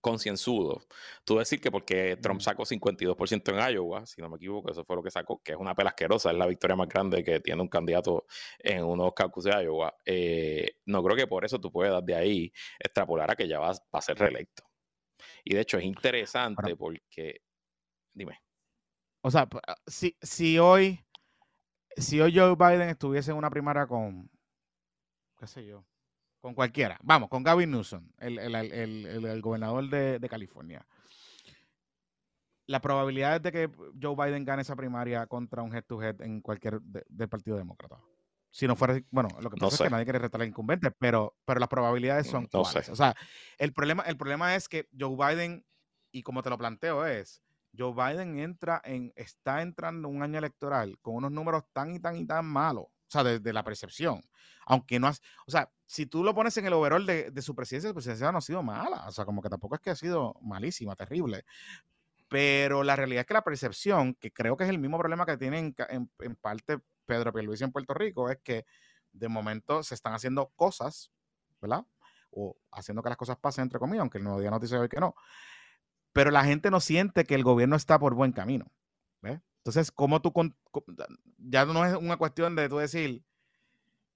[0.04, 0.82] concienzudo.
[1.24, 4.98] Tú decir que porque Trump sacó 52% en Iowa, si no me equivoco, eso fue
[4.98, 7.70] lo que sacó, que es una pelasquerosa, es la victoria más grande que tiene un
[7.70, 8.26] candidato
[8.60, 9.96] en unos caucus de Iowa.
[10.06, 13.72] Eh, no creo que por eso tú puedas de ahí extrapolar a que ya va,
[13.72, 14.64] a ser reelecto.
[15.46, 17.42] Y de hecho es interesante porque,
[18.14, 18.42] dime.
[19.22, 21.00] O sea, ah, si, si hoy,
[21.96, 24.30] si hoy Joe Biden estuviese en una primaria con,
[25.40, 25.86] qué sé yo,
[26.44, 30.86] con cualquiera, vamos, con Gavin Newsom, el, gobernador de, California,
[32.68, 33.72] la probabilidad de que
[34.02, 37.96] Joe Biden gane esa primaria contra un head to head en cualquier del Partido Demócrata.
[38.52, 41.34] Si no fuera, bueno, lo que pasa es que nadie quiere retar al incumbente, pero,
[41.46, 43.16] pero las probabilidades son no O sea,
[43.58, 45.66] el problema, el problema es que Joe Biden,
[46.12, 47.42] y como te lo planteo, es
[47.76, 52.18] Joe Biden entra en, está entrando un año electoral con unos números tan y tan
[52.18, 54.22] y tan malos, o sea, desde la percepción.
[54.66, 57.56] Aunque no has, o sea, si tú lo pones en el overall de, de su
[57.56, 59.96] presidencia, su presidencia no ha sido mala, o sea, como que tampoco es que ha
[59.96, 61.46] sido malísima, terrible.
[62.30, 65.38] Pero la realidad es que la percepción, que creo que es el mismo problema que
[65.38, 68.66] tienen en, en parte Pedro Pierluisi en Puerto Rico, es que
[69.12, 71.12] de momento se están haciendo cosas,
[71.62, 71.86] ¿verdad?
[72.32, 74.90] O haciendo que las cosas pasen, entre comillas, aunque el nuevo día nos dice hoy
[74.90, 75.16] que no
[76.14, 78.72] pero la gente no siente que el gobierno está por buen camino.
[79.22, 79.42] ¿ves?
[79.64, 80.34] Entonces, ¿cómo tú,
[81.38, 83.24] ya no es una cuestión de tú decir,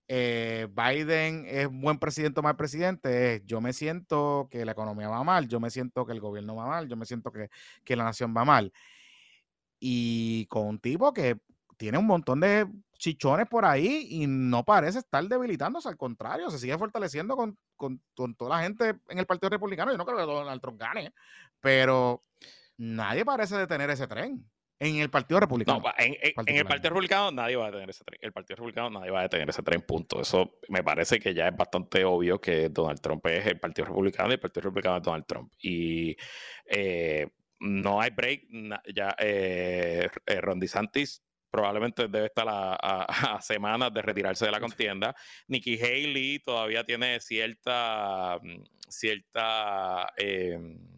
[0.10, 5.08] eh, Biden es buen presidente o mal presidente, es yo me siento que la economía
[5.08, 7.50] va mal, yo me siento que el gobierno va mal, yo me siento que,
[7.86, 8.74] que la nación va mal.
[9.80, 11.40] Y con un tipo que
[11.78, 12.68] tiene un montón de
[12.98, 18.02] chichones por ahí y no parece estar debilitándose, al contrario, se sigue fortaleciendo con, con,
[18.36, 19.92] toda la gente en el Partido Republicano.
[19.92, 21.14] Yo no creo que Donald Trump gane,
[21.62, 22.24] pero
[22.76, 24.46] nadie parece detener ese tren.
[24.80, 25.80] En el Partido Republicano.
[25.80, 28.20] No, en, el Partido Republicano nadie va a detener ese tren.
[28.22, 30.22] El Partido Republicano nadie va a detener ese tren, punto.
[30.22, 34.30] Eso me parece que ya es bastante obvio que Donald Trump es el Partido Republicano
[34.30, 35.52] y el Partido Republicano es Donald Trump.
[35.60, 36.16] Y
[36.66, 37.28] eh,
[37.60, 38.44] no hay break.
[38.94, 45.16] Ya eh, eh, Ron DeSantis probablemente debe estar a, semanas de retirarse de la contienda.
[45.48, 50.97] Nikki Haley todavía tiene cierta, mm, cierta em,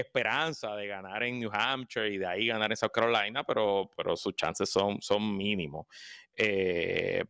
[0.00, 4.16] esperanza de ganar en New Hampshire y de ahí ganar en South Carolina, pero, pero
[4.16, 5.86] sus chances son, son mínimos.
[6.34, 7.24] Eh,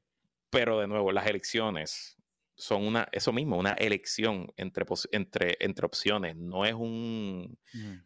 [0.50, 2.18] pero de nuevo, las elecciones
[2.58, 6.36] son una, eso mismo, una elección entre, entre, entre opciones.
[6.36, 7.56] No es un,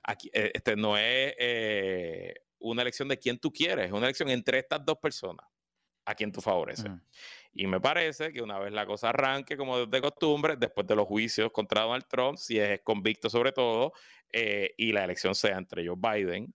[0.03, 4.29] aquí, eh, este, no es eh, una elección de quién tú quieres, es una elección
[4.29, 5.47] entre estas dos personas,
[6.05, 6.91] a quien tú favoreces.
[7.55, 11.07] Y me parece que una vez la cosa arranque, como de costumbre, después de los
[11.07, 13.93] juicios contra Donald Trump, si es convicto sobre todo,
[14.33, 16.53] eh, y la elección sea entre Joe Biden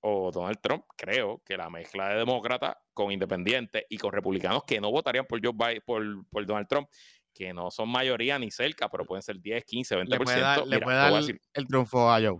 [0.00, 4.80] o Donald Trump, creo que la mezcla de demócratas con independientes y con republicanos que
[4.80, 6.88] no votarían por, Joe Biden, por, Donald Trump,
[7.34, 10.08] que no son mayoría ni cerca, pero pueden ser 10, 15, 20%.
[10.08, 11.12] Le puede dar, le puede dar
[11.54, 12.38] el triunfo a Joe.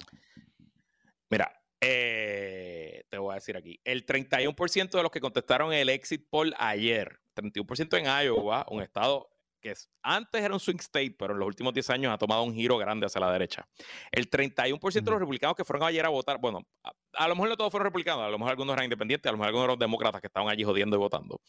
[1.28, 6.26] Mira, eh, te voy a decir aquí, el 31% de los que contestaron el exit
[6.30, 9.28] poll ayer, 31% en Iowa, un estado
[9.66, 12.54] que antes era un swing state, pero en los últimos 10 años ha tomado un
[12.54, 13.66] giro grande hacia la derecha.
[14.12, 16.66] El 31% de los republicanos que fueron ayer a votar, bueno,
[17.14, 19.38] a, lo mejor no todos fueron republicanos, a lo mejor algunos eran independientes, a lo
[19.38, 21.40] mejor algunos eran demócratas que estaban allí jodiendo y votando.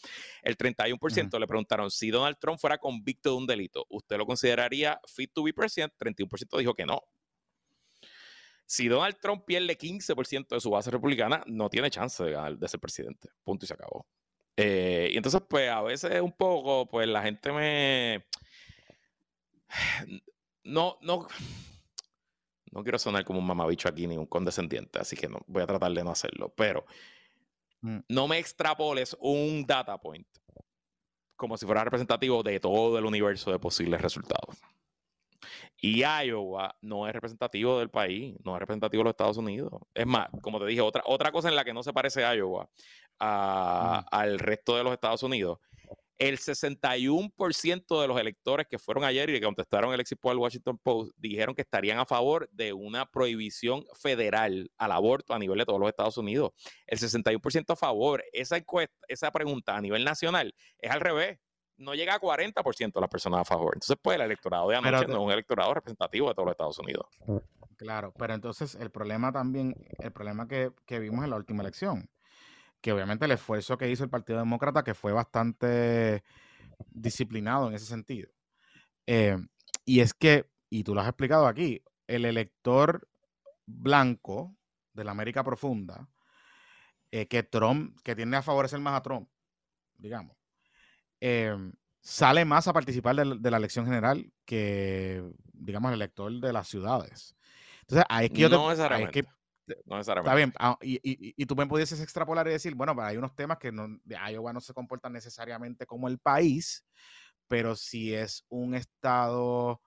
[0.41, 4.99] El 31% le preguntaron si Donald Trump fuera convicto de un delito, ¿usted lo consideraría
[5.07, 5.93] fit to be president?
[5.99, 7.01] 31% dijo que no.
[8.65, 12.67] Si Donald Trump pierde 15% de su base republicana, no tiene chance de, ganar, de
[12.67, 13.29] ser presidente.
[13.43, 14.05] Punto y se acabó.
[14.57, 18.25] Eh, y entonces, pues a veces un poco, pues la gente me...
[20.63, 21.27] No, no...
[22.71, 25.67] No quiero sonar como un mamabicho aquí ni un condescendiente, así que no, voy a
[25.67, 26.53] tratar de no hacerlo.
[26.55, 26.85] Pero
[27.81, 27.99] mm.
[28.09, 30.27] no me extrapoles un data point
[31.37, 34.57] como si fuera representativo de todo el universo de posibles resultados.
[35.79, 39.71] Y Iowa no es representativo del país, no es representativo de los Estados Unidos.
[39.93, 42.67] Es más, como te dije, otra, otra cosa en la que no se parece Iowa
[43.19, 45.59] al resto de los Estados Unidos.
[46.17, 50.79] El 61% de los electores que fueron ayer y que contestaron el exit poll Washington
[50.79, 55.65] Post dijeron que estarían a favor de una prohibición federal al aborto a nivel de
[55.65, 56.53] todos los Estados Unidos.
[56.87, 58.23] El 61% a favor.
[58.33, 61.39] Esa encuesta, esa pregunta a nivel nacional es al revés
[61.77, 63.75] no llega a 40% de las personas a favor.
[63.75, 66.79] Entonces, pues el electorado de anoche no es un electorado representativo de todos los Estados
[66.79, 67.05] Unidos.
[67.77, 72.09] Claro, pero entonces el problema también, el problema que, vimos en la última elección,
[72.81, 76.23] que obviamente el esfuerzo que hizo el Partido Demócrata, que fue bastante
[76.91, 78.29] disciplinado en ese sentido.
[79.05, 79.37] Eh,
[79.85, 83.07] y es que, y tú lo has explicado aquí, el elector
[83.65, 84.55] blanco
[84.93, 86.07] de la América Profunda,
[87.11, 89.29] eh, que Trump, que tiende a favorecer más a Trump,
[89.97, 90.37] digamos,
[91.19, 95.23] Em, sale más a participar de, la elección general que,
[95.53, 97.35] digamos, el elector de las ciudades.
[97.81, 99.25] Entonces, ahí es que yo no necesariamente.
[99.85, 100.29] No necesariamente.
[100.29, 100.53] Está bien.
[100.59, 104.53] Ah, y, tú me pudieses extrapolar y decir, bueno, hay unos temas que de Iowa
[104.53, 106.85] no se comportan necesariamente como el país,
[107.47, 109.81] pero si es un estado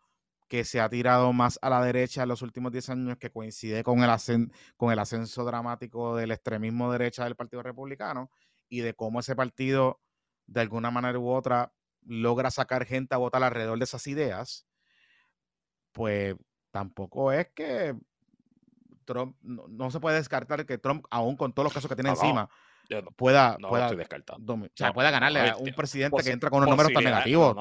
[0.48, 3.85] que se ha tirado más a la derecha en los últimos 10 años, que coincide
[3.85, 4.11] con el,
[4.77, 8.31] con el ascenso dramático del extremismo derecha del Partido Republicano
[8.69, 10.01] y de cómo ese partido,
[10.47, 14.66] de alguna manera u otra, logra sacar gente a votar alrededor de esas ideas,
[15.93, 16.35] pues
[16.73, 17.94] tampoco es que
[19.12, 22.49] Trump, no, se puede descartar que Trump, aún con todos los casos que tiene encima,
[23.16, 23.91] pueda, pueda,
[24.95, 27.57] pueda ganarle a un presidente que entra con unos números tan negativos.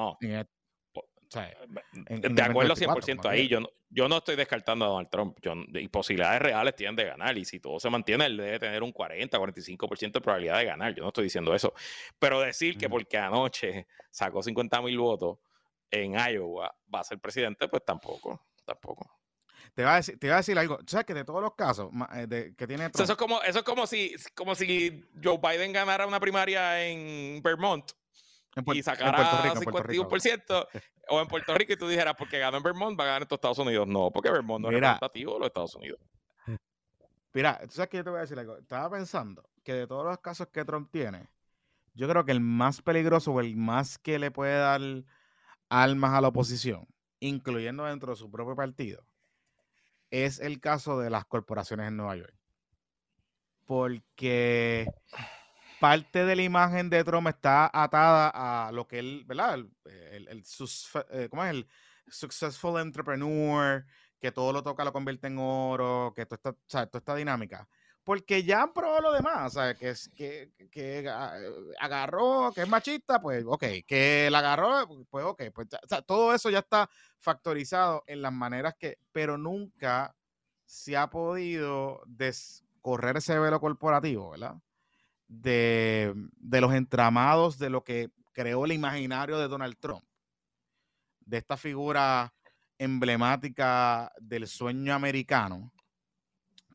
[1.30, 5.38] de acuerdo 100% ahí, yo no, yo no estoy descartando a Donald Trump.
[5.74, 7.36] y posibilidades reales tienen de ganar.
[7.36, 10.94] Y si todo se mantiene, él debe tener un 40, 45% de probabilidad de ganar.
[10.94, 11.74] Yo no estoy diciendo eso.
[12.18, 15.38] Pero decir que porque anoche sacó 50 mil votos
[15.90, 18.46] en Iowa va a ser presidente, pues tampoco.
[18.64, 19.19] Tampoco.
[19.74, 20.78] Te iba a decir, te a decir algo.
[20.86, 23.64] ¿Sabes que de todos los casos eh, que tiene Trump, eso es como, eso es
[23.64, 27.90] como si, como si Joe Biden ganara una primaria en Vermont
[28.74, 30.68] y sacara en 51%,
[31.08, 33.28] o en Puerto Rico y tú dijeras, porque ganó en Vermont, va a ganar en
[33.34, 33.86] Estados Unidos.
[33.86, 36.00] No, porque Vermont no es representativo de los Estados Unidos.
[37.32, 38.56] Mira, tú sabes que yo te voy a decir algo.
[38.56, 41.28] Estaba pensando que de todos los casos que Trump tiene,
[41.94, 44.80] yo creo que el más peligroso o el más que le puede dar
[45.68, 46.88] armas a la oposición,
[47.20, 49.04] incluyendo dentro de su propio partido,
[50.10, 52.34] es el caso de las corporaciones en Nueva York.
[53.66, 54.86] Porque
[55.80, 58.30] parte de la imagen de Trump está atada
[58.68, 59.54] a lo que él, ¿verdad?
[59.54, 60.44] El, el,
[61.10, 61.50] eh, ¿Cómo es?
[61.50, 61.68] El
[62.08, 63.86] successful entrepreneur,
[64.20, 67.68] que todo lo toca, lo convierte en oro, que toda esta, toda esta dinámica.
[68.10, 69.78] Porque ya han probado lo demás, ¿sabes?
[69.78, 71.08] Que, que, que
[71.78, 75.68] agarró, que es machista, pues ok, que la agarró, pues ok, pues
[76.06, 80.16] todo eso ya está factorizado en las maneras que, pero nunca
[80.64, 84.56] se ha podido descorrer ese velo corporativo, ¿verdad?
[85.30, 90.04] de, los entramados de lo que creó el imaginario de Donald Trump,
[91.20, 92.34] de esta figura
[92.76, 95.72] emblemática del sueño americano,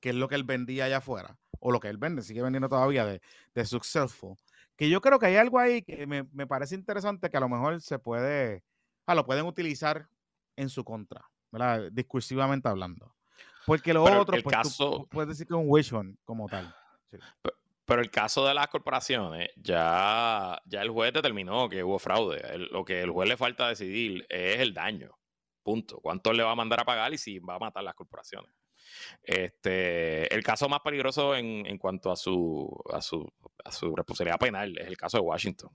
[0.05, 2.69] que es lo que él vendía allá afuera, o lo que él vende, sigue vendiendo
[2.69, 3.23] todavía de,
[3.55, 4.35] de Successful,
[4.75, 7.81] que yo creo que hay algo ahí que me, parece interesante que a lo mejor
[7.81, 8.63] se puede,
[9.07, 10.07] ah, lo pueden utilizar
[10.57, 11.89] en su contra, ¿verdad?
[11.91, 13.15] Discursivamente hablando.
[13.65, 15.07] Porque lo otro, pues, caso...
[15.09, 15.91] puedes decir que es un wish
[16.23, 16.71] como tal.
[17.85, 22.59] Pero el caso de las corporaciones, ya, ya el juez determinó que hubo fraude.
[22.69, 25.17] lo que el juez le falta decidir es el daño.
[25.63, 25.99] Punto.
[25.99, 28.51] ¿Cuánto le va a mandar a pagar y si va a matar las corporaciones?
[29.23, 33.27] Este, el caso más peligroso en, en cuanto a su, a su,
[33.63, 35.69] a, su, responsabilidad penal es el caso de Washington.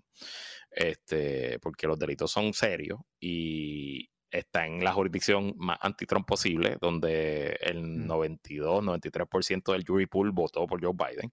[0.71, 7.59] Este, porque los delitos son serios y está en la jurisdicción más anti-Trump posible, donde
[7.61, 11.33] el 92, 93% del jury pool votó por Joe Biden.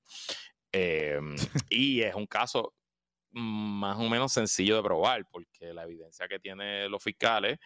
[0.71, 1.35] Em,
[1.69, 2.73] y es un caso
[3.31, 7.59] más o menos sencillo de probar, porque la evidencia que tienen los fiscales,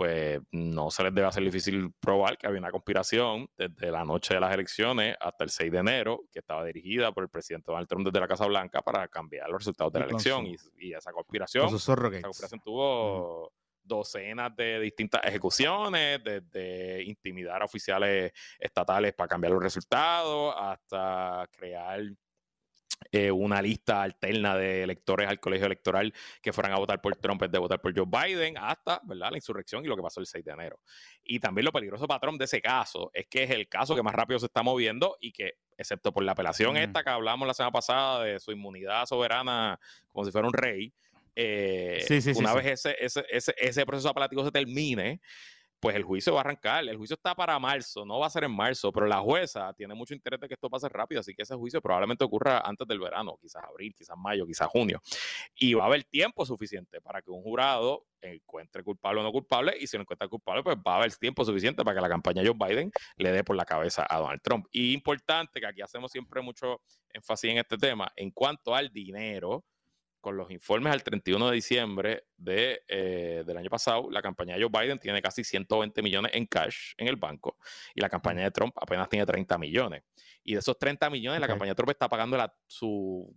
[0.00, 4.32] pues no se les debe hacer difícil probar que había una conspiración desde la noche
[4.32, 7.86] de las elecciones hasta el 6 de enero, que estaba dirigida por el presidente Donald
[7.86, 10.46] Trump desde la Casa Blanca para cambiar los resultados de la elección.
[10.46, 13.52] Y, esa conspiración, esa conspiración tuvo
[13.82, 22.00] docenas de distintas ejecuciones, desde intimidar a oficiales estatales para cambiar los resultados, hasta crear
[23.12, 27.42] eh, una lista alterna de electores al colegio electoral que fueran a votar por Trump
[27.42, 29.30] en de votar por Joe Biden, hasta ¿verdad?
[29.30, 30.80] la insurrección y lo que pasó el 6 de enero.
[31.24, 34.02] Y también lo peligroso para Trump de ese caso es que es el caso que
[34.02, 37.54] más rápido se está moviendo y que, excepto por la apelación esta que hablamos la
[37.54, 40.92] semana pasada de su inmunidad soberana como si fuera un rey,
[41.34, 42.04] eh,
[42.36, 45.20] una vez ese, ese, ese, ese proceso apelativo se termine,
[45.80, 46.86] pues el juicio va a arrancar.
[46.86, 49.94] El juicio está para marzo, no va a ser en marzo, pero la jueza tiene
[49.94, 53.00] mucho interés de que esto pase rápido, así que ese juicio probablemente ocurra antes del
[53.00, 55.00] verano, quizás abril, quizás mayo, quizás junio.
[55.54, 59.74] Y va a haber tiempo suficiente para que un jurado encuentre culpable o no culpable,
[59.80, 62.42] y si lo encuentra culpable, pues va a haber tiempo suficiente para que la campaña
[62.42, 64.66] de Joe Biden le dé por la cabeza a Donald Trump.
[64.70, 66.82] Y importante que aquí hacemos siempre mucho
[67.12, 69.64] énfasis en este tema, en cuanto al dinero,
[70.20, 74.62] con los informes al 31 de diciembre de, eh, del año pasado, la campaña de
[74.62, 77.56] Joe Biden tiene casi 120 millones en cash en el banco
[77.94, 80.02] y la campaña de Trump apenas tiene 30 millones.
[80.44, 83.34] Y de esos 30 millones, la campaña de Trump está pagando la, su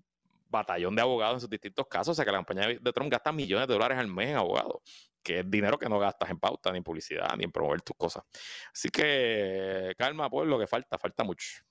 [0.53, 2.09] batallón de abogados en sus distintos casos.
[2.09, 4.81] O sea que la campaña de Trump gasta millones de dólares al mes en abogados,
[5.21, 7.95] que es dinero que no gastas en pauta, ni en publicidad, ni en promover tus
[7.97, 8.23] cosas.
[8.71, 11.63] Así que calma, pues lo que falta, falta mucho.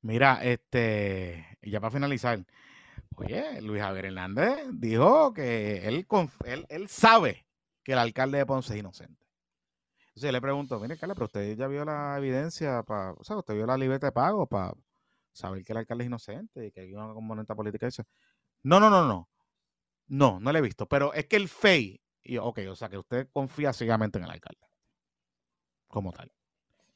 [0.00, 2.38] Mira, este, ya para finalizar,
[3.18, 6.06] Oye, Luis Javier Hernández dijo que él,
[6.68, 7.44] él, sabe
[7.82, 9.26] que el alcalde de Ponce es inocente.
[10.10, 13.54] Entonces le pregunto, mire, Carla, pero usted ya vio la evidencia, para, o sea, usted
[13.54, 14.72] vio la libreta de pago para
[15.32, 17.86] saber que el alcalde es inocente y que hay una componente política.
[17.86, 18.04] Dice,
[18.62, 19.28] no, no, no, no.
[20.06, 20.86] No, no le he visto.
[20.86, 24.30] Pero es que el FEI, y, ok, o sea, que usted confía ciegamente en el
[24.30, 24.64] alcalde.
[25.88, 26.30] como tal.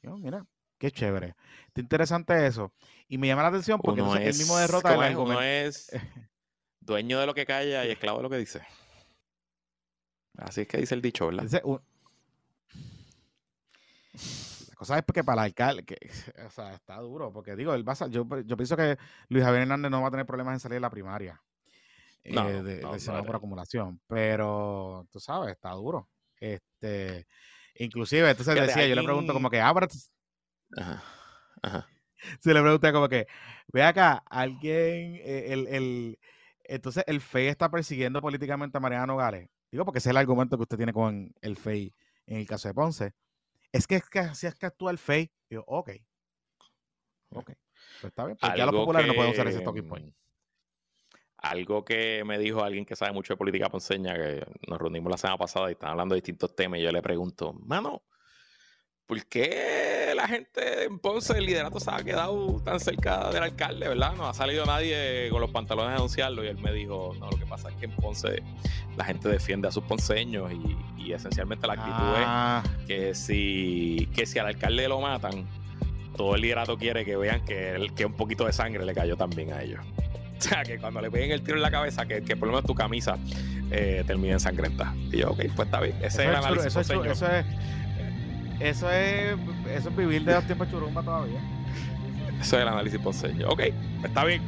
[0.03, 0.47] Yo, mira,
[0.83, 1.37] qué chévere.
[1.69, 2.73] Está interesante eso.
[3.07, 5.17] Y me llama la atención porque Uno entonces el mismo es- derrota ¿cómo del es?
[5.17, 5.43] Uno argumento.
[5.43, 5.91] es
[6.81, 8.63] dueño de lo que calla y esclavo de lo que dice.
[10.39, 11.45] Así es que dice el dicho, ¿verdad?
[11.45, 11.81] Ese, un-
[14.71, 15.97] La cosa es que para el alcalde, que,
[16.45, 18.99] o sea, está duro, porque digo, él va a yo, yo pienso que
[19.29, 21.41] Luis Javier Hernández no va a tener problemas en salir de la primaria.
[22.25, 24.01] No, eh, de, no, por acumulación.
[24.09, 26.09] Pero, tú sabes, está duro.
[26.41, 27.27] Este,
[27.77, 29.87] inclusive, entonces Fíjate, decía, yo le pregunto como que, ah, pero
[30.77, 31.03] Ajá.
[31.63, 31.89] Ajá.
[32.41, 33.27] se le pregunta como que,
[33.73, 36.19] ve acá, alguien, eh, el, el,
[36.65, 39.49] entonces el FEI está persiguiendo políticamente a Mariana Nogales.
[39.71, 41.95] Digo, porque ese es el argumento que usted tiene con el FEI
[42.27, 43.13] en el caso de Ponce.
[43.73, 45.31] Es que, es que así es que actúa el FEI.
[45.51, 45.91] Yo, ok.
[47.31, 47.53] Ok.
[48.01, 48.37] Pues está bien.
[48.39, 50.07] Pues ya los Algo populares no pueden usar ese que, talking point.
[50.07, 50.13] mm,
[51.39, 55.17] Algo que me dijo alguien que sabe mucho de política ponceña, que nos reunimos la
[55.17, 58.03] semana pasada y estaban hablando de distintos temas, y yo le pregunto, mano,
[59.07, 63.89] ¿por qué la gente en Ponce, el liderato, se ha quedado tan cerca del alcalde,
[63.89, 64.15] verdad?
[64.17, 66.45] No ha salido nadie con los pantalones a denunciarlo.
[66.45, 68.43] Y él me dijo, no, lo que pasa es que en Ponce
[68.97, 74.09] la gente defiende a sus ponceños y, y esencialmente la actitud es Ah, que si,
[74.15, 75.47] que si al alcalde lo matan,
[76.17, 79.17] todo el liderato quiere que vean que, el, que un poquito de sangre le cayó
[79.17, 79.81] también a ellos.
[80.43, 82.55] O sea, que cuando le peguen el tiro en la cabeza, que, que por lo
[82.55, 83.17] menos tu camisa
[83.71, 84.93] eh, termine ensangrentada.
[85.13, 85.95] Y yo, ok, pues está bien.
[85.99, 87.45] Ese eso, es el análisis eso, eso es
[88.61, 89.37] eso es
[89.75, 91.41] eso es vivir de los tiempos churumba todavía.
[92.41, 93.49] Eso es el análisis ponceño.
[93.49, 93.61] Ok,
[94.05, 94.43] está bien.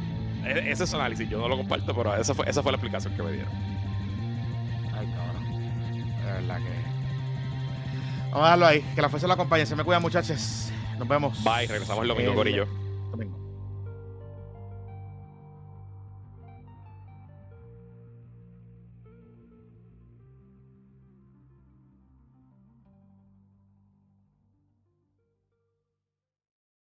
[0.45, 1.27] E- Ese es su análisis.
[1.29, 3.51] Yo no lo comparto, pero esa fue, esa fue la explicación que me dieron.
[4.93, 5.43] Ay, cabrón.
[6.25, 6.85] De verdad que.
[8.31, 8.85] Vamos a dejarlo ahí.
[8.95, 9.65] Que la fuerza lo acompañe.
[9.65, 10.69] Se me cuidan, muchachos.
[10.99, 11.41] Nos vemos.
[11.43, 12.67] Bye, regresamos el domingo, El- Corillo.
[13.11, 13.44] domingo.